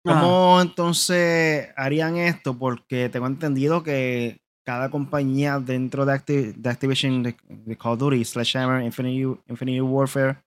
¿Cómo 0.04 0.60
entonces 0.60 1.68
harían 1.76 2.16
esto? 2.16 2.56
Porque 2.56 3.08
tengo 3.08 3.26
entendido 3.26 3.82
que 3.82 4.40
cada 4.64 4.90
compañía 4.90 5.58
dentro 5.58 6.04
de, 6.04 6.12
Activision, 6.12 7.22
de, 7.22 7.36
Call 7.78 7.92
of 7.92 7.98
Duty, 7.98 8.24
Sledgehammer, 8.24 8.82
Infinity, 8.82 9.80
Warfare 9.80 10.42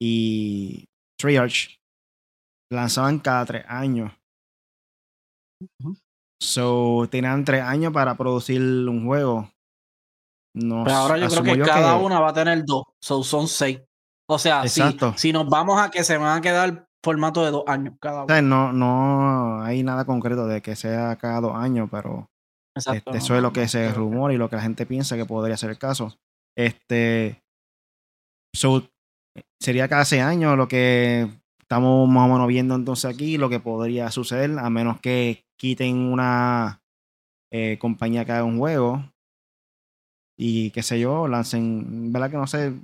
y 0.00 0.84
Treyarch, 1.18 1.76
lanzaban 2.70 3.18
cada 3.18 3.44
tres 3.44 3.64
años. 3.68 4.12
So, 6.40 7.08
tenían 7.10 7.44
tres 7.44 7.62
años 7.62 7.92
para 7.92 8.16
producir 8.16 8.60
un 8.60 9.04
juego. 9.04 9.50
No, 10.54 10.84
Pero 10.84 10.96
ahora 10.96 11.18
yo 11.18 11.28
creo 11.28 11.54
que 11.56 11.62
cada 11.62 11.96
una 11.96 12.20
va 12.20 12.30
a 12.30 12.34
tener 12.34 12.64
dos. 12.64 12.84
So, 13.02 13.22
son 13.22 13.48
seis. 13.48 13.80
O 14.28 14.38
sea, 14.38 14.66
si, 14.68 14.82
si, 15.16 15.32
nos 15.32 15.48
vamos 15.48 15.80
a 15.80 15.90
que 15.90 16.02
se 16.04 16.16
van 16.16 16.38
a 16.38 16.40
quedar 16.40 16.85
formato 17.02 17.44
de 17.44 17.50
dos 17.50 17.64
años 17.66 17.94
cada 18.00 18.24
uno. 18.24 18.42
no, 18.42 18.72
no 18.72 19.62
hay 19.62 19.82
nada 19.82 20.04
concreto 20.04 20.46
de 20.46 20.62
que 20.62 20.76
sea 20.76 21.16
cada 21.16 21.40
dos 21.40 21.54
años, 21.54 21.88
pero 21.90 22.28
este, 22.74 23.02
eso 23.16 23.36
es 23.36 23.42
lo 23.42 23.52
que 23.52 23.68
se 23.68 23.92
rumora 23.92 24.34
y 24.34 24.36
lo 24.36 24.50
que 24.50 24.56
la 24.56 24.62
gente 24.62 24.86
piensa 24.86 25.16
que 25.16 25.24
podría 25.24 25.56
ser 25.56 25.70
el 25.70 25.78
caso. 25.78 26.16
Este, 26.56 27.42
sería 29.60 29.88
cada 29.88 30.04
seis 30.04 30.22
años 30.22 30.56
lo 30.56 30.68
que 30.68 31.28
estamos 31.60 32.08
más 32.08 32.28
o 32.28 32.32
menos 32.32 32.48
viendo 32.48 32.74
entonces 32.74 33.12
aquí, 33.12 33.38
lo 33.38 33.48
que 33.48 33.60
podría 33.60 34.10
suceder, 34.10 34.58
a 34.58 34.70
menos 34.70 35.00
que 35.00 35.44
quiten 35.56 35.96
una 35.96 36.82
eh, 37.52 37.78
compañía 37.78 38.24
que 38.24 38.32
haga 38.32 38.44
un 38.44 38.58
juego 38.58 39.04
y 40.38 40.70
qué 40.70 40.82
sé 40.82 41.00
yo, 41.00 41.28
lancen, 41.28 42.12
¿verdad 42.12 42.30
que 42.30 42.36
no 42.36 42.46
sé? 42.46 42.74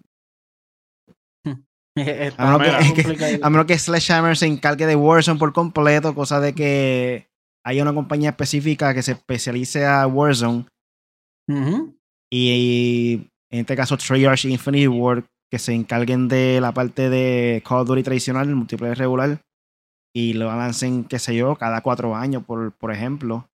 a, 2.38 3.50
menos 3.50 3.66
que, 3.66 3.78
Sledgehammer 3.78 4.36
se 4.36 4.46
encargue 4.46 4.86
de 4.86 4.96
Warzone 4.96 5.38
por 5.38 5.52
completo, 5.52 6.14
cosa 6.14 6.40
de 6.40 6.54
que 6.54 7.28
haya 7.64 7.82
una 7.82 7.94
compañía 7.94 8.30
específica 8.30 8.94
que 8.94 9.02
se 9.02 9.12
especialice 9.12 9.84
a 9.84 10.06
Warzone. 10.06 10.66
y, 12.30 13.30
en 13.50 13.60
este 13.60 13.76
caso 13.76 13.98
Treyarch 13.98 14.46
y 14.46 14.52
Infinity 14.52 14.88
Ward 14.88 15.24
que 15.52 15.58
se 15.58 15.74
encarguen 15.74 16.28
de 16.28 16.60
la 16.62 16.72
parte 16.72 17.10
de 17.10 17.62
Call 17.68 17.80
of 17.80 17.88
Duty 17.88 18.02
tradicional, 18.02 18.48
el 18.48 18.56
multiplayer 18.56 18.96
regular, 18.96 19.42
y 20.14 20.32
lo 20.32 20.46
lancen, 20.46 21.04
qué 21.04 21.18
sé 21.18 21.36
yo, 21.36 21.56
cada 21.56 21.82
cuatro 21.82 22.16
años, 22.16 22.42
por, 22.44 22.72
por 22.72 22.90
ejemplo. 22.90 23.50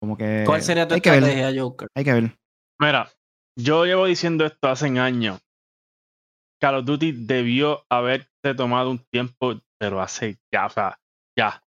Como 0.00 0.16
que. 0.16 0.44
¿Cuál 0.46 0.62
sería 0.62 0.88
tu 0.88 0.94
estrategia, 0.94 1.52
Joker? 1.54 1.88
Hay 1.94 2.04
que 2.04 2.12
ver. 2.14 2.38
Mira, 2.80 3.10
yo 3.58 3.84
llevo 3.84 4.06
diciendo 4.06 4.46
esto 4.46 4.68
hace 4.68 4.86
años. 4.98 5.43
Call 6.64 6.76
of 6.76 6.86
Duty 6.86 7.12
debió 7.12 7.84
haberse 7.90 8.54
tomado 8.56 8.90
un 8.90 8.98
tiempo, 9.12 9.60
pero 9.78 10.00
hace 10.00 10.38
ya, 10.50 10.64
o 10.64 10.70
sea, 10.70 10.98
ya. 11.38 11.62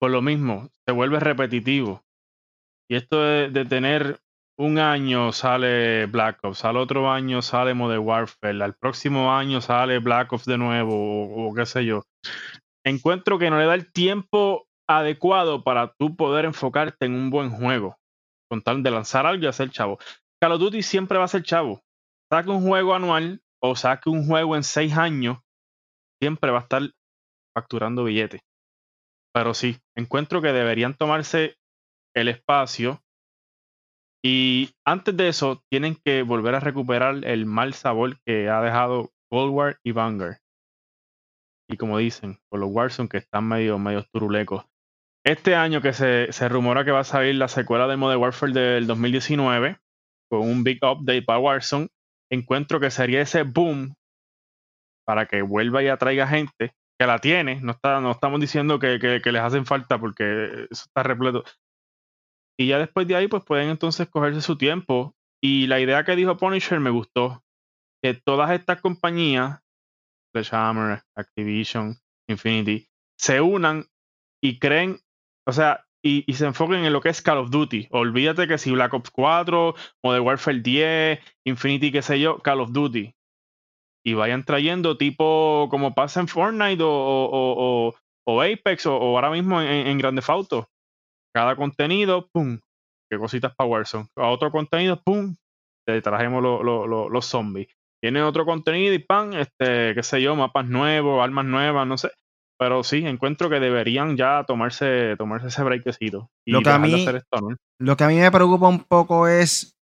Por 0.00 0.10
lo 0.10 0.20
mismo, 0.20 0.68
se 0.84 0.92
vuelve 0.92 1.20
repetitivo. 1.20 2.02
Y 2.90 2.96
esto 2.96 3.22
de, 3.22 3.64
tener 3.66 4.18
un 4.58 4.80
año 4.80 5.30
sale 5.30 6.06
Black 6.06 6.40
Ops, 6.42 6.64
al 6.64 6.78
otro 6.78 7.08
año 7.08 7.40
sale 7.40 7.72
Modern 7.72 8.04
Warfare, 8.04 8.64
al 8.64 8.74
próximo 8.74 9.32
año 9.32 9.60
sale 9.60 10.00
Black 10.00 10.32
Ops 10.32 10.44
de 10.44 10.58
nuevo, 10.58 10.92
o, 10.92 11.48
o 11.48 11.54
qué 11.54 11.64
sé 11.64 11.84
yo. 11.84 12.02
Encuentro 12.84 13.38
que 13.38 13.48
no 13.48 13.60
le 13.60 13.66
da 13.66 13.74
el 13.74 13.92
tiempo 13.92 14.66
adecuado 14.88 15.62
para 15.62 15.94
tú 15.96 16.16
poder 16.16 16.46
enfocarte 16.46 17.06
en 17.06 17.14
un 17.14 17.30
buen 17.30 17.50
juego. 17.50 17.96
Con 18.50 18.60
tal 18.60 18.82
de 18.82 18.90
lanzar 18.90 19.24
algo 19.24 19.44
y 19.44 19.46
hacer 19.46 19.70
chavo. 19.70 20.00
Call 20.42 20.50
of 20.50 20.58
Duty 20.58 20.82
siempre 20.82 21.16
va 21.16 21.26
a 21.26 21.28
ser 21.28 21.44
chavo. 21.44 21.80
Saca 22.28 22.50
un 22.50 22.66
juego 22.66 22.92
anual 22.92 23.40
o 23.62 23.76
saque 23.76 24.10
un 24.10 24.26
juego 24.26 24.56
en 24.56 24.62
seis 24.62 24.96
años, 24.96 25.38
siempre 26.20 26.50
va 26.50 26.58
a 26.58 26.62
estar 26.62 26.82
facturando 27.56 28.04
billetes. 28.04 28.40
Pero 29.32 29.54
sí, 29.54 29.78
encuentro 29.96 30.42
que 30.42 30.52
deberían 30.52 30.94
tomarse 30.94 31.56
el 32.14 32.28
espacio 32.28 33.00
y 34.22 34.74
antes 34.84 35.16
de 35.16 35.28
eso 35.28 35.62
tienen 35.70 35.96
que 36.04 36.22
volver 36.22 36.54
a 36.54 36.60
recuperar 36.60 37.24
el 37.24 37.46
mal 37.46 37.72
sabor 37.72 38.18
que 38.26 38.50
ha 38.50 38.60
dejado 38.60 39.10
Cold 39.30 39.52
War 39.52 39.78
y 39.82 39.92
Vanguard. 39.92 40.38
Y 41.70 41.76
como 41.76 41.98
dicen, 41.98 42.38
por 42.50 42.60
los 42.60 42.70
Warzone 42.70 43.08
que 43.08 43.18
están 43.18 43.46
medio, 43.46 43.78
medio 43.78 44.04
turulecos. 44.12 44.64
Este 45.24 45.54
año 45.54 45.80
que 45.80 45.92
se, 45.92 46.32
se 46.32 46.48
rumora 46.48 46.84
que 46.84 46.90
va 46.90 47.00
a 47.00 47.04
salir 47.04 47.36
la 47.36 47.48
secuela 47.48 47.86
de 47.86 47.96
Modern 47.96 48.20
Warfare 48.20 48.52
del 48.52 48.86
2019 48.86 49.78
con 50.30 50.40
un 50.40 50.64
big 50.64 50.78
update 50.84 51.22
para 51.22 51.38
Warzone, 51.38 51.88
encuentro 52.30 52.80
que 52.80 52.90
sería 52.90 53.20
ese 53.20 53.42
boom 53.42 53.94
para 55.06 55.26
que 55.26 55.42
vuelva 55.42 55.82
y 55.82 55.88
atraiga 55.88 56.26
gente 56.26 56.74
que 56.98 57.06
la 57.06 57.18
tiene. 57.18 57.60
No, 57.60 57.72
está, 57.72 58.00
no 58.00 58.12
estamos 58.12 58.40
diciendo 58.40 58.78
que, 58.78 58.98
les 58.98 59.42
hacen 59.42 59.66
falta 59.66 59.98
porque 59.98 60.66
eso 60.70 60.84
está 60.84 61.02
repleto. 61.02 61.44
Y 62.58 62.68
ya 62.68 62.78
después 62.78 63.08
de 63.08 63.16
ahí, 63.16 63.26
pues 63.26 63.42
pueden 63.44 63.70
entonces 63.70 64.08
cogerse 64.08 64.42
su 64.42 64.56
tiempo. 64.56 65.14
Y 65.42 65.66
la 65.66 65.80
idea 65.80 66.04
que 66.04 66.14
dijo 66.14 66.36
Punisher 66.36 66.78
me 66.78 66.90
gustó. 66.90 67.42
Que 68.02 68.14
todas 68.14 68.50
estas 68.50 68.80
compañías, 68.80 69.60
Sledgehammer, 70.32 71.02
Activision, 71.16 71.96
Infinity, 72.28 72.86
se 73.18 73.40
unan 73.40 73.86
y 74.42 74.58
creen, 74.58 74.98
o 75.46 75.52
sea, 75.52 75.84
y, 76.02 76.32
se 76.32 76.46
enfoquen 76.46 76.84
en 76.84 76.92
lo 76.92 77.00
que 77.00 77.10
es 77.10 77.22
Call 77.22 77.38
of 77.38 77.50
Duty. 77.50 77.88
Olvídate 77.90 78.48
que 78.48 78.58
si 78.58 78.70
Black 78.70 78.94
Ops 78.94 79.10
4, 79.10 79.74
Modern 80.02 80.24
Warfare 80.24 80.60
10, 80.60 81.20
Infinity, 81.44 81.92
qué 81.92 82.02
sé 82.02 82.20
yo, 82.20 82.38
Call 82.38 82.60
of 82.60 82.72
Duty. 82.72 83.14
Y 84.04 84.14
vayan 84.14 84.44
trayendo 84.44 84.96
tipo 84.96 85.68
como 85.70 85.94
pasa 85.94 86.20
en 86.20 86.28
Fortnite 86.28 86.82
o, 86.82 87.94
o, 88.26 88.42
Apex 88.42 88.86
o, 88.86 88.92
ahora 88.92 89.30
mismo 89.30 89.60
en, 89.60 89.86
en 89.86 89.98
Grande 89.98 90.22
Auto. 90.26 90.68
Cada 91.34 91.54
contenido, 91.54 92.28
pum, 92.32 92.58
qué 93.10 93.18
cositas 93.18 93.54
para 93.54 93.68
Warzone. 93.68 94.08
A 94.16 94.28
otro 94.28 94.50
contenido, 94.50 95.00
pum, 95.02 95.36
te 95.86 96.00
trajemos 96.00 96.42
los 96.42 97.26
zombies. 97.26 97.68
Tiene 98.02 98.22
otro 98.22 98.46
contenido 98.46 98.94
y 98.94 98.98
pan, 98.98 99.34
este, 99.34 99.94
qué 99.94 100.02
sé 100.02 100.22
yo, 100.22 100.34
mapas 100.34 100.66
nuevos, 100.66 101.22
armas 101.22 101.44
nuevas, 101.44 101.86
no 101.86 101.98
sé. 101.98 102.10
Pero 102.60 102.84
sí, 102.84 102.98
encuentro 103.06 103.48
que 103.48 103.58
deberían 103.58 104.18
ya 104.18 104.44
tomarse, 104.44 105.16
tomarse 105.16 105.48
ese 105.48 105.62
breakcito. 105.62 106.30
Y 106.46 106.52
lo, 106.52 106.60
que 106.60 106.68
a 106.68 106.78
mí, 106.78 107.06
lo 107.78 107.96
que 107.96 108.04
a 108.04 108.08
mí 108.08 108.16
me 108.16 108.30
preocupa 108.30 108.68
un 108.68 108.84
poco 108.84 109.28
es 109.28 109.78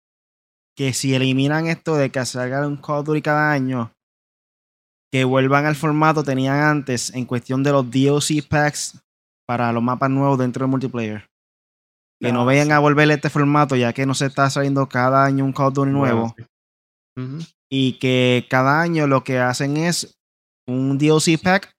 que 0.77 0.91
si 0.91 1.15
eliminan 1.15 1.67
esto 1.67 1.95
de 1.95 2.09
que 2.09 2.25
salga 2.25 2.67
un 2.67 2.75
Call 2.75 2.97
of 2.97 3.05
Duty 3.05 3.21
cada 3.21 3.53
año, 3.53 3.93
que 5.09 5.23
vuelvan 5.23 5.65
al 5.65 5.77
formato 5.77 6.21
que 6.21 6.31
tenían 6.31 6.59
antes 6.59 7.15
en 7.15 7.23
cuestión 7.23 7.63
de 7.63 7.71
los 7.71 7.89
DLC 7.89 8.45
packs 8.45 9.01
para 9.47 9.71
los 9.71 9.81
mapas 9.81 10.09
nuevos 10.09 10.37
dentro 10.37 10.65
del 10.65 10.71
multiplayer. 10.71 11.29
Que 12.19 12.33
no, 12.33 12.43
vayan 12.43 12.73
a 12.73 12.79
volver 12.79 13.09
este 13.09 13.29
formato, 13.29 13.77
ya 13.77 13.93
que 13.93 14.05
no 14.05 14.13
se 14.13 14.25
está 14.25 14.49
saliendo 14.49 14.85
cada 14.89 15.23
año 15.23 15.45
un 15.45 15.53
Call 15.53 15.67
of 15.67 15.73
Duty 15.75 15.91
nuevo. 15.91 16.35
Y 17.71 17.93
que 17.99 18.45
cada 18.49 18.81
año 18.81 19.07
lo 19.07 19.23
que 19.23 19.39
hacen 19.39 19.77
es 19.77 20.17
un 20.67 20.97
DLC 20.97 21.41
pack 21.41 21.74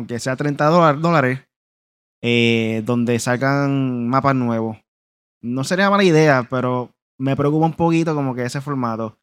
aunque 0.00 0.18
sea 0.18 0.34
30 0.34 0.64
dólares, 0.94 1.40
eh, 2.22 2.82
donde 2.86 3.18
salgan 3.18 4.08
mapas 4.08 4.34
nuevos. 4.34 4.78
no 5.42 5.62
sería 5.64 5.90
mala 5.90 6.04
idea, 6.04 6.46
pero 6.50 6.90
me 7.18 7.36
preocupa 7.36 7.66
un 7.66 7.74
poquito 7.74 8.14
como 8.14 8.34
que 8.34 8.44
ese 8.44 8.60
formato. 8.60 9.18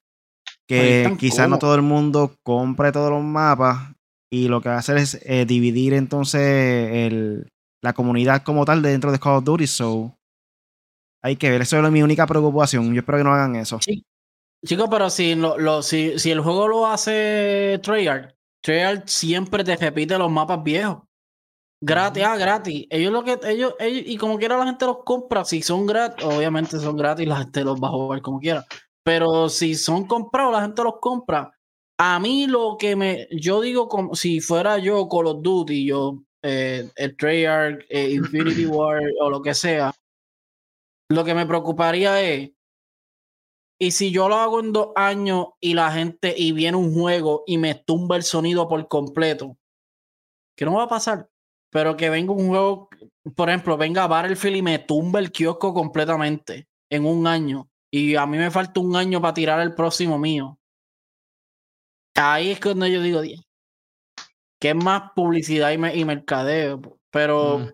Que 0.68 1.16
quizás 1.20 1.50
no 1.50 1.58
todo 1.58 1.76
el 1.76 1.82
mundo 1.82 2.36
compre 2.44 2.92
todos 2.92 3.10
los 3.10 3.24
mapas 3.24 3.96
y 4.30 4.50
lo 4.50 4.62
que 4.62 4.70
va 4.70 4.76
a 4.76 4.80
hacer 4.80 4.98
es 4.98 5.20
eh, 5.24 5.46
dividir 5.46 5.94
entonces 5.94 6.42
el, 6.42 7.50
la 7.82 7.94
comunidad 7.94 8.44
como 8.44 8.66
tal 8.66 8.82
dentro 8.82 9.12
de 9.12 9.20
Call 9.20 9.38
of 9.38 9.44
Duty. 9.46 9.66
So, 9.66 10.16
hay 11.24 11.38
que 11.38 11.50
ver, 11.50 11.62
eso 11.62 11.84
es 11.84 11.92
mi 11.92 12.04
única 12.04 12.28
preocupación. 12.28 12.94
Yo 12.94 13.00
espero 13.00 13.20
que 13.20 13.24
no 13.24 13.34
hagan 13.34 13.56
eso. 13.56 13.80
Sí. 13.82 14.06
Chicos, 14.66 14.90
pero 14.92 15.10
si, 15.10 15.36
lo, 15.36 15.82
si, 15.82 16.20
si 16.20 16.32
el 16.32 16.42
juego 16.42 16.68
lo 16.68 16.88
hace 16.88 17.80
Treyarch, 17.82 18.37
Treyarch 18.62 19.08
siempre 19.08 19.64
te 19.64 19.76
repite 19.76 20.18
los 20.18 20.32
mapas 20.32 20.64
viejos. 20.64 21.04
Gratis, 21.80 22.24
ah, 22.24 22.38
gratis. 22.38 22.88
Ellos 22.90 23.12
lo 23.12 23.24
que, 23.24 23.40
ellos, 23.46 23.76
ellos, 23.80 24.04
y 24.06 24.18
como 24.18 24.38
quiera 24.38 24.58
la 24.58 24.66
gente 24.66 24.86
los 24.86 25.04
compra, 25.04 25.46
si 25.46 25.62
son 25.62 25.86
gratis, 25.86 26.26
obviamente 26.26 26.80
son 26.80 26.98
gratis, 26.98 27.28
la 27.28 27.38
gente 27.38 27.64
los 27.64 27.80
va 27.80 27.90
a 27.90 27.92
jugar 27.92 28.22
como 28.22 28.40
quiera. 28.40 28.66
Pero 29.04 29.48
si 29.50 29.76
son 29.76 30.06
comprados, 30.06 30.54
la 30.54 30.62
gente 30.62 30.84
los 30.84 30.96
compra. 31.00 31.52
A 32.00 32.20
mí 32.20 32.48
lo 32.48 32.78
que 32.80 32.96
me, 32.96 33.28
yo 33.32 33.62
digo 33.62 33.88
como 33.88 34.16
si 34.16 34.42
fuera 34.42 34.78
yo 34.80 35.08
Call 35.08 35.28
of 35.28 35.42
Duty, 35.42 35.86
yo, 35.86 36.24
eh, 36.44 36.90
el 36.96 37.16
Treyarch, 37.16 37.86
eh, 37.90 38.12
Infinity 38.12 38.66
War 38.68 39.02
o 39.22 39.30
lo 39.30 39.42
que 39.42 39.54
sea, 39.54 39.94
lo 41.10 41.24
que 41.24 41.34
me 41.34 41.46
preocuparía 41.46 42.22
es, 42.22 42.52
y 43.80 43.92
si 43.92 44.12
yo 44.12 44.30
lo 44.30 44.36
hago 44.36 44.60
en 44.60 44.74
dos 44.74 44.90
años 44.96 45.48
y 45.60 45.74
la 45.74 45.92
gente, 45.92 46.34
y 46.38 46.52
viene 46.52 46.78
un 46.78 46.94
juego 46.94 47.44
y 47.46 47.58
me 47.58 47.76
tumba 47.76 48.16
el 48.16 48.24
sonido 48.24 48.68
por 48.68 48.88
completo, 48.88 49.58
¿qué 50.56 50.66
no 50.66 50.74
va 50.76 50.84
a 50.84 50.90
pasar? 50.90 51.30
pero 51.70 51.98
que 51.98 52.10
venga 52.10 52.32
un 52.34 52.48
juego, 52.48 52.90
por 53.36 53.50
ejemplo, 53.50 53.78
venga 53.78 54.08
Battlefield 54.08 54.58
y 54.58 54.62
me 54.62 54.80
tumbe 54.80 55.20
el 55.20 55.32
kiosco 55.32 55.74
completamente 55.74 56.68
en 56.90 57.06
un 57.06 57.28
año. 57.28 57.70
Y 57.92 58.16
a 58.16 58.26
mí 58.26 58.38
me 58.38 58.52
falta 58.52 58.80
un 58.80 58.96
año 58.96 59.22
para 59.22 59.34
tirar 59.34 59.60
el 59.62 59.76
próximo 59.76 60.18
mío. 60.18 60.58
Ahí 62.16 62.52
es 62.52 62.60
cuando 62.60 62.88
yo 62.88 63.02
digo, 63.02 63.22
que 64.60 64.70
es 64.70 64.76
más 64.76 65.12
publicidad 65.16 65.72
y, 65.72 66.06
mercadeo. 66.06 66.82
Pero, 67.12 67.72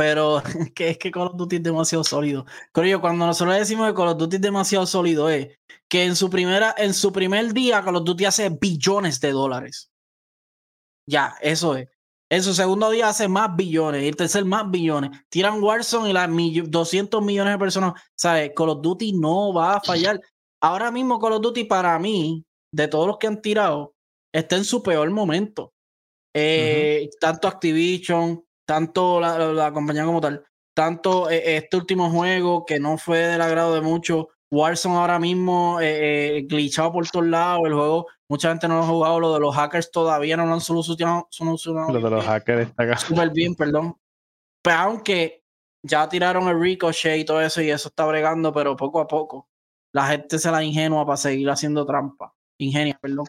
pero 0.00 0.42
que 0.74 0.88
es 0.88 0.96
que 0.98 1.10
Call 1.10 1.26
of 1.26 1.36
Duty 1.36 1.56
es 1.56 1.62
demasiado 1.62 2.02
sólido. 2.02 2.46
Pero 2.72 3.02
cuando 3.02 3.26
nosotros 3.26 3.58
decimos 3.58 3.86
que 3.86 3.94
Call 3.94 4.08
of 4.08 4.16
Duty 4.16 4.36
es 4.36 4.40
demasiado 4.40 4.86
sólido, 4.86 5.28
es 5.28 5.58
que 5.90 6.04
en 6.04 6.16
su, 6.16 6.30
primera, 6.30 6.74
en 6.78 6.94
su 6.94 7.12
primer 7.12 7.52
día 7.52 7.84
Call 7.84 7.96
of 7.96 8.04
Duty 8.04 8.24
hace 8.24 8.48
billones 8.48 9.20
de 9.20 9.32
dólares. 9.32 9.90
Ya, 11.06 11.34
eso 11.42 11.76
es. 11.76 11.86
En 12.30 12.42
su 12.42 12.54
segundo 12.54 12.88
día 12.88 13.10
hace 13.10 13.28
más 13.28 13.54
billones. 13.54 14.02
Y 14.02 14.08
el 14.08 14.16
tercer 14.16 14.42
más 14.46 14.70
billones. 14.70 15.10
Tiran 15.28 15.62
Warzone 15.62 16.08
y 16.08 16.12
las 16.14 16.30
200 16.30 17.22
millones 17.22 17.52
de 17.52 17.58
personas. 17.58 17.92
¿Sabes? 18.16 18.52
Call 18.56 18.70
of 18.70 18.80
Duty 18.80 19.12
no 19.12 19.52
va 19.52 19.74
a 19.74 19.80
fallar. 19.82 20.18
Ahora 20.62 20.90
mismo 20.90 21.18
Call 21.18 21.34
of 21.34 21.42
Duty 21.42 21.64
para 21.64 21.98
mí, 21.98 22.42
de 22.72 22.88
todos 22.88 23.06
los 23.06 23.18
que 23.18 23.26
han 23.26 23.42
tirado, 23.42 23.92
está 24.32 24.56
en 24.56 24.64
su 24.64 24.82
peor 24.82 25.10
momento. 25.10 25.74
Eh, 26.34 27.10
tanto 27.20 27.48
Activision, 27.48 28.42
tanto 28.70 29.18
la, 29.18 29.72
compañía 29.72 30.04
como 30.04 30.20
tal, 30.20 30.44
tanto 30.76 31.28
eh, 31.28 31.56
este 31.56 31.76
último 31.76 32.08
juego 32.08 32.64
que 32.64 32.78
no 32.78 32.98
fue 32.98 33.18
del 33.18 33.40
agrado 33.40 33.74
de 33.74 33.80
muchos. 33.80 34.26
Warzone 34.52 34.94
ahora 34.94 35.18
mismo 35.18 35.78
eh, 35.82 36.46
glitchado 36.48 36.92
por 36.92 37.08
todos 37.08 37.26
lados. 37.26 37.62
El 37.66 37.74
juego 37.74 38.06
Mucha 38.28 38.50
gente 38.50 38.68
no 38.68 38.76
lo 38.76 38.82
ha 38.84 38.86
jugado, 38.86 39.18
lo 39.18 39.34
de 39.34 39.40
los 39.40 39.56
hackers 39.56 39.90
todavía 39.90 40.36
no 40.36 40.46
lo 40.46 40.52
han 40.52 40.60
solucionado. 40.60 41.26
lo 41.92 42.00
de 42.00 42.10
los 42.10 42.24
hackers 42.24 42.68
está 42.68 42.84
acá. 42.84 42.96
Súper 42.96 43.30
bien, 43.30 43.56
perdón. 43.56 43.96
Pero 44.62 44.76
aunque 44.76 45.42
ya 45.84 46.08
tiraron 46.08 46.46
el 46.46 46.60
ricochet 46.60 47.18
y 47.18 47.24
todo 47.24 47.40
eso 47.40 47.60
y 47.60 47.70
eso 47.72 47.88
está 47.88 48.06
bregando, 48.06 48.52
pero 48.52 48.76
poco 48.76 49.00
a 49.00 49.08
poco. 49.08 49.48
La 49.92 50.06
gente 50.06 50.38
se 50.38 50.48
la 50.48 50.62
ingenua 50.62 51.04
para 51.04 51.16
seguir 51.16 51.50
haciendo 51.50 51.84
trampa. 51.84 52.32
Ingenia, 52.60 52.96
perdón. 53.02 53.26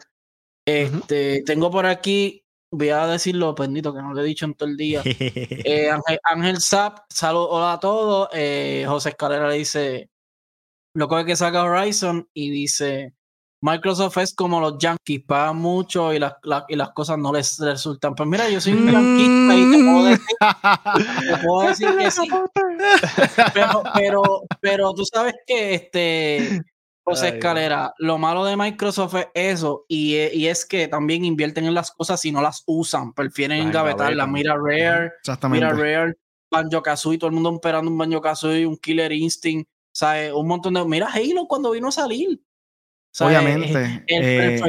Este, 0.64 1.42
Tengo 1.44 1.68
por 1.68 1.86
aquí, 1.86 2.41
voy 2.72 2.88
a 2.88 3.06
decirlo, 3.06 3.54
bendito, 3.54 3.94
que 3.94 4.02
no 4.02 4.12
lo 4.14 4.20
he 4.20 4.24
dicho 4.24 4.46
en 4.46 4.54
todo 4.54 4.68
el 4.68 4.76
día. 4.76 5.02
Eh, 5.64 5.90
Ángel, 5.90 6.18
Ángel 6.24 6.60
Zap, 6.60 7.00
saludos, 7.08 7.48
hola 7.52 7.74
a 7.74 7.80
todos. 7.80 8.28
Eh, 8.32 8.84
José 8.88 9.10
Escalera 9.10 9.48
le 9.48 9.56
dice, 9.56 10.10
lo 10.94 11.08
que 11.08 11.24
que 11.24 11.36
saca 11.36 11.62
Horizon 11.62 12.28
y 12.34 12.50
dice, 12.50 13.14
Microsoft 13.60 14.16
es 14.18 14.34
como 14.34 14.60
los 14.60 14.78
Yankees, 14.78 15.22
pagan 15.24 15.56
mucho 15.58 16.12
y 16.12 16.18
las, 16.18 16.34
y 16.68 16.76
las 16.76 16.90
cosas 16.90 17.18
no 17.18 17.32
les 17.32 17.58
resultan. 17.58 18.14
Pues 18.14 18.28
mira, 18.28 18.48
yo 18.48 18.60
soy 18.60 18.72
un 18.72 18.90
yanquista 18.90 19.56
y 19.56 19.70
te 19.70 19.84
puedo 19.84 20.04
decir, 20.06 20.36
te 21.28 21.46
puedo 21.46 21.68
decir 21.68 21.96
que 21.96 22.10
sí. 22.10 22.28
Pero, 23.54 23.82
pero, 23.94 24.22
pero 24.60 24.92
tú 24.92 25.04
sabes 25.04 25.34
que 25.46 25.74
este 25.74 26.62
José 27.14 27.28
Escalera, 27.28 27.94
lo 27.98 28.18
malo 28.18 28.44
de 28.44 28.56
Microsoft 28.56 29.14
es 29.34 29.60
eso, 29.60 29.84
y, 29.88 30.16
y, 30.16 30.46
es 30.46 30.64
que 30.64 30.88
también 30.88 31.24
invierten 31.24 31.64
en 31.66 31.74
las 31.74 31.90
cosas 31.90 32.24
y 32.24 32.32
no 32.32 32.42
las 32.42 32.62
usan, 32.66 33.12
prefieren 33.12 33.62
engavetarlas. 33.62 34.28
Mira 34.28 34.56
Rare, 34.56 35.12
mira 35.48 35.70
Rare, 35.70 36.14
Banjo 36.50 36.82
Kazooie, 36.82 37.18
todo 37.18 37.28
el 37.28 37.34
mundo 37.34 37.52
esperando 37.54 37.90
un 37.90 37.98
Banjo 37.98 38.20
Kazooie, 38.20 38.66
un 38.66 38.76
Killer 38.76 39.12
Instinct, 39.12 39.68
¿sabes? 39.92 40.32
Un 40.32 40.46
montón 40.46 40.74
de. 40.74 40.84
Mira 40.84 41.08
Halo 41.12 41.46
cuando 41.46 41.70
vino 41.70 41.88
a 41.88 41.92
salir. 41.92 42.40
Obviamente. 43.20 44.04
El, 44.06 44.22
eh, 44.24 44.60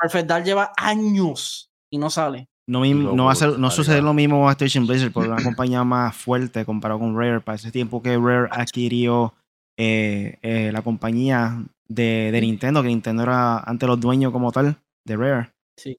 Perfect, 0.00 0.28
Dark, 0.28 0.44
lleva 0.44 0.72
años 0.76 1.70
y 1.90 1.98
no 1.98 2.08
sale. 2.08 2.48
No, 2.66 2.84
no, 2.84 3.24
va 3.24 3.32
a 3.32 3.34
ser, 3.34 3.58
no 3.58 3.70
sucede 3.70 4.02
lo 4.02 4.12
mismo 4.12 4.42
con 4.42 4.50
Activision 4.50 4.86
Blizzard, 4.86 5.10
porque 5.10 5.30
una 5.30 5.42
compañía 5.42 5.82
más 5.84 6.14
fuerte 6.14 6.66
comparado 6.66 7.00
con 7.00 7.16
Rare. 7.16 7.40
Para 7.40 7.56
ese 7.56 7.72
tiempo 7.72 8.02
que 8.02 8.16
Rare 8.16 8.48
adquirió 8.52 9.34
eh, 9.78 10.36
eh, 10.42 10.70
la 10.72 10.82
compañía 10.82 11.64
de, 11.86 12.30
de, 12.30 12.40
Nintendo, 12.42 12.82
que 12.82 12.88
Nintendo 12.88 13.22
era 13.22 13.60
ante 13.60 13.86
los 13.86 13.98
dueños 13.98 14.32
como 14.32 14.52
tal 14.52 14.76
de 15.06 15.16
Rare. 15.16 15.52
Sí. 15.76 15.96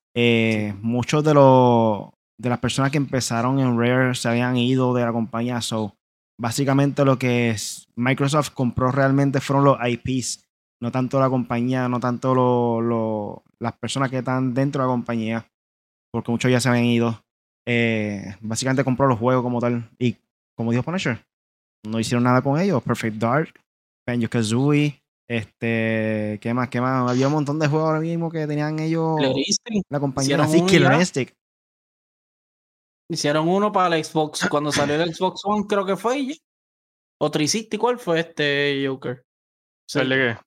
Muchos 0.81 1.23
de 1.23 1.33
los 1.33 2.09
de 2.37 2.49
las 2.49 2.59
personas 2.59 2.91
que 2.91 2.97
empezaron 2.97 3.59
en 3.59 3.79
Rare 3.79 4.13
se 4.13 4.29
habían 4.29 4.57
ido 4.57 4.93
de 4.93 5.03
la 5.03 5.11
compañía. 5.11 5.61
So, 5.61 5.95
básicamente 6.37 7.03
lo 7.03 7.17
que 7.17 7.55
Microsoft 7.95 8.51
compró 8.51 8.91
realmente 8.91 9.41
fueron 9.41 9.65
los 9.65 9.77
IPs 9.81 10.49
no 10.81 10.91
tanto 10.91 11.19
la 11.19 11.29
compañía, 11.29 11.89
no 11.89 11.99
tanto 11.99 12.33
lo, 12.33 13.43
las 13.59 13.73
personas 13.77 14.09
que 14.09 14.19
están 14.19 14.53
dentro 14.53 14.81
de 14.81 14.87
la 14.87 14.93
compañía, 14.93 15.51
porque 16.11 16.31
muchos 16.31 16.51
ya 16.51 16.59
se 16.59 16.69
habían 16.69 16.85
ido. 16.85 17.21
Eh, 17.67 18.35
básicamente 18.41 18.83
compró 18.83 19.07
los 19.07 19.19
juegos 19.19 19.43
como 19.43 19.59
tal. 19.59 19.89
Y 19.99 20.17
como 20.55 20.71
dijo 20.71 20.83
Punisher, 20.83 21.25
no 21.85 21.99
hicieron 21.99 22.23
nada 22.23 22.41
con 22.41 22.59
ellos. 22.59 22.81
Perfect 22.81 23.17
Dark, 23.17 23.53
Banjo 24.09 24.29
Kazooie, 24.29 25.03
este, 25.29 26.39
¿qué 26.41 26.53
más? 26.53 26.69
¿Qué 26.69 26.81
más? 26.81 27.09
Había 27.09 27.27
un 27.27 27.33
montón 27.33 27.59
de 27.59 27.67
juegos 27.67 27.87
ahora 27.87 27.99
mismo 27.99 28.31
que 28.31 28.47
tenían 28.47 28.79
ellos. 28.79 29.17
La 29.89 29.99
compañía 29.99 30.41
así, 30.41 30.65
Killer 30.65 30.91
Hicieron 33.11 33.47
uno 33.47 33.71
para 33.71 33.95
el 33.95 34.03
Xbox. 34.03 34.47
Cuando 34.49 34.71
salió 34.71 34.95
el 34.95 35.13
Xbox 35.13 35.41
One, 35.45 35.65
creo 35.67 35.85
que 35.85 35.95
fue. 35.95 36.27
O 37.19 37.29
Tricity, 37.31 37.77
¿cuál 37.77 37.99
fue 37.99 38.21
este 38.21 38.85
Joker? 38.87 39.25
¿El 39.95 40.09
de 40.09 40.15
qué? 40.15 40.37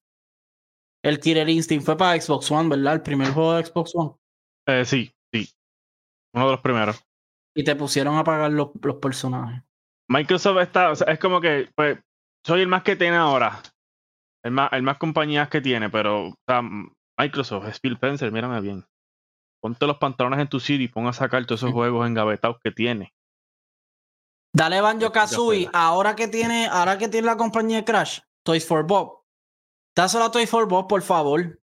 El 1.04 1.20
Killer 1.20 1.48
Instinct 1.48 1.84
fue 1.84 1.96
para 1.96 2.20
Xbox 2.20 2.50
One, 2.50 2.68
¿verdad? 2.68 2.94
El 2.94 3.02
primer 3.02 3.32
juego 3.32 3.54
de 3.54 3.64
Xbox 3.64 3.92
One. 3.94 4.12
Eh, 4.66 4.84
sí, 4.84 5.12
sí. 5.32 5.48
Uno 6.34 6.46
de 6.46 6.52
los 6.52 6.60
primeros. 6.60 7.04
Y 7.54 7.64
te 7.64 7.74
pusieron 7.76 8.16
a 8.16 8.24
pagar 8.24 8.52
los, 8.52 8.70
los 8.80 8.96
personajes. 8.96 9.62
Microsoft 10.08 10.60
está, 10.60 10.90
o 10.90 10.96
sea, 10.96 11.12
es 11.12 11.18
como 11.18 11.40
que, 11.40 11.68
pues, 11.74 11.98
soy 12.44 12.62
el 12.62 12.68
más 12.68 12.82
que 12.82 12.96
tiene 12.96 13.16
ahora. 13.16 13.60
El 14.44 14.52
más, 14.52 14.72
el 14.72 14.82
más 14.82 14.98
compañías 14.98 15.48
que 15.48 15.60
tiene, 15.60 15.88
pero 15.88 16.28
o 16.28 16.34
sea, 16.46 16.62
Microsoft, 17.18 17.68
Spencer, 17.68 18.32
mírame 18.32 18.60
bien. 18.60 18.84
Ponte 19.60 19.86
los 19.86 19.98
pantalones 19.98 20.40
en 20.40 20.48
tu 20.48 20.58
sitio 20.58 20.84
y 20.84 20.88
pon 20.88 21.06
a 21.06 21.12
sacar 21.12 21.46
todos 21.46 21.60
esos 21.60 21.72
juegos 21.72 22.06
engavetados 22.06 22.56
que 22.62 22.72
tiene. 22.72 23.14
Dale 24.54 24.80
Banjo 24.80 25.12
Kazooie, 25.12 25.70
ahora 25.72 26.16
que 26.16 26.28
tiene, 26.28 26.66
ahora 26.66 26.98
que 26.98 27.08
tiene 27.08 27.26
la 27.26 27.36
compañía 27.36 27.84
Crash, 27.84 28.18
Toys 28.44 28.66
for 28.66 28.84
Bob, 28.84 29.22
Dáselo 29.94 30.24
a 30.24 30.30
Toy 30.30 30.46
for 30.46 30.66
Bob, 30.66 30.88
por 30.88 31.02
favor. 31.02 31.60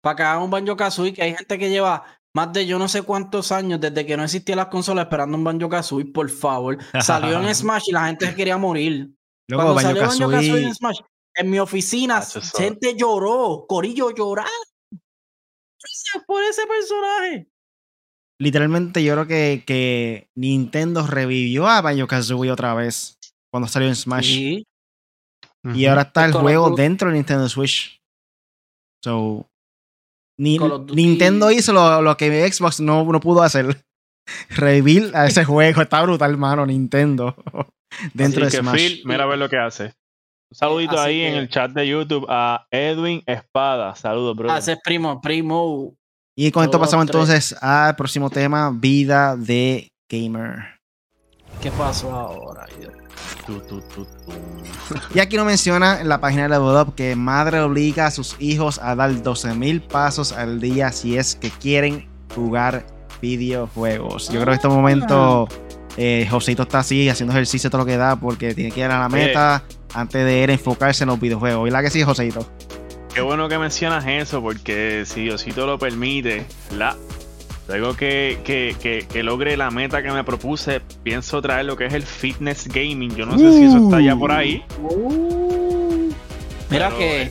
Para 0.00 0.16
que 0.16 0.22
haga 0.22 0.42
un 0.42 0.50
Banjo 0.50 0.76
Kazooie, 0.76 1.12
que 1.12 1.22
hay 1.22 1.34
gente 1.34 1.58
que 1.58 1.68
lleva 1.68 2.04
más 2.32 2.52
de 2.52 2.66
yo 2.66 2.78
no 2.78 2.88
sé 2.88 3.02
cuántos 3.02 3.52
años 3.52 3.80
desde 3.80 4.04
que 4.06 4.16
no 4.16 4.24
existían 4.24 4.58
las 4.58 4.66
consolas 4.66 5.04
esperando 5.04 5.36
un 5.36 5.44
Banjo 5.44 5.68
Kazooie, 5.68 6.12
por 6.12 6.30
favor. 6.30 6.78
Salió 7.00 7.40
en 7.40 7.54
Smash 7.54 7.84
y 7.88 7.92
la 7.92 8.06
gente 8.06 8.26
se 8.26 8.34
quería 8.34 8.56
morir. 8.56 9.10
Cuando 9.48 9.78
salió 9.78 10.02
Banjo 10.02 10.30
Kazooie 10.30 10.64
en 10.64 10.74
Smash, 10.74 11.00
en 11.36 11.50
mi 11.50 11.58
oficina, 11.58 12.22
gente 12.56 12.94
lloró, 12.96 13.66
Corillo 13.68 14.10
lloraba 14.10 14.48
por 16.26 16.42
ese 16.42 16.62
personaje. 16.66 17.48
Literalmente 18.40 19.04
yo 19.04 19.12
creo 19.14 19.26
que, 19.26 19.64
que 19.66 20.28
Nintendo 20.34 21.06
revivió 21.06 21.68
a 21.68 21.80
Banjo 21.82 22.06
Kazooie 22.06 22.50
otra 22.50 22.74
vez 22.74 23.18
cuando 23.50 23.68
salió 23.68 23.88
en 23.88 23.96
Smash. 23.96 24.26
Sí. 24.26 24.66
Y 25.74 25.86
ahora 25.86 26.02
está 26.02 26.26
el 26.26 26.32
juego 26.32 26.70
dentro 26.70 27.08
de 27.08 27.14
Nintendo 27.14 27.48
Switch. 27.48 28.00
So, 29.02 29.48
Nintendo 30.38 31.50
hizo 31.50 31.72
lo, 31.72 32.16
que 32.16 32.52
Xbox 32.52 32.80
no, 32.80 33.04
no 33.04 33.20
pudo 33.20 33.42
hacer. 33.42 33.84
Revivir 34.50 35.12
a 35.14 35.26
ese 35.26 35.44
juego. 35.44 35.82
Está 35.82 36.02
brutal, 36.02 36.32
hermano, 36.32 36.66
Nintendo. 36.66 37.34
Dentro 38.12 38.44
de 38.44 38.50
Smash. 38.50 38.74
Phil, 38.74 39.02
mira 39.04 39.24
a 39.24 39.26
ver 39.26 39.38
lo 39.38 39.48
que 39.48 39.58
hace. 39.58 39.94
Un 40.50 40.56
saludito 40.56 41.00
ahí 41.00 41.22
en 41.22 41.34
el 41.34 41.48
chat 41.48 41.70
de 41.72 41.86
YouTube 41.86 42.26
a 42.28 42.66
Edwin 42.70 43.22
Espada. 43.26 43.94
Saludos, 43.94 44.36
bro. 44.36 44.50
Haces 44.50 44.78
primo, 44.84 45.20
primo. 45.20 45.94
Y 46.36 46.50
con 46.50 46.64
esto 46.64 46.80
pasamos 46.80 47.06
entonces 47.06 47.54
al 47.60 47.94
próximo 47.96 48.30
tema, 48.30 48.70
vida 48.74 49.36
de 49.36 49.92
gamer. 50.08 50.80
¿Qué 51.60 51.70
pasó 51.70 52.12
ahora? 52.12 52.66
y 55.14 55.18
aquí 55.18 55.36
no 55.36 55.44
menciona 55.44 56.00
en 56.00 56.08
la 56.08 56.20
página 56.20 56.44
de 56.44 56.48
Level 56.48 56.76
Up 56.76 56.94
que 56.94 57.14
madre 57.14 57.60
obliga 57.60 58.06
a 58.06 58.10
sus 58.10 58.36
hijos 58.40 58.78
a 58.82 58.94
dar 58.94 59.22
12 59.22 59.54
mil 59.54 59.82
pasos 59.82 60.32
al 60.32 60.60
día 60.60 60.92
si 60.92 61.16
es 61.16 61.36
que 61.36 61.50
quieren 61.50 62.08
jugar 62.34 62.86
videojuegos. 63.20 64.28
Yo 64.28 64.40
creo 64.40 64.44
que 64.46 64.50
en 64.50 64.56
este 64.56 64.68
momento 64.68 65.48
eh, 65.96 66.26
Josito 66.30 66.62
está 66.62 66.80
así 66.80 67.08
haciendo 67.08 67.32
ejercicio 67.32 67.70
todo 67.70 67.82
lo 67.82 67.86
que 67.86 67.96
da 67.96 68.16
porque 68.16 68.54
tiene 68.54 68.70
que 68.70 68.80
ir 68.80 68.86
a 68.86 68.98
la 68.98 69.08
meta 69.08 69.62
antes 69.92 70.24
de 70.24 70.44
él 70.44 70.50
enfocarse 70.50 71.04
en 71.04 71.08
los 71.08 71.20
videojuegos. 71.20 71.68
¿Y 71.68 71.70
la 71.70 71.82
que 71.82 71.90
sí, 71.90 72.02
Josito? 72.02 72.46
Qué 73.14 73.20
bueno 73.20 73.48
que 73.48 73.58
mencionas 73.58 74.04
eso 74.06 74.42
porque 74.42 75.04
si 75.06 75.22
Diosito 75.22 75.66
lo 75.66 75.78
permite, 75.78 76.46
la 76.76 76.96
Luego 77.66 77.96
que, 77.96 78.38
que, 78.44 79.06
que, 79.10 79.22
logre 79.22 79.56
la 79.56 79.70
meta 79.70 80.02
que 80.02 80.10
me 80.10 80.22
propuse, 80.22 80.80
pienso 81.02 81.40
traer 81.40 81.64
lo 81.64 81.76
que 81.76 81.86
es 81.86 81.94
el 81.94 82.02
fitness 82.02 82.68
gaming. 82.68 83.16
Yo 83.16 83.24
no 83.24 83.38
sé 83.38 83.52
si 83.52 83.64
eso 83.64 83.78
está 83.84 84.02
ya 84.02 84.14
por 84.14 84.32
ahí. 84.32 84.62
Uh. 84.82 86.12
Mira 86.68 86.90
que. 86.90 87.22
Eh, 87.22 87.30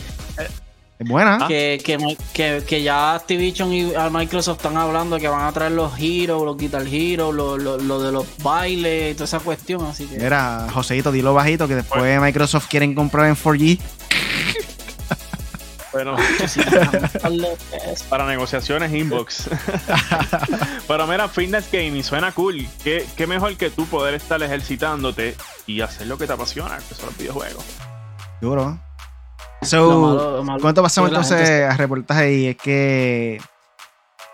buena. 1.03 1.39
Ah. 1.41 1.47
Que, 1.47 1.79
que, 2.33 2.83
ya 2.83 3.15
Activision 3.15 3.73
y 3.73 3.91
Microsoft 4.11 4.57
están 4.57 4.77
hablando 4.77 5.17
que 5.19 5.27
van 5.27 5.45
a 5.45 5.51
traer 5.51 5.71
los 5.71 5.93
Heroes, 5.97 6.43
los 6.43 6.57
Guitar 6.57 6.85
Heroes, 6.87 7.35
lo, 7.35 7.57
lo, 7.57 8.01
de 8.01 8.11
los 8.11 8.25
bailes 8.41 9.11
y 9.11 9.13
toda 9.13 9.25
esa 9.25 9.39
cuestión. 9.39 9.85
Así 9.85 10.05
que. 10.05 10.17
Mira, 10.17 10.67
Joseito, 10.73 11.11
dilo 11.11 11.33
bajito 11.33 11.67
que 11.67 11.75
después 11.75 12.19
Microsoft 12.21 12.67
quieren 12.69 12.93
comprar 12.95 13.27
en 13.27 13.35
4G. 13.35 13.79
Bueno, 15.93 16.15
para 18.09 18.25
negociaciones 18.25 18.91
inbox. 18.91 19.47
Pero 20.87 21.07
mira, 21.07 21.29
fitness 21.29 21.71
gaming 21.71 22.03
suena 22.03 22.31
cool. 22.31 22.67
¿Qué, 22.83 23.05
¿Qué, 23.15 23.27
mejor 23.27 23.55
que 23.55 23.69
tú 23.69 23.85
poder 23.85 24.15
estar 24.15 24.41
ejercitándote 24.41 25.35
y 25.67 25.81
hacer 25.81 26.07
lo 26.07 26.17
que 26.17 26.25
te 26.25 26.33
apasiona, 26.33 26.77
que 26.77 26.95
son 26.95 27.05
los 27.05 27.17
videojuegos. 27.17 27.63
Duro. 28.41 28.79
So, 29.64 30.43
¿Cuánto 30.61 30.82
pasamos 30.82 31.09
entonces 31.09 31.70
a 31.70 31.76
reportaje? 31.78 32.34
Y 32.34 32.47
es 32.47 32.57
que 32.57 33.41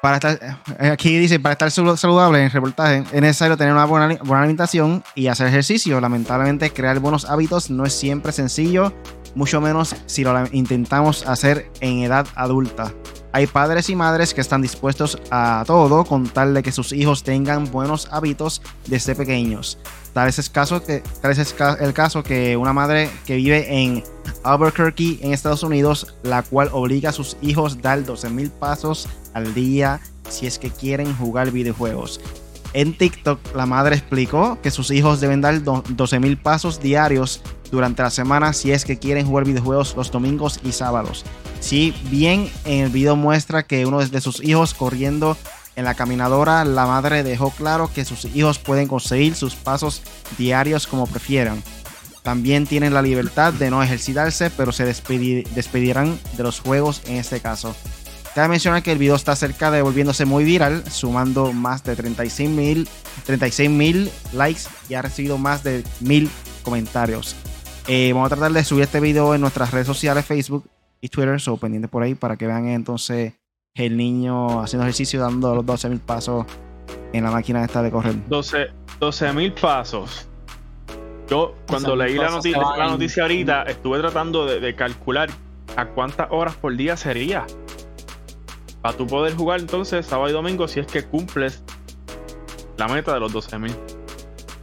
para 0.02 0.16
estar, 0.16 0.40
eh, 0.80 0.90
aquí 0.90 1.18
dice, 1.18 1.40
para 1.40 1.54
estar 1.54 1.72
saludable 1.72 2.44
en 2.44 2.50
reportaje 2.50 3.04
es 3.12 3.22
necesario 3.22 3.58
tener 3.58 3.74
una 3.74 3.86
buena, 3.86 4.08
buena 4.24 4.40
alimentación 4.40 5.04
y 5.14 5.28
hacer 5.28 5.48
ejercicio. 5.48 6.00
Lamentablemente, 6.00 6.72
crear 6.72 7.00
buenos 7.00 7.26
hábitos 7.26 7.70
no 7.70 7.86
es 7.86 7.94
siempre 7.94 8.32
sencillo 8.32 8.94
mucho 9.36 9.62
menos 9.62 9.96
si 10.06 10.24
lo 10.24 10.34
intentamos 10.52 11.26
hacer 11.28 11.72
en 11.82 12.00
edad 12.04 12.28
adulta. 12.36 12.94
Hay 13.32 13.46
padres 13.46 13.90
y 13.90 13.96
madres 13.96 14.34
que 14.34 14.42
están 14.42 14.62
dispuestos 14.62 15.22
a 15.30 15.64
todo 15.68 16.04
con 16.04 16.28
tal 16.28 16.54
de 16.56 16.64
que 16.64 16.72
sus 16.72 16.92
hijos 16.94 17.24
tengan 17.24 17.72
buenos 17.72 18.08
hábitos 18.12 18.62
desde 18.88 19.16
pequeños. 19.16 19.78
Tal 20.14 20.28
es 20.28 20.40
el 20.40 20.50
caso 20.50 20.84
que, 20.84 21.04
tal 21.22 21.32
es 21.32 21.56
el 21.80 21.94
caso 21.94 22.24
que 22.24 22.58
una 22.58 22.74
madre 22.74 23.10
que 23.28 23.36
vive 23.36 23.68
en 23.72 24.04
Albuquerque, 24.44 25.20
en 25.22 25.34
Estados 25.34 25.64
Unidos, 25.64 26.16
la 26.24 26.44
cual 26.44 26.70
obliga 26.72 27.10
a 27.10 27.14
sus 27.14 27.38
hijos 27.42 27.78
a 27.78 27.82
dar 27.82 28.06
12 28.06 28.30
mil 28.30 28.50
pasos 28.50 29.08
al 29.34 29.54
día 29.54 30.00
si 30.30 30.48
es 30.48 30.60
que 30.60 30.70
quieren 30.70 31.16
jugar 31.16 31.52
videojuegos. 31.52 32.20
En 32.74 32.96
TikTok, 32.96 33.40
la 33.56 33.66
madre 33.66 33.96
explicó 33.96 34.60
que 34.62 34.70
sus 34.70 34.92
hijos 34.92 35.20
deben 35.20 35.42
dar 35.42 35.64
12 35.64 36.20
mil 36.20 36.38
pasos 36.38 36.80
diarios 36.80 37.42
durante 37.72 38.04
la 38.04 38.12
semana 38.12 38.54
si 38.54 38.72
es 38.72 38.86
que 38.86 39.00
quieren 39.00 39.26
jugar 39.26 39.46
videojuegos 39.46 39.96
los 39.96 40.12
domingos 40.12 40.60
y 40.64 40.72
sábados. 40.72 41.26
Si 41.60 41.94
bien 42.10 42.50
en 42.66 42.86
el 42.86 42.90
video 42.92 43.16
muestra 43.16 43.64
que 43.64 43.86
uno 43.86 44.00
de 44.00 44.22
sus 44.22 44.44
hijos 44.44 44.74
corriendo 44.74 45.36
en 45.76 45.86
la 45.86 45.96
caminadora, 45.96 46.64
la 46.66 46.86
madre 46.86 47.24
dejó 47.24 47.52
claro 47.52 47.90
que 47.94 48.06
sus 48.06 48.26
hijos 48.26 48.60
pueden 48.60 48.88
conseguir 48.88 49.36
sus 49.36 49.56
pasos 49.56 50.02
diarios 50.38 50.88
como 50.88 51.08
prefieran. 51.08 51.64
También 52.24 52.68
tienen 52.68 52.94
la 52.94 53.02
libertad 53.02 53.54
de 53.54 53.70
no 53.70 53.82
ejercitarse, 53.82 54.50
pero 54.50 54.72
se 54.72 54.86
despedirán 54.86 56.20
de 56.36 56.44
los 56.44 56.60
juegos 56.60 57.02
en 57.08 57.16
este 57.16 57.40
caso. 57.40 57.76
Cabe 58.36 58.50
mencionar 58.50 58.84
que 58.84 58.92
el 58.92 58.98
video 58.98 59.16
está 59.16 59.36
cerca 59.36 59.72
de 59.72 59.82
volviéndose 59.82 60.26
muy 60.26 60.44
viral, 60.44 60.84
sumando 60.90 61.52
más 61.52 61.84
de 61.84 61.96
36 61.96 62.50
mil 62.50 62.88
36, 63.26 64.12
likes 64.34 64.62
y 64.88 64.94
ha 64.94 65.02
recibido 65.02 65.38
más 65.38 65.64
de 65.64 65.84
mil 66.00 66.30
comentarios. 66.64 67.36
Eh, 67.88 68.12
vamos 68.14 68.32
a 68.32 68.36
tratar 68.36 68.52
de 68.52 68.64
subir 68.64 68.84
este 68.84 69.00
video 69.00 69.34
en 69.34 69.42
nuestras 69.42 69.72
redes 69.72 69.88
sociales, 69.88 70.26
Facebook 70.26 70.66
y 71.02 71.10
Twitter, 71.10 71.40
so 71.42 71.58
pendiente 71.58 71.88
por 71.88 72.04
ahí 72.04 72.14
para 72.14 72.38
que 72.38 72.46
vean 72.46 72.68
entonces 72.68 73.34
el 73.74 73.98
niño 73.98 74.62
haciendo 74.62 74.86
ejercicio 74.86 75.20
dando 75.20 75.56
los 75.56 75.66
12 75.66 75.90
mil 75.90 76.00
pasos 76.00 76.46
en 77.14 77.24
la 77.24 77.32
máquina 77.32 77.64
esta 77.64 77.82
de 77.82 77.90
correr. 77.90 78.16
12 78.30 79.34
mil 79.34 79.54
pasos. 79.54 80.29
Yo 81.30 81.56
cuando 81.68 81.96
leí 81.96 82.16
la 82.16 82.30
noticia, 82.30 82.62
la 82.78 82.88
noticia 82.88 83.24
ahorita 83.24 83.64
estuve 83.64 84.00
tratando 84.00 84.46
de, 84.46 84.76
calcular 84.76 85.30
a 85.76 85.86
cuántas 85.86 86.28
horas 86.32 86.56
por 86.56 86.76
día 86.76 86.98
sería. 86.98 87.46
Para 88.82 88.98
tú 88.98 89.06
poder 89.06 89.36
jugar 89.36 89.60
entonces 89.60 90.06
sábado 90.06 90.30
y 90.30 90.34
domingo 90.34 90.68
si 90.68 90.80
es 90.80 90.88
que 90.88 91.04
cumples 91.04 91.64
la 92.78 92.88
meta 92.88 93.14
de 93.14 93.20
los 93.20 93.32
12 93.32 93.60
mil. 93.60 93.76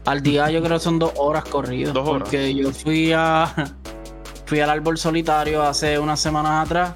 Al 0.06 0.22
día 0.22 0.50
yo 0.50 0.62
creo 0.62 0.78
que 0.78 0.84
son 0.84 0.98
dos 0.98 1.12
horas 1.16 1.44
corridas. 1.44 1.92
Dos 1.92 2.08
horas. 2.08 2.22
Porque 2.22 2.54
yo 2.54 2.72
fui 2.72 3.12
a 3.12 3.52
fui 4.46 4.60
al 4.60 4.70
árbol 4.70 4.96
solitario 4.96 5.62
hace 5.62 5.98
unas 5.98 6.18
semanas 6.18 6.66
atrás 6.66 6.94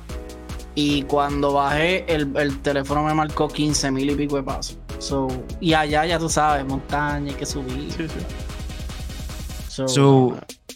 y 0.75 1.03
cuando 1.03 1.53
bajé 1.53 2.07
el, 2.12 2.59
teléfono 2.61 3.03
me 3.03 3.12
marcó 3.12 3.49
15 3.49 3.91
mil 3.91 4.11
y 4.11 4.14
pico 4.14 4.37
de 4.37 4.43
pasos. 4.43 4.79
y 5.61 5.75
allá 5.75 6.07
ya 6.07 6.18
tú 6.18 6.29
sabes, 6.29 6.64
montaña, 6.64 7.31
hay 7.31 7.37
que 7.37 7.47
subir. 7.47 8.09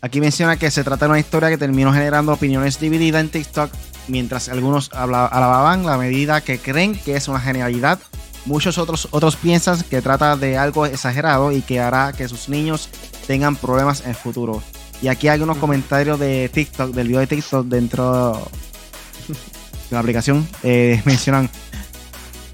Aquí 0.01 0.21
menciona 0.21 0.57
que 0.57 0.71
se 0.71 0.85
trata 0.85 1.07
de 1.07 1.11
una 1.11 1.21
historia 1.21 1.49
que 1.49 1.59
terminó 1.59 1.93
generando 1.93 2.33
opiniones 2.33 2.79
divididas 2.79 3.21
en 3.21 3.31
TikTok, 3.31 3.71
mientras 4.09 4.49
algunos 4.49 4.91
alababan 4.93 5.87
la 5.87 5.99
medida 5.99 6.41
que 6.41 6.59
creen 6.59 6.95
que 6.99 7.17
es 7.17 7.29
una 7.29 7.41
genialidad 7.41 7.99
Muchos 8.47 8.77
otros, 8.77 9.09
otros 9.11 9.37
piensan 9.37 9.81
que 9.85 10.03
trata 10.03 10.37
de 10.37 10.59
algo 10.59 10.85
exagerado 10.85 11.51
y 11.51 11.63
que 11.63 11.81
hará 11.81 12.13
que 12.13 12.29
sus 12.29 12.51
niños 12.51 12.91
tengan 13.27 13.57
problemas 13.57 14.03
en 14.03 14.11
el 14.11 14.15
futuro. 14.15 14.63
Y 15.01 15.09
aquí 15.09 15.29
hay 15.29 15.41
unos 15.41 15.57
comentarios 15.57 16.21
de 16.21 16.51
TikTok, 16.53 16.91
del 16.95 17.09
video 17.09 17.21
de 17.21 17.27
TikTok 17.27 17.67
dentro 17.67 18.33
de 19.29 19.35
la 19.91 20.01
aplicación. 20.01 20.47
Eh, 20.63 21.01
mencionan, 21.07 21.49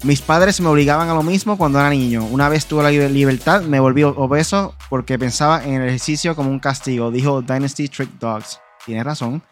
mis 0.03 0.21
padres 0.21 0.59
me 0.61 0.67
obligaban 0.67 1.09
a 1.09 1.13
lo 1.13 1.23
mismo 1.23 1.57
cuando 1.57 1.79
era 1.79 1.89
niño. 1.89 2.25
Una 2.25 2.49
vez 2.49 2.65
tuve 2.65 2.83
la 2.83 2.91
libertad, 2.91 3.61
me 3.61 3.79
volví 3.79 4.03
obeso 4.03 4.75
porque 4.89 5.19
pensaba 5.19 5.63
en 5.63 5.75
el 5.75 5.87
ejercicio 5.89 6.35
como 6.35 6.49
un 6.49 6.59
castigo, 6.59 7.11
dijo 7.11 7.41
Dynasty 7.41 7.87
Trick 7.87 8.09
Dogs. 8.19 8.59
Tiene 8.85 9.03
razón. 9.03 9.43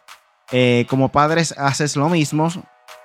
Eh, 0.52 0.88
como 0.90 1.10
padres 1.10 1.54
haces 1.58 1.96
lo 1.96 2.10
mismo, 2.10 2.50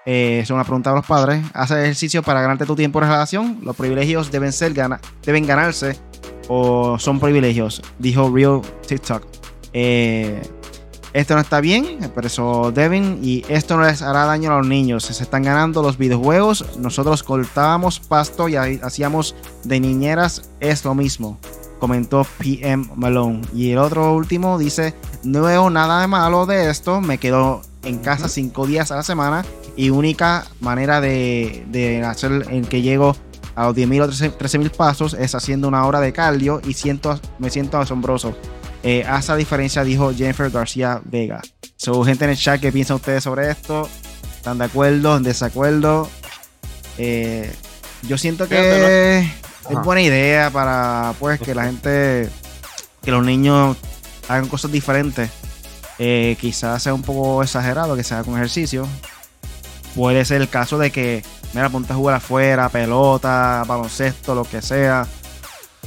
eh, 0.06 0.40
es 0.42 0.50
una 0.50 0.64
pregunta 0.64 0.90
a 0.90 0.94
los 0.94 1.04
padres. 1.04 1.44
¿Haces 1.52 1.78
ejercicio 1.78 2.22
para 2.22 2.40
ganarte 2.40 2.64
tu 2.64 2.74
tiempo 2.74 3.00
de 3.00 3.06
relación? 3.06 3.58
¿Los 3.62 3.76
privilegios 3.76 4.30
deben, 4.30 4.52
ser 4.52 4.72
deben 5.22 5.46
ganarse 5.46 5.98
o 6.48 6.98
son 6.98 7.20
privilegios? 7.20 7.82
Dijo 7.98 8.30
Real 8.34 8.62
TikTok. 8.86 9.26
Eh, 9.74 10.40
esto 11.14 11.36
no 11.36 11.40
está 11.40 11.60
bien, 11.60 12.00
eso 12.24 12.72
deben 12.74 13.20
y 13.22 13.44
esto 13.48 13.76
no 13.76 13.84
les 13.84 14.02
hará 14.02 14.24
daño 14.24 14.52
a 14.52 14.58
los 14.58 14.66
niños. 14.66 15.04
Se 15.04 15.22
están 15.22 15.44
ganando 15.44 15.80
los 15.80 15.96
videojuegos. 15.96 16.76
Nosotros 16.76 17.22
cortábamos 17.22 18.00
pasto 18.00 18.48
y 18.48 18.56
hacíamos 18.56 19.36
de 19.62 19.78
niñeras. 19.78 20.50
Es 20.58 20.84
lo 20.84 20.96
mismo, 20.96 21.38
comentó 21.78 22.26
PM 22.38 22.88
Malone. 22.96 23.42
Y 23.54 23.70
el 23.70 23.78
otro 23.78 24.12
último 24.12 24.58
dice, 24.58 24.92
no 25.22 25.42
veo 25.42 25.70
nada 25.70 26.00
de 26.00 26.08
malo 26.08 26.46
de 26.46 26.68
esto. 26.68 27.00
Me 27.00 27.18
quedo 27.18 27.62
en 27.84 27.98
casa 27.98 28.28
cinco 28.28 28.66
días 28.66 28.90
a 28.90 28.96
la 28.96 29.04
semana 29.04 29.44
y 29.76 29.90
única 29.90 30.46
manera 30.60 31.00
de, 31.00 32.02
hacer 32.04 32.46
en 32.50 32.64
que 32.64 32.82
llego 32.82 33.14
a 33.54 33.66
los 33.66 33.76
10.000 33.76 34.02
o 34.02 34.08
13.000 34.08 34.70
pasos 34.72 35.14
es 35.14 35.36
haciendo 35.36 35.68
una 35.68 35.86
hora 35.86 36.00
de 36.00 36.12
cardio 36.12 36.60
y 36.66 36.72
siento, 36.72 37.20
me 37.38 37.50
siento 37.50 37.78
asombroso. 37.78 38.34
Eh, 38.84 39.04
a 39.08 39.18
esa 39.18 39.34
diferencia 39.34 39.82
dijo 39.82 40.12
Jennifer 40.14 40.50
García 40.50 41.00
Vega. 41.04 41.40
So, 41.76 42.04
gente 42.04 42.24
en 42.24 42.30
el 42.30 42.36
chat, 42.36 42.60
¿qué 42.60 42.70
piensan 42.70 42.96
ustedes 42.96 43.24
sobre 43.24 43.50
esto? 43.50 43.88
¿Están 44.36 44.58
de 44.58 44.66
acuerdo? 44.66 45.16
¿En 45.16 45.22
desacuerdo? 45.22 46.08
Eh, 46.98 47.50
yo 48.02 48.18
siento 48.18 48.46
que 48.46 49.18
es 49.18 49.82
buena 49.82 50.02
idea 50.02 50.50
para 50.50 51.14
pues 51.18 51.40
que 51.40 51.54
la 51.54 51.64
gente, 51.64 52.28
que 53.02 53.10
los 53.10 53.24
niños 53.24 53.76
hagan 54.28 54.48
cosas 54.48 54.70
diferentes. 54.70 55.30
Eh, 55.98 56.36
quizás 56.40 56.82
sea 56.82 56.92
un 56.92 57.02
poco 57.02 57.42
exagerado 57.42 57.96
que 57.96 58.04
se 58.04 58.14
haga 58.14 58.24
con 58.24 58.34
ejercicio, 58.34 58.86
Puede 59.94 60.24
ser 60.24 60.40
el 60.40 60.48
caso 60.48 60.76
de 60.76 60.90
que, 60.90 61.22
mira, 61.52 61.68
ponte 61.68 61.92
a 61.92 61.96
jugar 61.96 62.16
afuera, 62.16 62.68
pelota, 62.68 63.64
baloncesto, 63.66 64.34
lo 64.34 64.44
que 64.44 64.60
sea. 64.60 65.06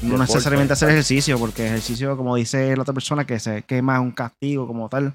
No 0.01 0.17
necesariamente 0.17 0.73
hacer 0.73 0.89
ejercicio, 0.89 1.39
porque 1.39 1.65
ejercicio, 1.65 2.15
como 2.17 2.35
dice 2.35 2.75
la 2.75 2.81
otra 2.81 2.93
persona, 2.93 3.25
que 3.25 3.39
se 3.39 3.63
quema 3.63 3.99
un 3.99 4.11
castigo 4.11 4.67
como 4.67 4.89
tal, 4.89 5.13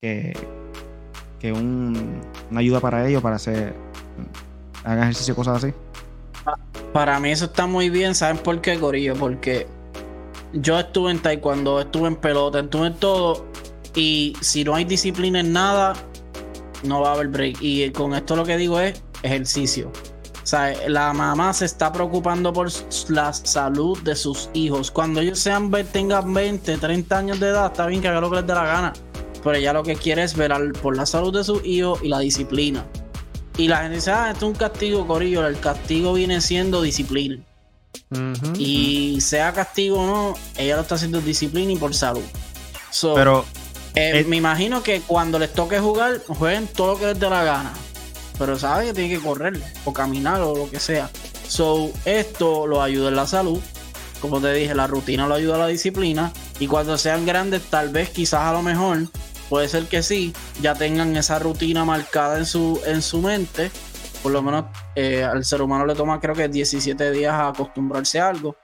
que, 0.00 0.36
que 1.38 1.52
un, 1.52 2.20
una 2.50 2.60
ayuda 2.60 2.80
para 2.80 3.06
ellos, 3.08 3.22
para 3.22 3.36
hacer, 3.36 3.74
hagan 4.84 5.04
ejercicio, 5.04 5.34
cosas 5.34 5.64
así. 5.64 5.74
Para 6.92 7.18
mí 7.20 7.30
eso 7.30 7.46
está 7.46 7.66
muy 7.66 7.88
bien, 7.88 8.14
¿saben 8.14 8.38
por 8.38 8.60
qué, 8.60 8.76
Gorillo? 8.76 9.14
Porque 9.14 9.66
yo 10.52 10.78
estuve 10.78 11.10
en 11.10 11.20
taekwondo, 11.20 11.80
estuve 11.80 12.08
en 12.08 12.16
pelota, 12.16 12.60
estuve 12.60 12.88
en 12.88 12.96
todo, 12.96 13.46
y 13.94 14.34
si 14.40 14.64
no 14.64 14.74
hay 14.74 14.84
disciplina 14.84 15.40
en 15.40 15.52
nada, 15.52 15.94
no 16.82 17.00
va 17.00 17.10
a 17.10 17.14
haber 17.14 17.28
break. 17.28 17.58
Y 17.60 17.90
con 17.90 18.14
esto 18.14 18.36
lo 18.36 18.44
que 18.44 18.56
digo 18.56 18.78
es 18.80 19.02
ejercicio. 19.22 19.90
O 20.42 20.46
sea, 20.46 20.74
la 20.88 21.12
mamá 21.12 21.52
se 21.52 21.66
está 21.66 21.92
preocupando 21.92 22.52
por 22.52 22.68
la 23.08 23.32
salud 23.32 23.98
de 24.02 24.16
sus 24.16 24.50
hijos. 24.54 24.90
Cuando 24.90 25.20
ellos 25.20 25.38
sean, 25.38 25.70
tengan 25.92 26.34
20, 26.34 26.78
30 26.78 27.18
años 27.18 27.40
de 27.40 27.48
edad, 27.48 27.66
está 27.66 27.86
bien 27.86 28.00
que 28.00 28.08
haga 28.08 28.20
lo 28.20 28.30
que 28.30 28.36
les 28.36 28.46
dé 28.46 28.54
la 28.54 28.64
gana. 28.64 28.92
Pero 29.42 29.56
ella 29.56 29.72
lo 29.72 29.82
que 29.82 29.94
quiere 29.96 30.24
es 30.24 30.36
ver 30.36 30.52
por 30.80 30.96
la 30.96 31.06
salud 31.06 31.32
de 31.32 31.44
sus 31.44 31.64
hijos 31.64 32.00
y 32.02 32.08
la 32.08 32.18
disciplina. 32.18 32.84
Y 33.56 33.68
la 33.68 33.78
gente 33.78 33.96
dice, 33.96 34.10
ah, 34.10 34.30
esto 34.32 34.46
es 34.46 34.52
un 34.52 34.58
castigo, 34.58 35.06
Corillo. 35.06 35.46
El 35.46 35.60
castigo 35.60 36.14
viene 36.14 36.40
siendo 36.40 36.82
disciplina. 36.82 37.42
Y 38.58 39.20
sea 39.20 39.52
castigo 39.52 40.00
o 40.00 40.06
no, 40.06 40.34
ella 40.56 40.76
lo 40.76 40.82
está 40.82 40.96
haciendo 40.96 41.20
disciplina 41.20 41.72
y 41.72 41.76
por 41.76 41.94
salud. 41.94 42.22
Pero 43.14 43.44
eh, 43.94 44.20
eh, 44.20 44.24
me 44.24 44.36
imagino 44.36 44.82
que 44.82 45.00
cuando 45.00 45.38
les 45.38 45.52
toque 45.52 45.78
jugar, 45.78 46.20
jueguen 46.26 46.66
todo 46.66 46.94
lo 46.94 46.98
que 46.98 47.06
les 47.06 47.20
dé 47.20 47.28
la 47.28 47.44
gana. 47.44 47.72
Pero 48.42 48.58
saben 48.58 48.88
que 48.88 48.92
tienen 48.92 49.16
que 49.16 49.24
correr 49.24 49.62
o 49.84 49.92
caminar 49.92 50.40
o 50.40 50.56
lo 50.56 50.68
que 50.68 50.80
sea. 50.80 51.08
So, 51.46 51.92
esto 52.04 52.66
lo 52.66 52.82
ayuda 52.82 53.10
en 53.10 53.14
la 53.14 53.24
salud. 53.24 53.60
Como 54.20 54.40
te 54.40 54.52
dije, 54.52 54.74
la 54.74 54.88
rutina 54.88 55.28
lo 55.28 55.34
ayuda 55.34 55.54
a 55.54 55.58
la 55.58 55.66
disciplina. 55.68 56.32
Y 56.58 56.66
cuando 56.66 56.98
sean 56.98 57.24
grandes, 57.24 57.62
tal 57.70 57.90
vez, 57.90 58.10
quizás 58.10 58.40
a 58.40 58.52
lo 58.52 58.60
mejor, 58.60 58.98
puede 59.48 59.68
ser 59.68 59.84
que 59.84 60.02
sí, 60.02 60.34
ya 60.60 60.74
tengan 60.74 61.16
esa 61.16 61.38
rutina 61.38 61.84
marcada 61.84 62.36
en 62.36 62.44
su, 62.44 62.82
en 62.84 63.00
su 63.00 63.22
mente. 63.22 63.70
Por 64.24 64.32
lo 64.32 64.42
menos 64.42 64.64
eh, 64.96 65.22
al 65.22 65.44
ser 65.44 65.62
humano 65.62 65.86
le 65.86 65.94
toma 65.94 66.18
creo 66.18 66.34
que 66.34 66.48
17 66.48 67.12
días 67.12 67.32
a 67.32 67.46
acostumbrarse 67.46 68.18
a 68.18 68.30
algo. 68.30 68.56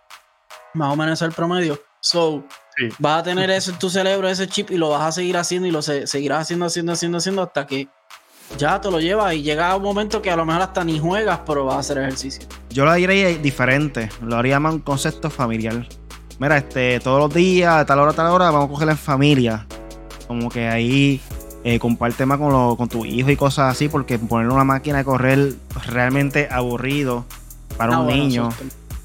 Más 0.75 0.93
o 0.93 0.97
menos 0.97 1.23
es 1.23 1.23
el 1.23 1.33
promedio. 1.33 1.81
So, 2.01 2.45
Vas 2.99 3.21
a 3.21 3.23
tener 3.23 3.49
eso 3.51 3.71
en 3.71 3.79
tu 3.79 3.91
cerebro, 3.91 4.29
ese 4.29 4.49
chip, 4.49 4.73
y 4.73 4.77
lo 4.77 4.91
vas 4.91 5.03
a 5.03 5.13
seguir 5.13 5.37
haciendo 5.37 5.67
y 5.69 5.71
lo 5.71 5.83
seguirás 5.83 6.43
haciendo, 6.43 6.67
haciendo, 6.67 6.93
haciendo, 6.93 7.19
haciendo 7.19 7.43
hasta 7.43 7.67
que 7.67 7.89
ya 8.57 8.81
te 8.81 8.91
lo 8.91 9.01
llevas 9.01 9.35
y 9.35 9.43
llega 9.43 9.75
un 9.77 9.83
momento 9.83 10.23
que 10.23 10.31
a 10.31 10.37
lo 10.37 10.45
mejor 10.45 10.63
hasta 10.63 10.85
ni 10.85 10.99
juegas, 10.99 11.41
pero 11.47 11.65
vas 11.65 11.77
a 11.77 11.79
hacer 11.81 11.99
ejercicio. 11.99 12.47
Yo 12.71 12.85
lo 12.85 12.91
haría 12.91 13.29
diferente, 13.39 14.09
lo 14.23 14.37
haría 14.37 14.59
más 14.61 14.75
un 14.75 14.81
concepto 14.81 15.31
familiar. 15.31 15.87
Mira, 16.39 16.57
este, 16.57 17.01
todos 17.01 17.19
los 17.19 17.35
días, 17.35 17.79
de 17.79 17.85
tal 17.85 17.99
hora 17.99 18.13
a 18.13 18.15
tal 18.15 18.27
hora, 18.33 18.51
vamos 18.51 18.67
a 18.67 18.69
cogerla 18.69 18.93
en 18.93 18.99
familia. 18.99 19.67
Como 20.27 20.49
que 20.49 20.69
ahí 20.69 21.21
eh, 21.65 21.79
comparte 21.79 22.25
más 22.27 22.39
con, 22.39 22.77
con 22.77 22.89
tu 22.89 23.05
hijo 23.05 23.31
y 23.31 23.37
cosas 23.37 23.73
así, 23.73 23.89
porque 23.89 24.19
poner 24.19 24.49
una 24.49 24.65
máquina 24.65 24.99
de 24.99 25.05
correr 25.05 25.55
realmente 25.87 26.49
aburrido 26.51 27.25
para 27.77 27.97
ah, 27.97 28.01
un 28.01 28.07
niño. 28.09 28.51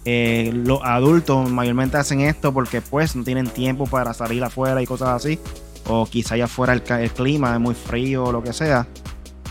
Eh, 0.06 0.52
los 0.54 0.82
adultos 0.84 1.50
mayormente 1.50 1.96
hacen 1.96 2.20
esto 2.22 2.54
porque 2.54 2.82
pues 2.82 3.16
no 3.16 3.24
tienen 3.24 3.48
tiempo 3.48 3.86
para 3.86 4.14
salir 4.14 4.44
afuera 4.44 4.82
y 4.82 4.86
cosas 4.86 5.10
así. 5.10 5.39
O 5.88 6.06
quizá 6.06 6.36
allá 6.36 6.46
afuera 6.46 6.74
el, 6.74 7.12
clima 7.12 7.54
es 7.54 7.60
muy 7.60 7.76
frío 7.76 8.26
o 8.26 8.32
lo 8.32 8.44
que 8.44 8.54
sea. 8.54 8.88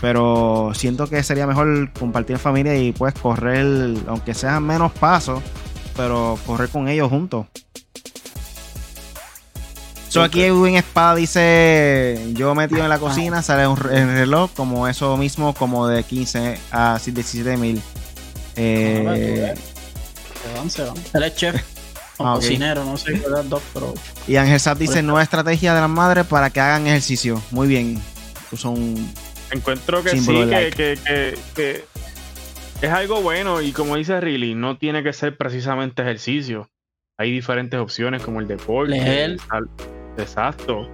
Pero 0.03 0.73
siento 0.75 1.07
que 1.07 1.23
sería 1.23 1.47
mejor 1.47 1.89
compartir 1.93 2.37
familia 2.37 2.75
y 2.75 2.91
pues 2.91 3.13
correr, 3.13 3.95
aunque 4.05 4.33
sean 4.33 4.61
menos 4.61 4.91
pasos, 4.91 5.41
pero 5.95 6.37
correr 6.45 6.67
con 6.67 6.89
ellos 6.89 7.09
juntos. 7.09 7.45
So, 10.09 10.21
aquí 10.21 10.43
Edwin 10.43 10.75
Espada 10.75 11.15
dice: 11.15 12.21
Yo 12.33 12.53
metido 12.53 12.83
en 12.83 12.89
la 12.89 12.99
cocina, 12.99 13.41
sale 13.41 13.65
un 13.65 13.77
reloj 13.77 14.51
como 14.53 14.89
eso 14.89 15.15
mismo, 15.15 15.53
como 15.53 15.87
de 15.87 16.03
15 16.03 16.59
a 16.73 16.99
17 17.01 17.55
mil. 17.55 17.81
Eh, 18.57 19.55
él 21.13 21.23
es 21.23 21.35
chef 21.37 21.55
o 22.17 22.27
ah, 22.27 22.35
cocinero, 22.35 22.83
no 22.83 22.97
sé 22.97 23.13
qué 23.13 23.25
dos, 23.45 23.63
pero. 23.73 23.93
Y 24.27 24.35
Ángel 24.35 24.59
Sat 24.59 24.77
dice: 24.77 25.01
Nueva 25.01 25.23
estrategia 25.23 25.73
de 25.73 25.79
las 25.79 25.89
madres 25.89 26.25
para 26.25 26.49
que 26.49 26.59
hagan 26.59 26.87
ejercicio. 26.87 27.41
Muy 27.51 27.69
bien. 27.69 28.01
Son 28.53 28.97
Encuentro 29.53 30.03
que 30.03 30.17
sí, 30.17 30.33
que, 30.75 31.83
es 32.81 32.89
algo 32.89 33.21
bueno 33.21 33.61
y 33.61 33.71
como 33.71 33.95
dice 33.95 34.19
Riley, 34.19 34.55
no 34.55 34.77
tiene 34.77 35.03
que 35.03 35.13
ser 35.13 35.37
precisamente 35.37 36.01
ejercicio. 36.01 36.69
Hay 37.17 37.31
diferentes 37.31 37.79
opciones 37.79 38.23
como 38.23 38.39
el 38.39 38.47
deporte. 38.47 39.37
Exacto. 40.17 40.89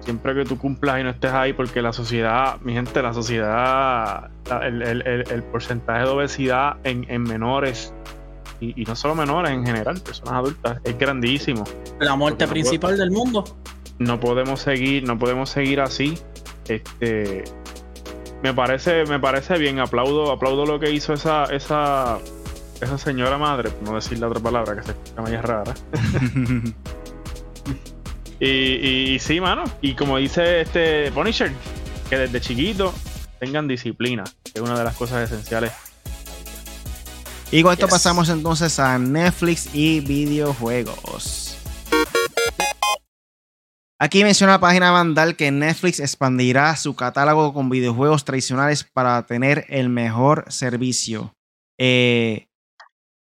Siempre 0.00 0.34
que 0.34 0.44
tú 0.44 0.58
cumplas 0.58 1.00
y 1.00 1.04
no 1.04 1.10
estés 1.10 1.32
ahí, 1.32 1.52
porque 1.52 1.82
la 1.82 1.92
sociedad, 1.92 2.60
mi 2.60 2.74
gente, 2.74 3.02
la 3.02 3.14
sociedad, 3.14 4.30
el, 4.62 5.42
porcentaje 5.50 6.04
de 6.04 6.08
obesidad 6.08 6.76
en, 6.84 7.06
en 7.08 7.22
menores 7.22 7.92
y, 8.60 8.84
no 8.84 8.94
solo 8.94 9.14
menores 9.14 9.52
en 9.52 9.64
general, 9.64 10.00
personas 10.00 10.34
adultas, 10.34 10.78
es 10.84 10.98
grandísimo. 10.98 11.64
La 11.98 12.14
muerte 12.14 12.46
principal 12.46 12.96
del 12.98 13.10
mundo. 13.10 13.44
No 13.98 14.20
podemos 14.20 14.60
seguir, 14.60 15.04
no 15.04 15.18
podemos 15.18 15.50
seguir 15.50 15.80
así. 15.80 16.18
Este 16.68 17.44
me 18.42 18.54
parece, 18.54 19.04
me 19.06 19.18
parece 19.18 19.58
bien, 19.58 19.78
aplaudo, 19.78 20.30
aplaudo 20.30 20.66
lo 20.66 20.80
que 20.80 20.90
hizo 20.90 21.12
esa, 21.12 21.44
esa, 21.44 22.18
esa 22.80 22.98
señora 22.98 23.38
madre, 23.38 23.70
por 23.70 23.88
no 23.88 23.94
decir 23.94 24.18
la 24.18 24.28
otra 24.28 24.40
palabra 24.40 24.76
que 24.76 24.82
se 24.82 24.90
escucha 24.92 25.22
más 25.22 25.42
rara. 25.42 25.74
y, 28.40 28.46
y, 29.14 29.18
sí, 29.18 29.40
mano. 29.40 29.64
Y 29.80 29.94
como 29.94 30.18
dice 30.18 30.60
este 30.60 31.12
Punisher, 31.12 31.52
que 32.08 32.18
desde 32.18 32.40
chiquito 32.40 32.94
tengan 33.38 33.68
disciplina, 33.68 34.24
que 34.44 34.52
es 34.54 34.60
una 34.60 34.78
de 34.78 34.84
las 34.84 34.96
cosas 34.96 35.30
esenciales 35.30 35.72
y 37.52 37.62
con 37.62 37.72
esto 37.72 37.88
pasamos 37.88 38.28
entonces 38.28 38.78
a 38.78 38.96
Netflix 38.98 39.74
y 39.74 40.00
videojuegos. 40.00 41.49
Aquí 44.02 44.24
menciona 44.24 44.54
la 44.54 44.60
página 44.60 44.90
Vandal 44.90 45.36
que 45.36 45.50
Netflix 45.50 46.00
expandirá 46.00 46.74
su 46.76 46.96
catálogo 46.96 47.52
con 47.52 47.68
videojuegos 47.68 48.24
tradicionales 48.24 48.82
para 48.82 49.26
tener 49.26 49.66
el 49.68 49.90
mejor 49.90 50.46
servicio. 50.48 51.34
Eh, 51.78 52.48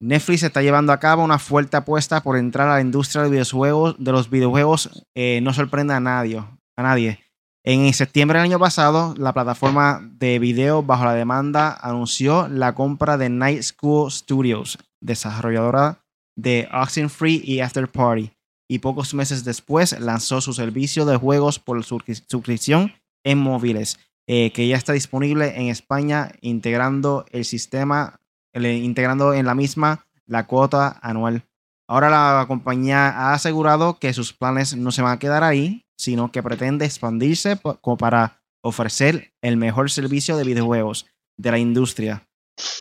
Netflix 0.03 0.43
está 0.43 0.61
llevando 0.61 0.93
a 0.93 1.01
cabo 1.01 1.25
una 1.25 1.39
fuerte 1.39 1.79
apuesta 1.79 2.23
por 2.23 2.37
entrar 2.37 2.69
a 2.69 2.75
la 2.75 2.83
industria 2.83 3.23
de, 3.23 3.31
videojuegos, 3.31 3.97
de 3.99 4.13
los 4.13 4.29
videojuegos. 4.29 5.03
Eh, 5.17 5.41
no 5.43 5.55
sorprende 5.55 5.95
a 5.95 6.01
nadie, 6.01 6.45
a 6.77 6.83
nadie. 6.83 7.21
En 7.65 7.91
septiembre 7.95 8.39
del 8.39 8.51
año 8.51 8.59
pasado, 8.59 9.15
la 9.17 9.33
plataforma 9.33 10.07
de 10.19 10.39
video 10.39 10.83
bajo 10.83 11.07
la 11.07 11.15
demanda 11.15 11.73
anunció 11.73 12.49
la 12.49 12.75
compra 12.75 13.17
de 13.17 13.31
Night 13.31 13.63
School 13.63 14.13
Studios, 14.13 14.79
desarrolladora 15.01 16.05
de 16.37 16.69
Oxenfree 16.71 17.41
y 17.43 17.61
After 17.61 17.91
Party, 17.91 18.36
y 18.69 18.81
pocos 18.81 19.15
meses 19.15 19.45
después 19.45 19.99
lanzó 20.01 20.41
su 20.41 20.53
servicio 20.53 21.05
de 21.05 21.17
juegos 21.17 21.59
por 21.59 21.85
suscripción 21.85 22.93
en 23.25 23.39
móviles, 23.39 23.99
eh, 24.27 24.53
que 24.53 24.67
ya 24.67 24.77
está 24.77 24.93
disponible 24.93 25.57
en 25.57 25.69
España, 25.69 26.33
integrando 26.41 27.25
el 27.31 27.45
sistema, 27.45 28.21
integrando 28.55 29.35
en 29.35 29.47
la 29.47 29.55
misma 29.55 30.07
la 30.27 30.47
cuota 30.47 30.99
anual. 31.03 31.45
Ahora 31.89 32.11
la 32.11 32.45
compañía 32.49 33.11
ha 33.11 33.35
asegurado 33.35 33.99
que 33.99 34.13
sus 34.13 34.33
planes 34.33 34.77
no 34.77 34.91
se 34.91 35.03
van 35.03 35.13
a 35.13 35.19
quedar 35.19 35.45
ahí, 35.45 35.85
sino 35.97 36.33
que 36.33 36.43
pretende 36.43 36.85
expandirse 36.85 37.57
para 37.57 38.43
ofrecer 38.63 39.33
el 39.43 39.57
mejor 39.57 39.91
servicio 39.91 40.37
de 40.37 40.45
videojuegos 40.45 41.07
de 41.39 41.51
la 41.53 41.59
industria, 41.59 42.27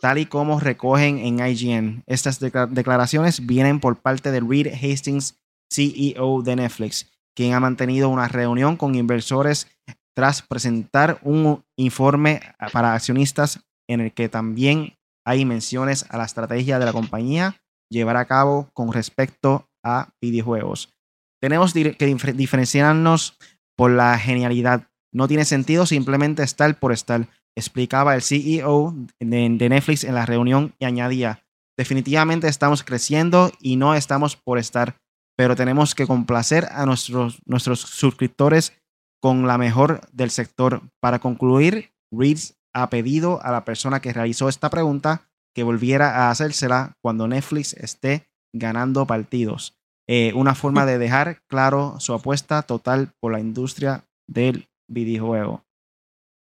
tal 0.00 0.18
y 0.18 0.26
como 0.26 0.58
recogen 0.58 1.18
en 1.18 1.46
IGN. 1.46 2.02
Estas 2.06 2.40
declaraciones 2.40 3.46
vienen 3.46 3.78
por 3.78 4.00
parte 4.00 4.32
de 4.32 4.40
Reed 4.40 4.72
Hastings, 4.74 5.36
CEO 5.70 6.42
de 6.42 6.56
Netflix, 6.56 7.10
quien 7.34 7.54
ha 7.54 7.60
mantenido 7.60 8.08
una 8.08 8.28
reunión 8.28 8.76
con 8.76 8.94
inversores 8.94 9.68
tras 10.14 10.42
presentar 10.42 11.18
un 11.22 11.62
informe 11.76 12.40
para 12.72 12.94
accionistas 12.94 13.60
en 13.88 14.00
el 14.00 14.12
que 14.12 14.28
también 14.28 14.96
hay 15.26 15.44
menciones 15.44 16.06
a 16.08 16.16
la 16.16 16.24
estrategia 16.24 16.78
de 16.78 16.86
la 16.86 16.92
compañía 16.92 17.56
llevar 17.90 18.16
a 18.16 18.26
cabo 18.26 18.70
con 18.72 18.92
respecto 18.92 19.68
a 19.84 20.10
videojuegos. 20.20 20.92
Tenemos 21.40 21.72
que 21.74 22.32
diferenciarnos 22.34 23.36
por 23.76 23.90
la 23.90 24.18
genialidad. 24.18 24.88
No 25.12 25.28
tiene 25.28 25.44
sentido 25.44 25.86
simplemente 25.86 26.42
estar 26.42 26.78
por 26.78 26.92
estar, 26.92 27.28
explicaba 27.56 28.14
el 28.14 28.22
CEO 28.22 28.94
de, 29.20 29.48
Netflix 29.48 30.04
en 30.04 30.14
la 30.14 30.26
reunión 30.26 30.74
y 30.78 30.86
añadía, 30.86 31.44
definitivamente 31.76 32.48
estamos 32.48 32.82
creciendo 32.82 33.52
y 33.60 33.76
no 33.76 33.94
estamos 33.94 34.36
por 34.36 34.58
estar, 34.58 34.96
pero 35.36 35.54
tenemos 35.54 35.94
que 35.94 36.06
complacer 36.06 36.66
a 36.70 36.86
nuestros, 36.86 37.40
nuestros 37.44 37.80
suscriptores 37.80 38.72
con 39.20 39.46
la 39.46 39.58
mejor 39.58 40.00
del 40.12 40.30
sector. 40.30 40.82
Para 41.00 41.18
concluir, 41.18 41.92
Reeds 42.10 42.56
ha 42.74 42.90
pedido 42.90 43.42
a 43.42 43.50
la 43.50 43.64
persona 43.64 44.00
que 44.00 44.12
realizó 44.12 44.48
esta 44.48 44.70
pregunta 44.70 45.28
que 45.54 45.62
volviera 45.62 46.26
a 46.26 46.30
hacérsela 46.30 46.94
cuando 47.02 47.28
Netflix 47.28 47.72
esté 47.74 48.28
ganando 48.54 49.06
partidos. 49.06 49.78
Eh, 50.08 50.32
una 50.34 50.54
forma 50.54 50.86
de 50.86 50.98
dejar 50.98 51.42
claro 51.48 51.96
su 51.98 52.12
apuesta 52.12 52.62
total 52.62 53.12
por 53.20 53.32
la 53.32 53.40
industria 53.40 54.04
del 54.28 54.68
videojuego. 54.88 55.64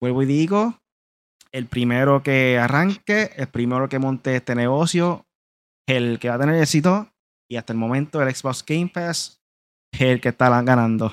Vuelvo 0.01 0.23
y 0.23 0.27
digo, 0.27 0.81
el 1.53 1.67
primero 1.67 2.23
que 2.23 2.59
arranque, 2.59 3.31
el 3.37 3.49
primero 3.49 3.89
que 3.89 3.99
monte 3.99 4.37
este 4.37 4.55
negocio, 4.55 5.27
el 5.87 6.19
que 6.19 6.29
va 6.29 6.35
a 6.35 6.39
tener 6.39 6.61
éxito. 6.61 7.09
Y 7.49 7.57
hasta 7.57 7.73
el 7.73 7.79
momento 7.79 8.23
el 8.23 8.35
Xbox 8.35 8.65
Game 8.67 8.91
Pass 8.93 9.41
es 9.93 10.01
el 10.01 10.21
que 10.21 10.31
está 10.31 10.49
ganando. 10.63 11.13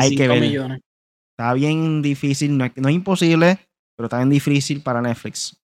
hay 0.00 0.16
que 0.16 0.28
ver. 0.28 0.40
millones. 0.40 0.80
Está 1.36 1.52
bien 1.54 2.00
difícil, 2.00 2.56
no 2.56 2.64
es, 2.64 2.72
no 2.76 2.88
es 2.88 2.94
imposible, 2.94 3.58
pero 3.96 4.06
está 4.06 4.18
bien 4.18 4.30
difícil 4.30 4.82
para 4.82 5.02
Netflix. 5.02 5.60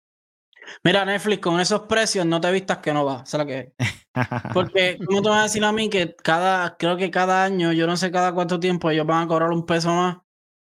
Mira, 0.84 1.04
Netflix, 1.04 1.40
con 1.40 1.60
esos 1.60 1.82
precios 1.82 2.26
no 2.26 2.40
te 2.40 2.50
vistas 2.50 2.78
que 2.78 2.92
no 2.92 3.04
va. 3.04 3.24
¿Sabes 3.26 3.46
que 3.46 3.74
Porque, 4.54 4.98
¿cómo 5.06 5.22
te 5.22 5.28
vas 5.28 5.40
a 5.40 5.42
decir 5.44 5.64
a 5.64 5.72
mí 5.72 5.88
que 5.88 6.14
cada, 6.16 6.76
creo 6.76 6.96
que 6.96 7.10
cada 7.10 7.44
año, 7.44 7.72
yo 7.72 7.86
no 7.86 7.96
sé 7.96 8.10
cada 8.10 8.32
cuánto 8.32 8.58
tiempo, 8.58 8.90
ellos 8.90 9.06
van 9.06 9.24
a 9.24 9.28
cobrar 9.28 9.50
un 9.50 9.66
peso 9.66 9.94
más 9.94 10.18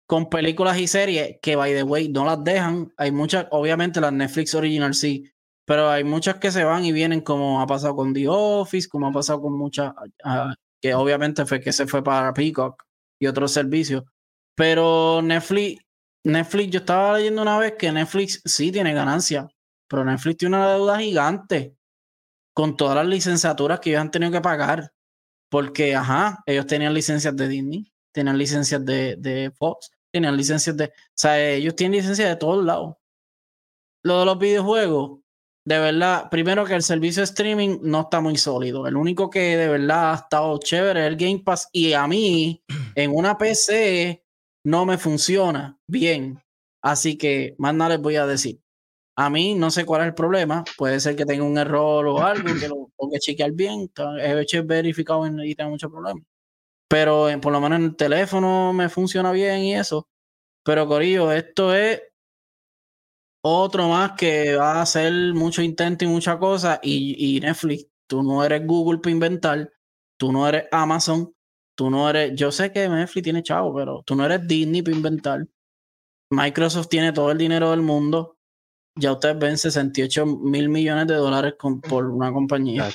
con 0.06 0.28
películas 0.28 0.78
y 0.78 0.86
series 0.86 1.38
que, 1.40 1.56
by 1.56 1.72
the 1.72 1.82
way, 1.82 2.08
no 2.08 2.24
las 2.24 2.42
dejan. 2.42 2.92
Hay 2.96 3.12
muchas, 3.12 3.46
obviamente 3.50 4.00
las 4.00 4.12
Netflix 4.12 4.54
Original 4.54 4.94
sí, 4.94 5.30
pero 5.70 5.88
hay 5.88 6.02
muchas 6.02 6.40
que 6.40 6.50
se 6.50 6.64
van 6.64 6.84
y 6.84 6.90
vienen, 6.90 7.20
como 7.20 7.60
ha 7.60 7.66
pasado 7.68 7.94
con 7.94 8.12
The 8.12 8.26
Office, 8.26 8.88
como 8.88 9.06
ha 9.06 9.12
pasado 9.12 9.40
con 9.40 9.56
muchas, 9.56 9.92
ah, 10.24 10.52
que 10.80 10.94
obviamente 10.94 11.46
fue 11.46 11.60
que 11.60 11.72
se 11.72 11.86
fue 11.86 12.02
para 12.02 12.34
Peacock 12.34 12.82
y 13.20 13.28
otros 13.28 13.52
servicios. 13.52 14.02
Pero 14.56 15.22
Netflix, 15.22 15.80
Netflix, 16.24 16.70
yo 16.72 16.80
estaba 16.80 17.16
leyendo 17.18 17.42
una 17.42 17.56
vez 17.56 17.74
que 17.78 17.92
Netflix 17.92 18.42
sí 18.44 18.72
tiene 18.72 18.92
ganancia, 18.92 19.46
pero 19.86 20.04
Netflix 20.04 20.38
tiene 20.38 20.56
una 20.56 20.72
deuda 20.72 20.98
gigante 20.98 21.76
con 22.52 22.76
todas 22.76 22.96
las 22.96 23.06
licenciaturas 23.06 23.78
que 23.78 23.90
ellos 23.90 24.00
han 24.00 24.10
tenido 24.10 24.32
que 24.32 24.40
pagar. 24.40 24.92
Porque, 25.50 25.94
ajá, 25.94 26.42
ellos 26.46 26.66
tenían 26.66 26.94
licencias 26.94 27.36
de 27.36 27.46
Disney, 27.46 27.92
tenían 28.12 28.36
licencias 28.38 28.84
de, 28.84 29.14
de 29.18 29.52
Fox, 29.56 29.92
tenían 30.10 30.36
licencias 30.36 30.76
de. 30.76 30.86
O 30.86 30.90
sea, 31.14 31.40
ellos 31.40 31.76
tienen 31.76 32.00
licencias 32.00 32.28
de 32.28 32.34
todos 32.34 32.64
lados. 32.64 32.96
Lo 34.02 34.18
de 34.18 34.24
los 34.24 34.38
videojuegos, 34.38 35.19
de 35.64 35.78
verdad, 35.78 36.28
primero 36.30 36.64
que 36.64 36.74
el 36.74 36.82
servicio 36.82 37.20
de 37.20 37.24
streaming 37.24 37.78
no 37.82 38.02
está 38.02 38.20
muy 38.20 38.36
sólido. 38.36 38.86
El 38.86 38.96
único 38.96 39.30
que 39.30 39.56
de 39.56 39.68
verdad 39.68 40.12
ha 40.12 40.14
estado 40.16 40.58
chévere 40.58 41.00
es 41.00 41.06
el 41.06 41.16
Game 41.16 41.42
Pass. 41.44 41.68
Y 41.72 41.92
a 41.92 42.06
mí, 42.06 42.62
en 42.94 43.14
una 43.14 43.38
PC, 43.38 44.24
no 44.64 44.86
me 44.86 44.98
funciona 44.98 45.78
bien. 45.86 46.42
Así 46.82 47.18
que 47.18 47.54
más 47.58 47.74
nada 47.74 47.90
les 47.90 48.00
voy 48.00 48.16
a 48.16 48.26
decir. 48.26 48.60
A 49.16 49.28
mí 49.30 49.54
no 49.54 49.70
sé 49.70 49.84
cuál 49.84 50.02
es 50.02 50.08
el 50.08 50.14
problema. 50.14 50.64
Puede 50.78 51.00
ser 51.00 51.16
que 51.16 51.26
tenga 51.26 51.44
un 51.44 51.58
error 51.58 52.06
o 52.06 52.22
algo 52.22 52.44
que 52.58 52.68
lo 52.68 52.90
tengo 52.96 53.12
que 53.12 53.18
chequear 53.18 53.52
bien. 53.52 53.90
He 54.20 54.40
hecho 54.40 54.64
verificado 54.64 55.26
y 55.44 55.54
tengo 55.54 55.70
muchos 55.70 55.90
problemas 55.90 56.24
pero 56.90 57.28
por 57.40 57.52
lo 57.52 57.60
menos 57.60 57.78
en 57.78 57.84
el 57.84 57.96
teléfono 57.96 58.72
me 58.72 58.88
funciona 58.88 59.30
bien 59.30 59.60
y 59.60 59.76
eso. 59.76 60.08
Pero 60.64 60.88
Corillo, 60.88 61.32
esto 61.32 61.74
es 61.74 62.02
otro 63.42 63.88
más 63.88 64.12
que 64.12 64.56
va 64.56 64.74
a 64.74 64.82
hacer 64.82 65.12
mucho 65.34 65.62
intento 65.62 66.04
y 66.04 66.08
mucha 66.08 66.38
cosa. 66.38 66.80
Y, 66.82 67.36
y 67.36 67.40
Netflix, 67.40 67.86
tú 68.06 68.22
no 68.22 68.44
eres 68.44 68.66
Google 68.66 68.98
para 68.98 69.12
inventar, 69.12 69.72
tú 70.18 70.32
no 70.32 70.46
eres 70.48 70.64
Amazon, 70.70 71.34
tú 71.74 71.90
no 71.90 72.08
eres. 72.08 72.32
Yo 72.34 72.52
sé 72.52 72.72
que 72.72 72.88
Netflix 72.88 73.24
tiene 73.24 73.42
chavo, 73.42 73.74
pero 73.74 74.02
tú 74.04 74.14
no 74.14 74.24
eres 74.24 74.46
Disney 74.46 74.82
para 74.82 74.96
inventar. 74.96 75.46
Microsoft 76.30 76.88
tiene 76.88 77.12
todo 77.12 77.30
el 77.30 77.38
dinero 77.38 77.70
del 77.70 77.82
mundo. 77.82 78.36
Ya 78.96 79.12
ustedes 79.12 79.38
ven 79.38 79.56
68 79.56 80.26
mil 80.26 80.68
millones 80.68 81.06
de 81.06 81.14
dólares 81.14 81.54
por 81.88 82.06
una 82.06 82.32
compañía. 82.32 82.90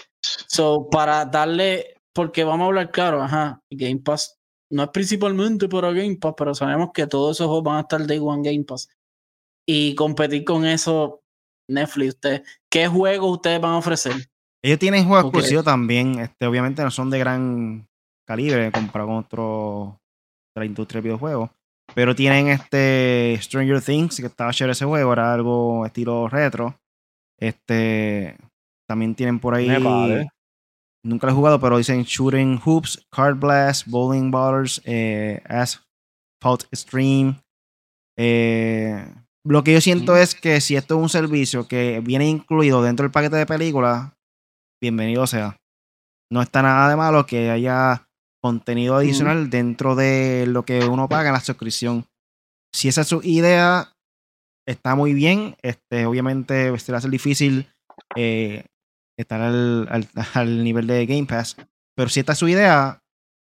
So, 0.47 0.87
para 0.89 1.25
darle 1.25 1.95
porque 2.13 2.43
vamos 2.45 2.63
a 2.63 2.67
hablar 2.67 2.91
claro, 2.91 3.21
ajá, 3.21 3.61
Game 3.69 3.99
Pass 3.99 4.39
no 4.69 4.83
es 4.83 4.89
principalmente 4.89 5.67
para 5.67 5.91
Game 5.91 6.17
Pass, 6.17 6.33
pero 6.37 6.55
sabemos 6.55 6.89
que 6.93 7.05
todos 7.07 7.37
esos 7.37 7.47
juegos 7.47 7.63
van 7.63 7.77
a 7.77 7.81
estar 7.81 8.05
Day 8.05 8.19
One 8.19 8.41
Game 8.49 8.63
Pass. 8.63 8.89
Y 9.67 9.95
competir 9.95 10.43
con 10.43 10.65
eso, 10.65 11.21
Netflix, 11.69 12.15
usted, 12.15 12.43
¿qué 12.71 12.87
juegos 12.87 13.33
ustedes 13.33 13.59
van 13.59 13.73
a 13.73 13.77
ofrecer? 13.77 14.13
Ellos 14.63 14.79
tienen 14.79 15.05
juegos 15.05 15.25
exclusivos 15.25 15.65
también, 15.65 16.19
este, 16.19 16.45
obviamente 16.45 16.83
no 16.83 16.91
son 16.91 17.09
de 17.09 17.19
gran 17.19 17.87
calibre 18.27 18.71
comparado 18.71 19.09
con 19.09 19.17
otros 19.17 19.93
de 20.55 20.59
la 20.61 20.65
industria 20.65 21.01
de 21.01 21.09
videojuegos. 21.09 21.49
Pero 21.93 22.15
tienen 22.15 22.47
este 22.47 23.37
Stranger 23.41 23.81
Things, 23.81 24.17
que 24.17 24.25
estaba 24.25 24.51
chévere 24.51 24.71
ese 24.71 24.85
juego, 24.85 25.13
era 25.13 25.33
algo 25.33 25.85
estilo 25.85 26.27
retro. 26.27 26.79
Este 27.39 28.37
también 28.87 29.15
tienen 29.15 29.39
por 29.39 29.53
ahí 29.53 29.67
Nunca 31.03 31.27
lo 31.27 31.33
he 31.33 31.35
jugado, 31.35 31.59
pero 31.59 31.77
dicen 31.77 32.01
Shooting 32.01 32.59
Hoops, 32.65 33.05
Card 33.11 33.37
Blast, 33.37 33.85
Bowling 33.85 34.31
Ballers, 34.31 34.81
eh, 34.85 35.39
Asphalt 35.45 36.63
Stream. 36.73 37.39
Eh, 38.17 39.05
lo 39.45 39.63
que 39.63 39.73
yo 39.73 39.81
siento 39.81 40.17
es 40.17 40.33
que 40.33 40.59
si 40.59 40.75
esto 40.75 40.95
es 40.95 41.01
un 41.01 41.09
servicio 41.09 41.67
que 41.67 42.01
viene 42.03 42.27
incluido 42.27 42.81
dentro 42.81 43.03
del 43.03 43.11
paquete 43.11 43.35
de 43.35 43.45
películas, 43.45 44.11
bienvenido 44.81 45.27
sea. 45.27 45.57
No 46.31 46.41
está 46.41 46.63
nada 46.63 46.89
de 46.89 46.95
malo 46.95 47.27
que 47.27 47.51
haya 47.51 48.07
contenido 48.41 48.95
adicional 48.95 49.51
dentro 49.51 49.95
de 49.95 50.45
lo 50.47 50.65
que 50.65 50.85
uno 50.85 51.07
paga 51.07 51.29
en 51.29 51.33
la 51.33 51.39
suscripción. 51.41 52.05
Si 52.73 52.87
esa 52.87 53.01
es 53.01 53.07
su 53.07 53.21
idea, 53.23 53.93
está 54.67 54.95
muy 54.95 55.13
bien. 55.13 55.55
Este, 55.61 56.07
obviamente 56.07 56.71
va 56.71 56.77
a 56.77 57.01
ser 57.01 57.11
difícil 57.11 57.71
eh, 58.15 58.65
estar 59.17 59.41
al, 59.41 60.09
al, 60.33 60.63
nivel 60.63 60.87
de 60.87 61.05
Game 61.05 61.27
Pass. 61.27 61.55
Pero 61.95 62.09
si 62.09 62.19
esta 62.19 62.33
es 62.33 62.39
su 62.39 62.47
idea, 62.47 62.99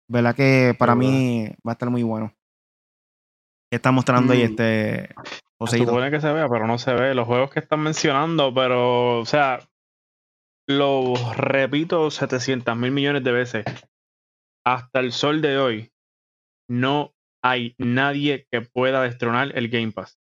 ¿verdad? 0.08 0.34
Que 0.34 0.74
para 0.78 0.94
mí 0.94 1.46
va 1.66 1.72
a 1.72 1.74
estar 1.74 1.90
muy 1.90 2.02
bueno. 2.02 2.32
¿Qué 3.70 3.76
está 3.76 3.92
mostrando 3.92 4.32
ahí 4.32 4.40
mm. 4.40 4.50
este 4.50 5.14
Se 5.66 5.78
supone 5.78 6.10
que 6.10 6.20
se 6.20 6.32
vea, 6.32 6.48
pero 6.48 6.66
no 6.66 6.76
se 6.76 6.92
ve. 6.92 7.14
Los 7.14 7.26
juegos 7.26 7.50
que 7.50 7.60
están 7.60 7.80
mencionando, 7.80 8.52
pero, 8.52 9.20
o 9.20 9.24
sea, 9.24 9.60
lo 10.68 11.14
repito 11.36 12.10
700 12.10 12.76
mil 12.76 12.90
millones 12.90 13.22
de 13.22 13.32
veces. 13.32 13.64
Hasta 14.66 15.00
el 15.00 15.12
sol 15.12 15.40
de 15.40 15.58
hoy, 15.58 15.92
no 16.68 17.14
hay 17.42 17.74
nadie 17.78 18.46
que 18.50 18.60
pueda 18.60 19.02
destronar 19.02 19.56
el 19.56 19.68
Game 19.68 19.92
Pass. 19.92 20.18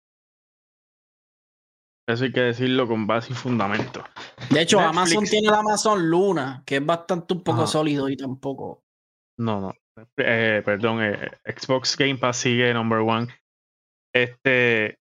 Eso 2.06 2.24
hay 2.24 2.32
que 2.32 2.40
decirlo 2.40 2.86
con 2.86 3.06
base 3.06 3.32
y 3.32 3.36
fundamento. 3.36 4.02
De 4.50 4.62
hecho, 4.62 4.80
Amazon 4.80 5.24
tiene 5.24 5.48
la 5.48 5.58
Amazon 5.58 6.08
Luna, 6.08 6.62
que 6.64 6.76
es 6.76 6.86
bastante 6.86 7.34
un 7.34 7.42
poco 7.42 7.66
sólido 7.66 8.08
y 8.08 8.16
tampoco. 8.16 8.84
No, 9.38 9.60
no. 9.60 9.74
Eh, 10.16 10.62
perdón, 10.64 11.02
eh, 11.02 11.30
Xbox 11.44 11.96
Game 11.96 12.16
Pass 12.16 12.38
sigue 12.38 12.72
number 12.74 12.98
one. 12.98 13.28
Este, 14.14 14.98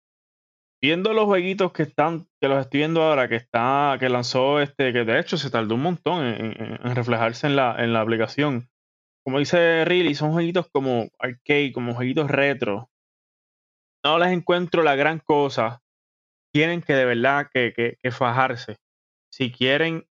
viendo 0.82 1.14
los 1.14 1.26
jueguitos 1.26 1.72
que 1.72 1.84
están, 1.84 2.28
que 2.39 2.48
los 2.48 2.60
estoy 2.60 2.80
viendo 2.80 3.02
ahora, 3.02 3.28
que 3.28 3.36
está, 3.36 3.98
que 4.00 4.10
lanzó 4.10 4.60
este, 4.60 4.93
que 4.93 5.04
de 5.04 5.20
hecho 5.20 5.38
se 5.38 5.50
tardó 5.50 5.76
un 5.76 5.84
montón 5.84 6.26
en, 6.26 6.96
reflejarse 6.96 7.48
en 7.48 7.56
la, 7.56 7.76
en 7.84 7.93
la 7.93 8.02
aplicación. 8.02 8.70
Como 9.24 9.39
dice 9.39 9.86
Riley, 9.86 10.14
son 10.14 10.34
jueguitos 10.34 10.68
como 10.72 11.10
arcade, 11.20 11.72
como 11.74 11.96
jueguitos 11.96 12.30
retro. 12.30 12.89
No 14.04 14.20
les 14.20 14.30
encuentro 14.30 14.84
la 14.84 14.96
gran 14.96 15.20
cosa 15.20 15.82
tienen 16.54 16.82
que 16.82 16.93
de 16.93 17.06
verdad 17.06 17.50
que, 17.52 17.98
fajarse. 18.12 18.78
Si 19.30 19.52
quieren 19.52 20.08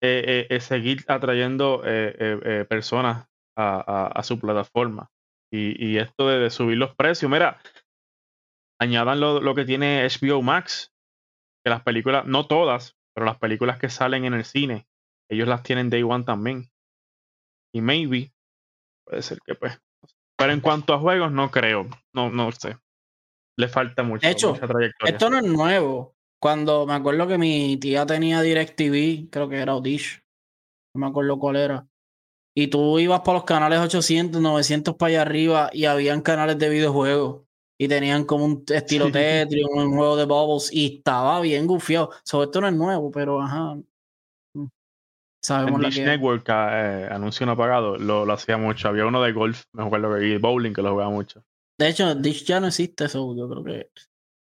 eh, 0.00 0.58
seguir 0.60 1.04
atrayendo 1.06 1.82
personas 2.68 3.29
a, 3.60 4.22
su 4.22 4.38
plataforma. 4.38 5.10
Y, 5.52 5.98
esto 5.98 6.28
de, 6.28 6.50
subir 6.50 6.78
los 6.78 6.94
precios, 6.94 7.30
mira, 7.30 7.60
añadan 8.80 9.20
lo, 9.20 9.54
que 9.54 9.64
tiene 9.64 10.06
HBO 10.06 10.42
Max, 10.42 10.92
que 11.64 11.70
las 11.70 11.82
películas, 11.82 12.26
no 12.26 12.46
todas, 12.46 12.96
pero 13.14 13.26
las 13.26 13.38
películas 13.38 13.78
que 13.78 13.90
salen 13.90 14.24
en 14.24 14.34
el 14.34 14.44
cine, 14.44 14.86
ellos 15.30 15.48
las 15.48 15.62
tienen 15.62 15.90
Day 15.90 16.02
One 16.02 16.24
también. 16.24 16.70
Y 17.74 17.80
maybe, 17.80 18.32
puede 19.06 19.22
ser 19.22 19.38
que 19.44 19.54
pues. 19.54 19.80
Pero 20.36 20.52
en 20.52 20.60
cuanto 20.60 20.94
a 20.94 20.98
juegos, 20.98 21.30
no 21.30 21.50
creo, 21.50 21.86
no, 22.14 22.30
no 22.30 22.50
sé 22.52 22.78
le 23.60 23.68
falta 23.68 24.02
mucho. 24.02 24.26
De 24.26 24.32
hecho, 24.32 24.54
esto 25.04 25.30
no 25.30 25.38
es 25.38 25.44
nuevo. 25.44 26.16
Cuando 26.40 26.86
me 26.86 26.94
acuerdo 26.94 27.28
que 27.28 27.38
mi 27.38 27.76
tía 27.76 28.06
tenía 28.06 28.40
DirecTV, 28.40 29.28
creo 29.30 29.48
que 29.48 29.58
era 29.58 29.74
Odish, 29.74 30.22
no 30.94 31.00
me 31.02 31.06
acuerdo 31.06 31.38
cuál 31.38 31.56
era. 31.56 31.86
Y 32.60 32.66
tú 32.66 32.98
ibas 32.98 33.20
por 33.20 33.32
los 33.32 33.44
canales 33.44 33.78
800, 33.78 34.38
900 34.38 34.94
para 34.96 35.08
allá 35.08 35.22
arriba 35.22 35.70
y 35.72 35.86
habían 35.86 36.20
canales 36.20 36.58
de 36.58 36.68
videojuegos. 36.68 37.40
Y 37.78 37.88
tenían 37.88 38.26
como 38.26 38.44
un 38.44 38.64
estilo 38.68 39.10
Tetris, 39.10 39.64
un 39.64 39.96
juego 39.96 40.14
de 40.14 40.26
Bubbles. 40.26 40.70
Y 40.70 40.96
estaba 40.96 41.40
bien 41.40 41.66
gufiado. 41.66 42.10
Sobre 42.22 42.44
esto 42.44 42.60
no 42.60 42.68
es 42.68 42.74
nuevo, 42.74 43.10
pero 43.10 43.40
ajá. 43.40 43.76
Mm, 44.52 44.66
sabemos 45.42 45.80
Dish 45.80 46.04
Network, 46.04 46.44
eh, 46.50 47.08
anuncio 47.10 47.46
no 47.46 47.56
pagado, 47.56 47.96
lo, 47.96 48.26
lo, 48.26 48.32
hacía 48.34 48.58
mucho. 48.58 48.88
Había 48.88 49.06
uno 49.06 49.22
de 49.22 49.32
golf, 49.32 49.64
me 49.72 49.82
acuerdo 49.82 50.14
que 50.14 50.28
y 50.28 50.36
bowling 50.36 50.74
que 50.74 50.82
lo 50.82 50.90
jugaba 50.90 51.10
mucho. 51.10 51.42
De 51.78 51.88
hecho, 51.88 52.14
Dish 52.14 52.44
ya 52.44 52.60
no 52.60 52.66
existe 52.66 53.06
eso, 53.06 53.34
yo 53.34 53.48
creo 53.48 53.64
que. 53.64 53.90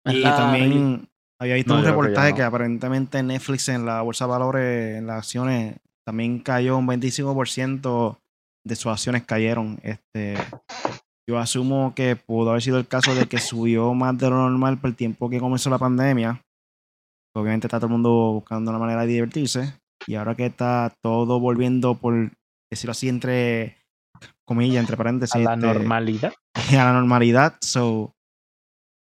Y 0.06 0.24
también 0.24 1.08
había 1.38 1.54
visto 1.54 1.74
un 1.74 1.84
reportaje 1.84 2.34
que, 2.34 2.42
aparentemente 2.42 3.22
Netflix 3.22 3.68
en 3.68 3.86
la 3.86 4.02
bolsa 4.02 4.24
de 4.24 4.30
valores, 4.30 4.98
en 4.98 5.06
las 5.06 5.18
acciones, 5.18 5.76
también 6.10 6.40
cayó 6.40 6.76
un 6.76 6.88
25% 6.88 8.18
de 8.66 8.74
sus 8.74 8.86
acciones 8.86 9.22
cayeron. 9.22 9.78
Este, 9.84 10.34
yo 11.28 11.38
asumo 11.38 11.94
que 11.94 12.16
pudo 12.16 12.50
haber 12.50 12.62
sido 12.62 12.78
el 12.78 12.88
caso 12.88 13.14
de 13.14 13.26
que 13.26 13.38
subió 13.38 13.94
más 13.94 14.18
de 14.18 14.28
lo 14.28 14.34
normal 14.34 14.80
por 14.80 14.90
el 14.90 14.96
tiempo 14.96 15.30
que 15.30 15.38
comenzó 15.38 15.70
la 15.70 15.78
pandemia. 15.78 16.42
Obviamente 17.32 17.68
está 17.68 17.78
todo 17.78 17.86
el 17.86 17.92
mundo 17.92 18.10
buscando 18.32 18.72
una 18.72 18.80
manera 18.80 19.02
de 19.02 19.06
divertirse. 19.06 19.74
Y 20.08 20.16
ahora 20.16 20.34
que 20.34 20.46
está 20.46 20.92
todo 21.00 21.38
volviendo, 21.38 21.94
por 21.94 22.32
decirlo 22.68 22.90
así, 22.90 23.08
entre 23.08 23.76
comillas, 24.44 24.80
entre 24.80 24.96
paréntesis. 24.96 25.36
A 25.36 25.38
la 25.38 25.54
este, 25.54 25.64
normalidad. 25.64 26.32
A 26.72 26.74
la 26.74 26.92
normalidad. 26.92 27.54
So, 27.60 28.16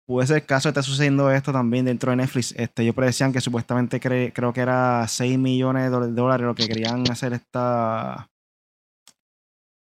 puede 0.05 0.27
ser 0.27 0.37
el 0.37 0.45
caso 0.45 0.69
estar 0.69 0.83
sucediendo 0.83 1.31
esto 1.31 1.51
también 1.51 1.85
dentro 1.85 2.11
de 2.11 2.17
Netflix. 2.17 2.53
Este, 2.57 2.83
ellos 2.83 2.95
predecían 2.95 3.31
que 3.33 3.41
supuestamente 3.41 3.99
creo 3.99 4.53
que 4.53 4.61
era 4.61 5.07
6 5.07 5.37
millones 5.37 5.91
de 5.91 6.11
dólares 6.11 6.45
lo 6.45 6.55
que 6.55 6.67
querían 6.67 7.09
hacer 7.09 7.33
esta 7.33 8.29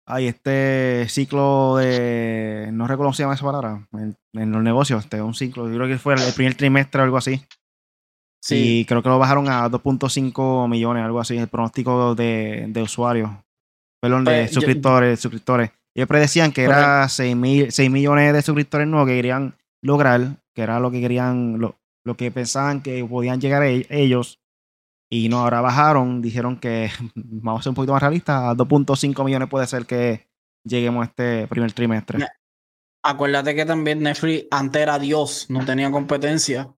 hay 0.07 0.27
este 0.27 1.07
ciclo 1.09 1.77
de. 1.77 2.69
No 2.71 2.87
recuerdo 2.87 3.07
cómo 3.07 3.13
se 3.13 3.23
llama 3.23 3.33
esa 3.33 3.45
palabra. 3.45 3.87
En, 4.33 4.51
los 4.51 4.61
negocios, 4.61 5.03
este, 5.03 5.21
un 5.21 5.33
ciclo. 5.33 5.67
Yo 5.67 5.75
creo 5.75 5.87
que 5.87 5.97
fue 5.97 6.13
el 6.13 6.33
primer 6.33 6.55
trimestre 6.55 7.01
o 7.01 7.03
algo 7.03 7.17
así. 7.17 7.41
Sí. 8.41 8.79
Y 8.79 8.85
creo 8.85 9.01
que 9.01 9.09
lo 9.09 9.17
bajaron 9.17 9.49
a 9.49 9.67
2.5 9.67 10.69
millones, 10.69 11.03
algo 11.03 11.19
así, 11.19 11.37
el 11.37 11.47
pronóstico 11.47 12.13
de, 12.13 12.65
de 12.69 12.81
usuarios. 12.83 13.31
Perdón, 13.99 14.25
de 14.25 14.41
pues, 14.41 14.53
suscriptores, 14.53 15.19
suscriptores. 15.19 15.71
Ellos 15.95 16.07
predecían 16.07 16.51
que 16.51 16.63
era 16.63 17.09
6, 17.09 17.35
millones 17.35 18.33
de 18.33 18.41
suscriptores 18.43 18.87
nuevos 18.87 19.07
que 19.07 19.15
querían 19.15 19.55
lograr, 19.85 20.41
que 20.53 20.61
era 20.61 20.79
lo 20.79 20.91
que 20.91 21.01
querían, 21.01 21.59
lo, 21.59 21.77
lo 22.03 22.17
que 22.17 22.31
pensaban 22.31 22.81
que 22.81 23.05
podían 23.05 23.39
llegar 23.39 23.63
e-, 23.63 23.85
ellos 23.89 24.39
y 25.09 25.29
no, 25.29 25.39
ahora 25.39 25.61
bajaron, 25.61 26.21
dijeron 26.21 26.59
que 26.59 26.89
vamos 27.15 27.59
a 27.59 27.63
ser 27.63 27.69
un 27.69 27.75
poquito 27.75 27.93
más 27.93 28.01
realistas, 28.01 28.35
a 28.35 28.55
2.5 28.55 29.23
millones 29.23 29.49
puede 29.49 29.67
ser 29.67 29.85
que 29.85 30.27
lleguemos 30.63 31.03
a 31.03 31.09
este 31.09 31.47
primer 31.47 31.71
trimestre. 31.73 32.25
Acuérdate 33.03 33.53
que 33.53 33.65
también 33.65 34.01
Netflix 34.01 34.47
antes 34.49 34.81
era 34.81 34.97
Dios, 34.97 35.45
no 35.49 35.63
tenía 35.63 35.91
competencia. 35.91 36.75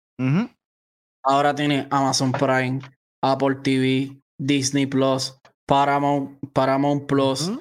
Ahora 1.24 1.54
tiene 1.54 1.88
Amazon 1.92 2.32
Prime, 2.32 2.80
Apple 3.22 3.58
TV, 3.62 4.20
Disney 4.40 4.88
Plus, 4.88 5.38
Paramount, 5.68 6.40
Paramount 6.52 7.06
Plus, 7.06 7.52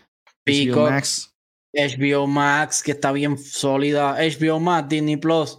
Max. 0.47 1.34
HBO 1.77 2.27
Max, 2.27 2.83
que 2.83 2.93
está 2.93 3.12
bien 3.12 3.39
sólida, 3.39 4.16
HBO 4.18 4.61
Max, 4.61 4.89
Disney 4.89 5.16
Plus 5.16 5.59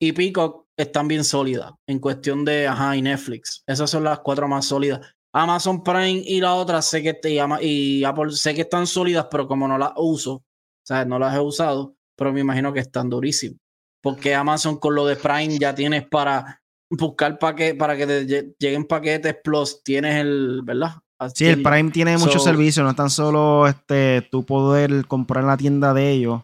y 0.00 0.12
Peacock 0.12 0.66
están 0.76 1.08
bien 1.08 1.24
sólidas 1.24 1.72
en 1.86 1.98
cuestión 1.98 2.44
de, 2.44 2.66
ajá, 2.66 2.96
y 2.96 3.02
Netflix. 3.02 3.62
Esas 3.66 3.90
son 3.90 4.04
las 4.04 4.20
cuatro 4.20 4.48
más 4.48 4.66
sólidas. 4.66 5.00
Amazon 5.32 5.82
Prime 5.82 6.22
y 6.24 6.40
la 6.40 6.54
otra 6.54 6.80
sé 6.80 7.02
que 7.02 7.18
y 7.60 8.04
Apple 8.04 8.32
sé 8.32 8.54
que 8.54 8.62
están 8.62 8.86
sólidas, 8.86 9.26
pero 9.30 9.48
como 9.48 9.66
no 9.66 9.76
las 9.78 9.92
uso, 9.96 10.34
o 10.34 10.44
sea, 10.86 11.04
no 11.04 11.18
las 11.18 11.34
he 11.34 11.40
usado, 11.40 11.96
pero 12.16 12.32
me 12.32 12.40
imagino 12.40 12.72
que 12.72 12.80
están 12.80 13.10
durísimas. 13.10 13.58
Porque 14.00 14.34
Amazon 14.34 14.78
con 14.78 14.94
lo 14.94 15.06
de 15.06 15.16
Prime 15.16 15.58
ya 15.58 15.74
tienes 15.74 16.06
para 16.06 16.62
buscar 16.90 17.38
paquetes, 17.38 17.78
para 17.78 17.96
que 17.96 18.06
te 18.06 18.54
lleguen 18.58 18.84
paquetes 18.84 19.36
plus, 19.42 19.82
tienes 19.82 20.16
el, 20.16 20.60
¿verdad? 20.62 20.92
Sí, 21.32 21.46
el 21.46 21.62
Prime 21.62 21.90
tiene 21.90 22.18
muchos 22.18 22.42
servicios, 22.42 22.84
no 22.84 22.90
es 22.90 22.96
tan 22.96 23.10
solo 23.10 23.66
este, 23.66 24.26
tú 24.30 24.44
poder 24.44 25.06
comprar 25.06 25.42
en 25.42 25.48
la 25.48 25.56
tienda 25.56 25.94
de 25.94 26.10
ellos 26.10 26.42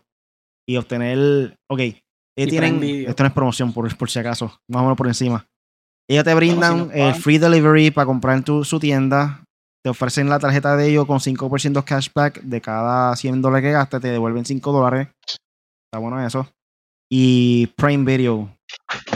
y 0.68 0.76
obtener, 0.76 1.56
ok, 1.68 1.80
tienen, 2.34 2.82
esto 2.82 3.22
no 3.22 3.26
es 3.26 3.34
promoción 3.34 3.72
por, 3.72 3.94
por 3.96 4.10
si 4.10 4.18
acaso, 4.18 4.46
más 4.68 4.80
o 4.80 4.84
menos 4.84 4.96
por 4.96 5.06
encima. 5.06 5.46
Ellos 6.08 6.24
te 6.24 6.34
brindan 6.34 6.90
el 6.92 7.14
free 7.14 7.38
delivery 7.38 7.90
para 7.90 8.06
comprar 8.06 8.36
en 8.36 8.44
tu, 8.44 8.64
su 8.64 8.80
tienda. 8.80 9.44
Te 9.84 9.90
ofrecen 9.90 10.28
la 10.28 10.38
tarjeta 10.38 10.76
de 10.76 10.88
ellos 10.88 11.06
con 11.06 11.18
5% 11.18 11.84
cashback 11.84 12.42
de 12.42 12.60
cada 12.60 13.14
100 13.14 13.40
dólares 13.40 13.68
que 13.68 13.72
gastes, 13.72 14.00
te 14.00 14.08
devuelven 14.08 14.44
5 14.44 14.72
dólares. 14.72 15.08
Está 15.28 16.00
bueno 16.00 16.24
eso. 16.24 16.48
Y 17.10 17.68
Prime 17.76 18.04
Video, 18.04 18.56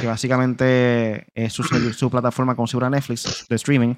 que 0.01 0.07
básicamente 0.07 1.27
es 1.35 1.53
su, 1.53 1.63
su 1.65 2.11
plataforma 2.11 2.55
como 2.55 2.67
si 2.67 2.73
fuera 2.73 2.91
Netflix 2.91 3.47
de 3.49 3.57
streaming 3.57 3.95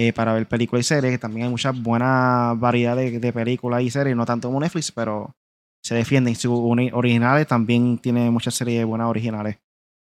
eh, 0.00 0.12
para 0.12 0.32
ver 0.32 0.46
películas 0.46 0.86
y 0.86 0.88
series. 0.94 1.18
También 1.18 1.46
hay 1.46 1.50
mucha 1.50 1.72
buena 1.72 2.54
variedad 2.56 2.94
de, 2.94 3.18
de 3.18 3.32
películas 3.32 3.82
y 3.82 3.90
series, 3.90 4.14
no 4.14 4.24
tanto 4.24 4.46
como 4.46 4.60
Netflix, 4.60 4.92
pero 4.92 5.34
se 5.82 5.96
defienden. 5.96 6.36
Sus 6.36 6.52
originales 6.92 7.48
también 7.48 7.98
tiene 7.98 8.30
muchas 8.30 8.54
series 8.54 8.86
buenas 8.86 9.08
originales. 9.08 9.58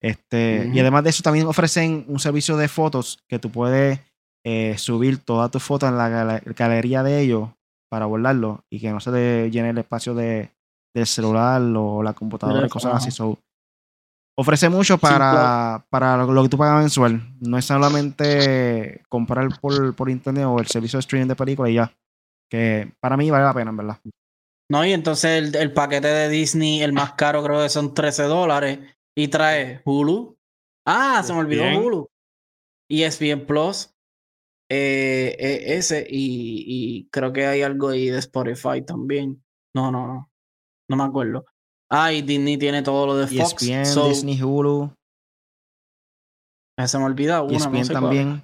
Este, 0.03 0.71
Y 0.73 0.81
además 0.81 1.05
de 1.05 1.11
eso, 1.11 1.23
también 1.23 1.47
ofrecen 1.47 2.07
un 2.09 2.19
servicio 2.19 2.57
de 2.57 2.69
fotos 2.69 3.19
que 3.29 3.39
tú 3.39 3.51
puedes 3.51 4.01
eh, 4.43 4.75
subir 4.79 5.19
todas 5.19 5.51
tus 5.51 5.63
fotos 5.63 5.91
en 5.91 5.99
la 5.99 6.41
galería 6.41 7.03
de 7.03 7.21
ellos 7.21 7.51
para 7.91 8.07
guardarlo 8.07 8.65
y 8.71 8.81
que 8.81 8.91
no 8.91 9.01
se 9.01 9.13
te 9.13 9.51
llene 9.51 9.69
el 9.69 9.79
espacio 9.79 10.15
de, 10.15 10.49
del 10.95 11.07
celular 11.07 11.61
o 11.61 12.03
la 12.03 12.15
computadora 12.15 12.67
y 12.67 12.71
cosas 12.71 12.95
así. 12.95 13.11
So, 13.11 13.39
ofrece 14.37 14.69
mucho 14.69 14.99
para, 14.99 15.87
para 15.91 16.17
lo 16.25 16.43
que 16.43 16.49
tú 16.49 16.59
pagas 16.59 16.81
mensual. 16.81 17.23
No 17.41 17.59
es 17.59 17.65
solamente 17.65 19.03
comprar 19.09 19.49
por, 19.61 19.95
por 19.95 20.11
internet 20.11 20.45
o 20.47 20.59
el 20.59 20.67
servicio 20.67 20.97
de 20.99 21.01
streaming 21.01 21.29
de 21.29 21.37
películas 21.37 21.71
y 21.71 21.75
ya. 21.75 21.93
Que 22.51 22.93
para 23.01 23.17
mí 23.17 23.31
vale 23.31 23.45
la 23.45 23.55
pena, 23.55 23.71
en 23.71 23.77
verdad. 23.77 24.01
No, 24.71 24.85
y 24.85 24.93
entonces 24.93 25.55
el, 25.55 25.73
paquete 25.73 26.09
de 26.09 26.29
Disney, 26.29 26.83
el 26.83 26.93
más 26.93 27.13
caro 27.15 27.43
creo 27.43 27.63
que 27.63 27.69
son 27.69 27.95
13 27.95 28.25
dólares 28.25 28.79
y 29.17 29.29
trae 29.29 29.83
Hulu. 29.85 30.37
Ah, 30.87 31.23
se 31.25 31.33
me 31.33 31.41
olvidó 31.41 31.65
Hulu. 31.79 32.09
ESPN 32.91 33.47
Plus. 33.47 33.91
Eh, 34.71 35.37
eh, 35.39 35.77
ese 35.77 36.07
y, 36.09 36.65
y, 36.67 37.09
creo 37.11 37.33
que 37.33 37.47
hay 37.47 37.63
algo 37.63 37.91
ahí 37.91 38.09
de 38.09 38.19
Spotify 38.19 38.83
también. 38.85 39.45
No, 39.75 39.93
no, 39.93 40.07
no. 40.07 40.31
No 40.89 40.97
me 40.97 41.05
acuerdo. 41.05 41.45
Ah, 41.91 42.13
y 42.13 42.23
Disney 42.23 42.57
tiene 42.57 42.83
todo 42.83 43.07
lo 43.07 43.17
de 43.17 43.27
Fox. 43.27 43.63
ESPN, 43.63 44.09
Disney, 44.09 44.43
Hulu. 44.43 44.93
Se 46.87 46.99
me 46.99 47.05
olvida 47.05 47.43
una, 47.43 47.57
ESPN 47.57 47.89
también. 47.89 48.43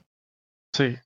Sí. 0.75 0.97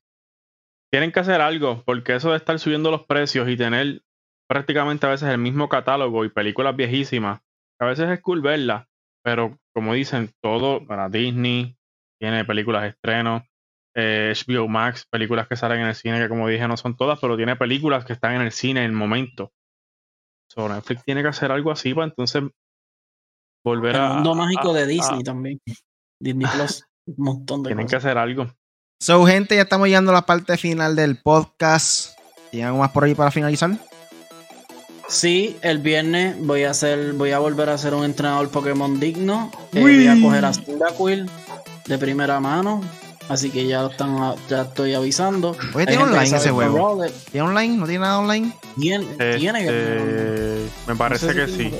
Tienen 0.91 1.11
que 1.11 1.19
hacer 1.19 1.41
algo, 1.41 1.83
porque 1.85 2.15
eso 2.15 2.31
de 2.31 2.37
estar 2.37 2.59
subiendo 2.59 2.91
los 2.91 3.05
precios 3.05 3.49
y 3.49 3.57
tener 3.57 4.03
prácticamente 4.47 5.07
a 5.07 5.09
veces 5.09 5.29
el 5.29 5.37
mismo 5.37 5.67
catálogo 5.69 6.23
y 6.23 6.29
películas 6.29 6.75
viejísimas. 6.75 7.41
A 7.79 7.85
veces 7.85 8.09
es 8.09 8.21
cool 8.21 8.41
verlas, 8.41 8.87
pero 9.23 9.57
como 9.73 9.93
dicen, 9.93 10.31
todo 10.41 10.85
para 10.85 11.09
Disney, 11.09 11.75
tiene 12.19 12.45
películas 12.45 12.85
estrenos, 12.85 13.43
eh, 13.95 14.33
HBO 14.35 14.67
Max, 14.67 15.07
películas 15.09 15.47
que 15.47 15.55
salen 15.55 15.81
en 15.81 15.87
el 15.87 15.95
cine, 15.95 16.19
que 16.19 16.29
como 16.29 16.47
dije 16.47 16.67
no 16.67 16.77
son 16.77 16.95
todas, 16.95 17.19
pero 17.19 17.35
tiene 17.35 17.55
películas 17.55 18.05
que 18.05 18.13
están 18.13 18.35
en 18.35 18.41
el 18.41 18.51
cine 18.51 18.81
en 18.81 18.91
el 18.91 18.91
momento. 18.91 19.51
So, 20.55 20.69
Netflix 20.69 21.03
tiene 21.03 21.21
que 21.21 21.27
hacer 21.27 21.51
algo 21.51 21.71
así 21.71 21.93
para 21.93 22.07
entonces 22.07 22.43
volver 23.63 23.95
a. 23.95 24.07
El 24.07 24.13
mundo 24.15 24.35
mágico 24.35 24.73
de 24.73 24.87
Disney 24.87 25.23
también. 25.23 25.59
Disney 26.21 26.47
Plus, 26.53 26.85
un 27.07 27.15
montón 27.17 27.63
de 27.63 27.69
Tienen 27.69 27.87
que 27.87 27.95
hacer 27.95 28.17
algo. 28.17 28.47
So, 29.01 29.25
gente, 29.25 29.55
ya 29.55 29.63
estamos 29.63 29.87
llegando 29.87 30.11
a 30.11 30.15
la 30.15 30.25
parte 30.25 30.57
final 30.57 30.95
del 30.95 31.21
podcast. 31.21 32.17
¿Tienen 32.51 32.67
algo 32.67 32.79
más 32.79 32.91
por 32.91 33.03
ahí 33.03 33.13
para 33.13 33.31
finalizar? 33.31 33.71
Sí, 35.07 35.57
el 35.61 35.79
viernes 35.79 36.35
voy 36.39 36.63
a 36.63 36.71
hacer, 36.71 37.13
voy 37.13 37.31
a 37.31 37.39
volver 37.39 37.69
a 37.69 37.77
ser 37.77 37.93
un 37.93 38.05
entrenador 38.05 38.49
Pokémon 38.49 38.99
digno. 38.99 39.51
Eh, 39.73 39.81
voy 39.81 40.07
a 40.07 40.19
coger 40.19 40.45
a 40.45 40.53
Cyndaquil 40.53 41.29
de 41.85 41.97
primera 41.97 42.39
mano. 42.39 42.81
Así 43.27 43.49
que 43.49 43.65
ya 43.65 43.85
están, 43.87 44.35
ya 44.47 44.61
estoy 44.63 44.93
avisando. 44.93 45.55
Oye, 45.73 45.87
¿tiene 45.87 46.03
online 46.03 46.37
ese 46.37 46.51
juego? 46.51 47.01
¿Tiene 47.31 47.47
online? 47.47 47.77
¿No 47.77 47.85
tiene 47.85 47.99
nada 47.99 48.19
online? 48.19 48.51
Tiene, 48.79 49.05
tiene 49.37 49.65
que 49.65 49.67
este, 49.67 50.69
Me 50.87 50.95
parece 50.95 51.33
que 51.33 51.47
sí. 51.47 51.71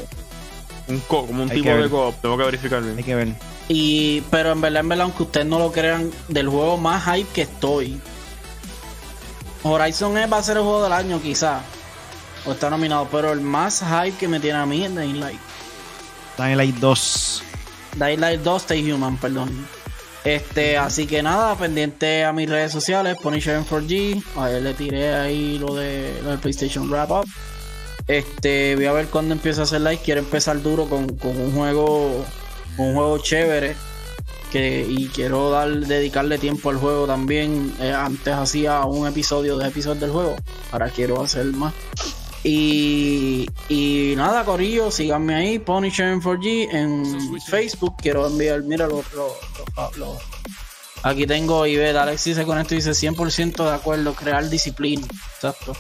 Un 0.88 1.00
como 1.02 1.44
un 1.44 1.50
tipo 1.50 1.70
de 1.70 1.90
co 1.90 2.14
tengo 2.22 2.38
que 2.38 2.44
verificarlo. 2.44 2.96
Hay 2.96 3.04
que 3.04 3.16
ver. 3.16 3.36
Y, 3.68 4.22
pero 4.30 4.52
en 4.52 4.62
verdad, 4.62 4.82
en 4.82 4.90
verdad, 4.90 5.04
aunque 5.06 5.24
ustedes 5.24 5.48
no 5.48 5.60
lo 5.60 5.72
crean, 5.72 6.12
del 6.28 6.50
juego 6.50 6.78
más 6.78 7.04
hype 7.06 7.30
que 7.34 7.42
estoy. 7.44 8.00
Horizon 9.64 10.14
va 10.32 10.38
a 10.38 10.44
ser 10.44 10.58
el 10.58 10.64
juego 10.64 10.84
del 10.84 10.94
año, 10.94 11.20
quizás 11.22 11.62
o 12.46 12.52
está 12.52 12.70
nominado, 12.70 13.08
pero 13.12 13.32
el 13.32 13.42
más 13.42 13.84
hype 13.84 14.18
que 14.18 14.28
me 14.28 14.40
tiene 14.40 14.60
a 14.60 14.66
mí 14.66 14.84
es 14.84 14.96
Dying 14.96 15.20
Light. 15.20 15.40
Dying 16.38 16.58
Light 16.58 16.76
2. 16.76 17.44
Dying 17.96 18.20
Light 18.20 18.42
2 18.42 18.62
Stay 18.62 18.92
Human, 18.92 19.18
perdón. 19.18 19.68
Este, 20.26 20.76
así 20.76 21.06
que 21.06 21.22
nada, 21.22 21.56
pendiente 21.56 22.26
a 22.26 22.34
mis 22.34 22.50
redes 22.50 22.72
sociales, 22.72 23.16
Punisher 23.22 23.62
4G. 23.62 24.24
A 24.36 24.50
ver, 24.50 24.64
le 24.64 24.74
tiré 24.74 25.14
ahí 25.14 25.60
lo 25.60 25.76
de, 25.76 26.20
lo 26.24 26.32
de 26.32 26.38
PlayStation 26.40 26.90
Wrap 26.90 27.12
Up. 27.12 27.26
Este, 28.08 28.76
voy 28.76 28.86
a 28.86 28.92
ver 28.92 29.06
cuándo 29.08 29.34
empieza 29.34 29.62
a 29.62 29.64
hacer 29.66 29.82
live. 29.82 30.00
Quiero 30.04 30.22
empezar 30.22 30.60
duro 30.64 30.90
con, 30.90 31.04
un 31.04 31.52
juego, 31.52 32.26
un 32.78 32.94
juego 32.96 33.20
chévere. 33.20 33.76
Que, 34.52 34.84
y 34.90 35.10
quiero 35.10 35.52
dar, 35.52 35.70
dedicarle 35.70 36.40
tiempo 36.40 36.72
al 36.72 36.78
juego 36.78 37.06
también. 37.06 37.72
Eh, 37.80 37.94
antes 37.94 38.34
hacía 38.34 38.84
un 38.86 39.08
episodio, 39.08 39.60
de 39.60 39.68
episodios 39.68 40.02
del 40.02 40.10
juego. 40.10 40.38
Ahora 40.72 40.90
quiero 40.90 41.22
hacer 41.22 41.46
más. 41.46 41.74
Y, 42.48 43.50
y 43.70 44.14
nada, 44.16 44.46
Corillo, 44.46 44.92
síganme 44.92 45.34
ahí, 45.34 45.58
Punisher 45.58 46.16
4G 46.18 46.68
en 46.72 47.42
Facebook. 47.42 47.96
Quiero 47.98 48.28
enviar, 48.28 48.62
mira, 48.62 48.86
los, 48.86 49.04
los, 49.14 50.20
Aquí 51.02 51.26
tengo 51.26 51.66
Ivette, 51.66 51.98
Alexis 51.98 52.36
se 52.36 52.46
conecta 52.46 52.76
y 52.76 52.78
dice 52.78 52.92
100% 52.92 53.64
de 53.64 53.74
acuerdo, 53.74 54.14
crear 54.14 54.48
disciplina. 54.48 55.08
Exacto. 55.36 55.76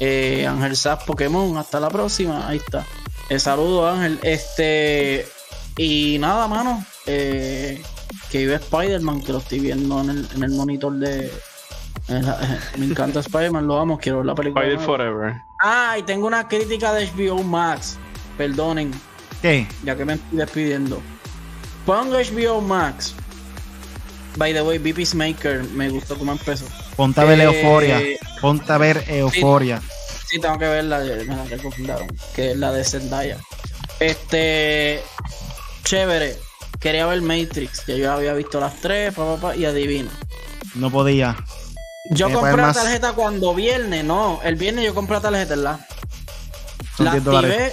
Eh, 0.00 0.46
Ángel 0.46 0.74
Sass 0.74 1.04
Pokémon, 1.04 1.58
hasta 1.58 1.80
la 1.80 1.90
próxima. 1.90 2.48
Ahí 2.48 2.56
está. 2.64 2.86
Eh, 3.28 3.38
saludo 3.38 3.86
Ángel. 3.86 4.18
Este. 4.22 5.28
Y 5.76 6.16
nada, 6.18 6.48
mano. 6.48 6.82
Eh, 7.04 7.82
que 8.30 8.38
vive 8.38 8.54
Spider-Man, 8.54 9.22
que 9.22 9.32
lo 9.32 9.38
estoy 9.38 9.60
viendo 9.60 10.00
en 10.00 10.08
el, 10.08 10.28
en 10.34 10.42
el 10.44 10.52
monitor 10.52 10.94
de. 10.94 11.30
me 12.78 12.86
encanta 12.86 13.20
Spider-Man, 13.20 13.66
lo 13.66 13.78
amo, 13.78 13.98
quiero 13.98 14.18
ver 14.18 14.26
la 14.26 14.34
película. 14.34 14.64
Spider 14.64 14.82
Forever. 14.82 15.45
Ah, 15.60 15.96
y 15.98 16.02
tengo 16.02 16.26
una 16.26 16.48
crítica 16.48 16.92
de 16.92 17.06
HBO 17.06 17.42
Max. 17.42 17.98
Perdonen. 18.36 18.92
¿Qué? 19.42 19.66
Ya 19.84 19.96
que 19.96 20.04
me 20.04 20.14
estoy 20.14 20.38
despidiendo. 20.38 21.00
Pongo 21.84 22.16
HBO 22.16 22.60
Max. 22.60 23.14
By 24.36 24.52
the 24.52 24.62
way, 24.62 24.78
BP 24.78 25.14
Maker 25.14 25.64
me 25.64 25.88
gustó 25.88 26.18
como 26.18 26.32
empezó. 26.32 26.66
Ponte 26.96 27.20
a 27.20 27.24
ver 27.24 27.40
eh, 27.40 27.44
Euforia. 27.44 28.00
Ponte 28.40 28.72
a 28.72 28.78
ver 28.78 29.04
Euforia. 29.08 29.80
Sí, 30.28 30.40
tengo 30.40 30.58
que 30.58 30.66
ver 30.66 30.84
la 30.84 31.00
de, 31.00 31.24
me 31.24 31.36
la 31.36 31.44
recomendaron, 31.44 32.08
que 32.34 32.50
es 32.50 32.56
la 32.56 32.72
de 32.72 32.84
Zendaya. 32.84 33.38
Este, 34.00 35.00
chévere. 35.84 36.36
Quería 36.80 37.06
ver 37.06 37.22
Matrix, 37.22 37.86
ya 37.86 37.96
yo 37.96 38.12
había 38.12 38.34
visto 38.34 38.60
las 38.60 38.80
tres, 38.80 39.14
papá, 39.14 39.56
y 39.56 39.64
adivino. 39.64 40.10
No 40.74 40.90
podía. 40.90 41.36
Yo 42.10 42.32
compré 42.32 42.56
la 42.56 42.72
tarjeta 42.72 43.12
cuando 43.12 43.54
viernes, 43.54 44.04
no. 44.04 44.40
El 44.42 44.56
viernes 44.56 44.84
yo 44.84 44.94
compré 44.94 45.16
la 45.16 45.22
tarjeta, 45.22 45.56
¿verdad? 45.56 45.80
La 46.98 47.12
activé, 47.12 47.72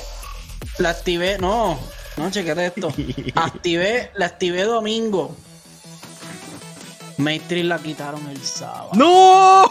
la 0.80 0.90
activé, 0.90 1.38
no, 1.38 1.80
no, 2.18 2.32
chequete 2.32 2.66
esto. 2.68 2.94
activé, 3.36 4.12
la 4.16 4.26
activé 4.26 4.64
domingo. 4.64 5.36
Matrix 7.18 7.66
la 7.66 7.78
quitaron 7.80 8.28
el 8.28 8.44
sábado. 8.44 8.90
¡No! 8.94 9.64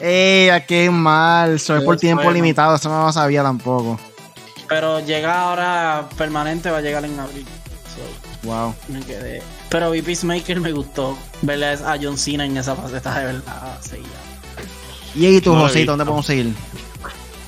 ¡Ey, 0.00 0.50
qué 0.66 0.90
mal! 0.90 1.60
Soy 1.60 1.84
por 1.84 1.96
tiempo 1.96 2.30
limitado, 2.30 2.74
eso 2.76 2.88
no 2.88 3.06
lo 3.06 3.12
sabía 3.12 3.42
tampoco. 3.42 3.98
Pero 4.68 5.00
llega 5.00 5.42
ahora 5.42 6.08
permanente, 6.16 6.70
va 6.70 6.78
a 6.78 6.80
llegar 6.80 7.04
en 7.04 7.18
abril. 7.18 7.46
Wow. 8.42 8.74
Me 8.88 9.00
quedé. 9.00 9.42
Pero 9.68 9.90
vi 9.90 10.02
Peacemaker 10.02 10.60
me 10.60 10.72
gustó. 10.72 11.18
Verle 11.42 11.66
a 11.66 11.98
John 12.00 12.18
Cena 12.18 12.44
en 12.44 12.56
esa 12.56 12.74
faceta 12.76 13.18
de 13.18 13.26
verdad. 13.26 13.78
¿Y 15.14 15.26
ahí 15.26 15.40
tu, 15.40 15.54
Joseito, 15.54 15.92
dónde 15.92 16.04
podemos 16.04 16.26
seguir? 16.26 16.54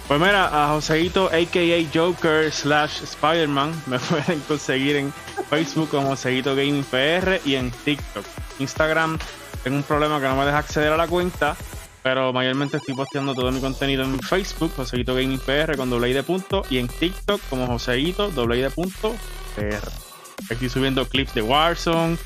Pues 0.07 0.20
mira, 0.20 0.64
a 0.64 0.68
Joseito, 0.68 1.28
a.k.a. 1.28 1.88
Joker 1.92 2.53
slash 2.53 3.03
Spider-Man, 3.03 3.72
me 3.86 3.99
pueden 4.11 4.40
conseguir 4.40 4.97
en 4.97 5.12
Facebook 5.49 5.88
como 5.88 6.09
Joseito 6.09 6.55
Gaming 6.55 6.84
PR 6.84 7.40
y 7.45 7.55
en 7.55 7.70
TikTok. 7.70 8.24
Instagram, 8.59 9.18
tengo 9.62 9.78
un 9.78 9.82
problema 9.82 10.20
que 10.20 10.28
no 10.28 10.36
me 10.36 10.45
deja 10.45 10.59
acceder 10.59 10.92
a 10.92 10.99
la 10.99 11.09
cuenta, 11.09 11.57
pero 12.03 12.34
mayormente 12.34 12.76
estoy 12.76 12.95
posteando 12.95 13.34
todo 13.34 13.51
mi 13.51 13.61
contenido 13.61 14.05
en 14.05 14.20
Facebook, 14.20 14.72
Joseito 14.76 15.14
Gaming 15.14 15.38
PR 15.38 15.74
con 15.74 15.88
doble 15.88 16.12
de 16.12 16.22
punto, 16.22 16.64
y 16.68 16.78
en 16.78 16.88
TikTok 16.88 17.40
como 17.49 17.66
Joseito 17.66 18.30
doble 18.30 18.57
de 18.59 18.70
punto 18.70 19.14
PR. 19.57 20.13
Estoy 20.51 20.68
subiendo 20.68 21.09
clips 21.09 21.35
de 21.35 21.43
Warzone 21.43 22.16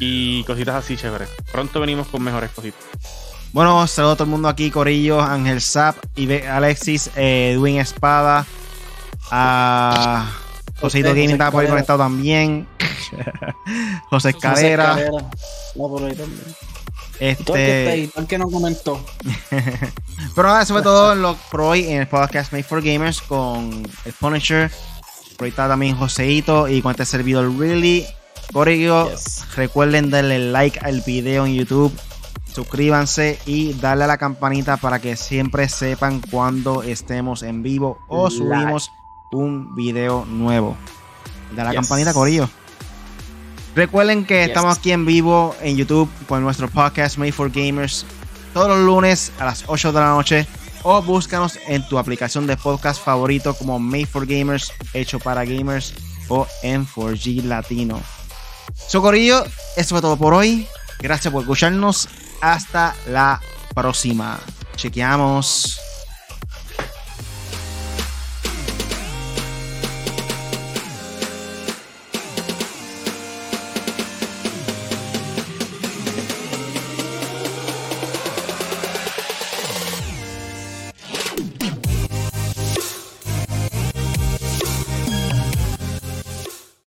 y 0.00 0.44
cositas 0.44 0.76
así 0.76 0.96
chéveres. 0.96 1.28
Pronto 1.52 1.80
venimos 1.80 2.06
con 2.08 2.22
mejores 2.22 2.50
cositas. 2.50 2.80
Bueno, 3.52 3.86
saludos 3.86 4.14
a 4.14 4.16
todo 4.16 4.24
el 4.24 4.30
mundo 4.30 4.48
aquí, 4.48 4.70
Corillo, 4.70 5.20
Ángel 5.22 5.60
Zap, 5.60 5.96
Alexis, 6.50 7.10
eh, 7.16 7.52
Edwin 7.54 7.78
Espada, 7.80 8.44
a 9.30 10.30
Joséito 10.80 11.10
Gaming 11.10 11.30
está 11.30 11.50
por 11.50 11.64
ahí 11.64 11.70
conectado 11.70 11.98
también. 11.98 12.68
José 14.10 14.30
Escalera. 14.30 14.96
No, 15.74 15.88
por 15.88 16.04
ahí 16.04 16.14
también. 16.14 16.44
Este. 17.20 18.10
¿Por 18.14 18.26
qué 18.26 18.38
no 18.38 18.48
comentó? 18.48 19.04
Pero 20.34 20.48
nada, 20.48 20.64
sobre 20.64 20.82
todo 20.82 21.14
lo, 21.14 21.34
por 21.50 21.62
hoy 21.62 21.88
en 21.88 22.02
el 22.02 22.06
podcast 22.06 22.52
Made 22.52 22.62
for 22.62 22.82
Gamers 22.82 23.20
con 23.22 23.82
el 24.04 24.12
Punisher. 24.12 24.70
Por 25.38 25.46
ahí 25.46 25.50
está 25.50 25.66
también 25.66 25.96
Joseito 25.96 26.68
y 26.68 26.82
con 26.82 26.90
este 26.90 27.06
servidor 27.06 27.50
Really. 27.58 28.04
Corillo, 28.52 29.10
recuerden 29.56 30.10
darle 30.10 30.38
like 30.50 30.78
al 30.82 31.00
video 31.00 31.46
en 31.46 31.54
YouTube 31.54 31.98
suscríbanse 32.58 33.38
y 33.46 33.74
darle 33.74 34.04
a 34.04 34.06
la 34.08 34.18
campanita 34.18 34.76
para 34.78 34.98
que 34.98 35.16
siempre 35.16 35.68
sepan 35.68 36.20
cuando 36.30 36.82
estemos 36.82 37.44
en 37.44 37.62
vivo 37.62 37.98
o 38.08 38.30
subimos 38.30 38.90
un 39.30 39.76
video 39.76 40.24
nuevo. 40.24 40.76
Da 41.54 41.62
la 41.62 41.72
campanita, 41.72 42.12
Corillo. 42.12 42.48
Recuerden 43.76 44.24
que 44.24 44.44
estamos 44.44 44.78
aquí 44.78 44.90
en 44.90 45.06
vivo 45.06 45.54
en 45.60 45.76
YouTube 45.76 46.10
con 46.26 46.42
nuestro 46.42 46.68
podcast 46.68 47.16
Made 47.16 47.30
for 47.30 47.50
Gamers 47.50 48.04
todos 48.52 48.68
los 48.68 48.80
lunes 48.80 49.30
a 49.38 49.44
las 49.44 49.62
8 49.68 49.92
de 49.92 50.00
la 50.00 50.08
noche 50.08 50.46
o 50.82 51.02
búscanos 51.02 51.58
en 51.66 51.86
tu 51.88 51.98
aplicación 51.98 52.46
de 52.46 52.56
podcast 52.56 53.02
favorito 53.02 53.54
como 53.54 53.78
Made 53.78 54.06
for 54.06 54.26
Gamers, 54.26 54.72
hecho 54.94 55.18
para 55.18 55.44
gamers 55.44 55.94
o 56.28 56.46
en 56.62 56.86
4G 56.86 57.44
Latino. 57.44 58.00
Socorillo, 58.74 59.44
eso 59.76 59.94
fue 59.94 60.00
todo 60.00 60.16
por 60.16 60.34
hoy. 60.34 60.66
Gracias 61.00 61.32
por 61.32 61.42
escucharnos 61.42 62.08
hasta 62.40 62.94
la 63.06 63.40
próxima. 63.74 64.38
Chequeamos. 64.76 65.87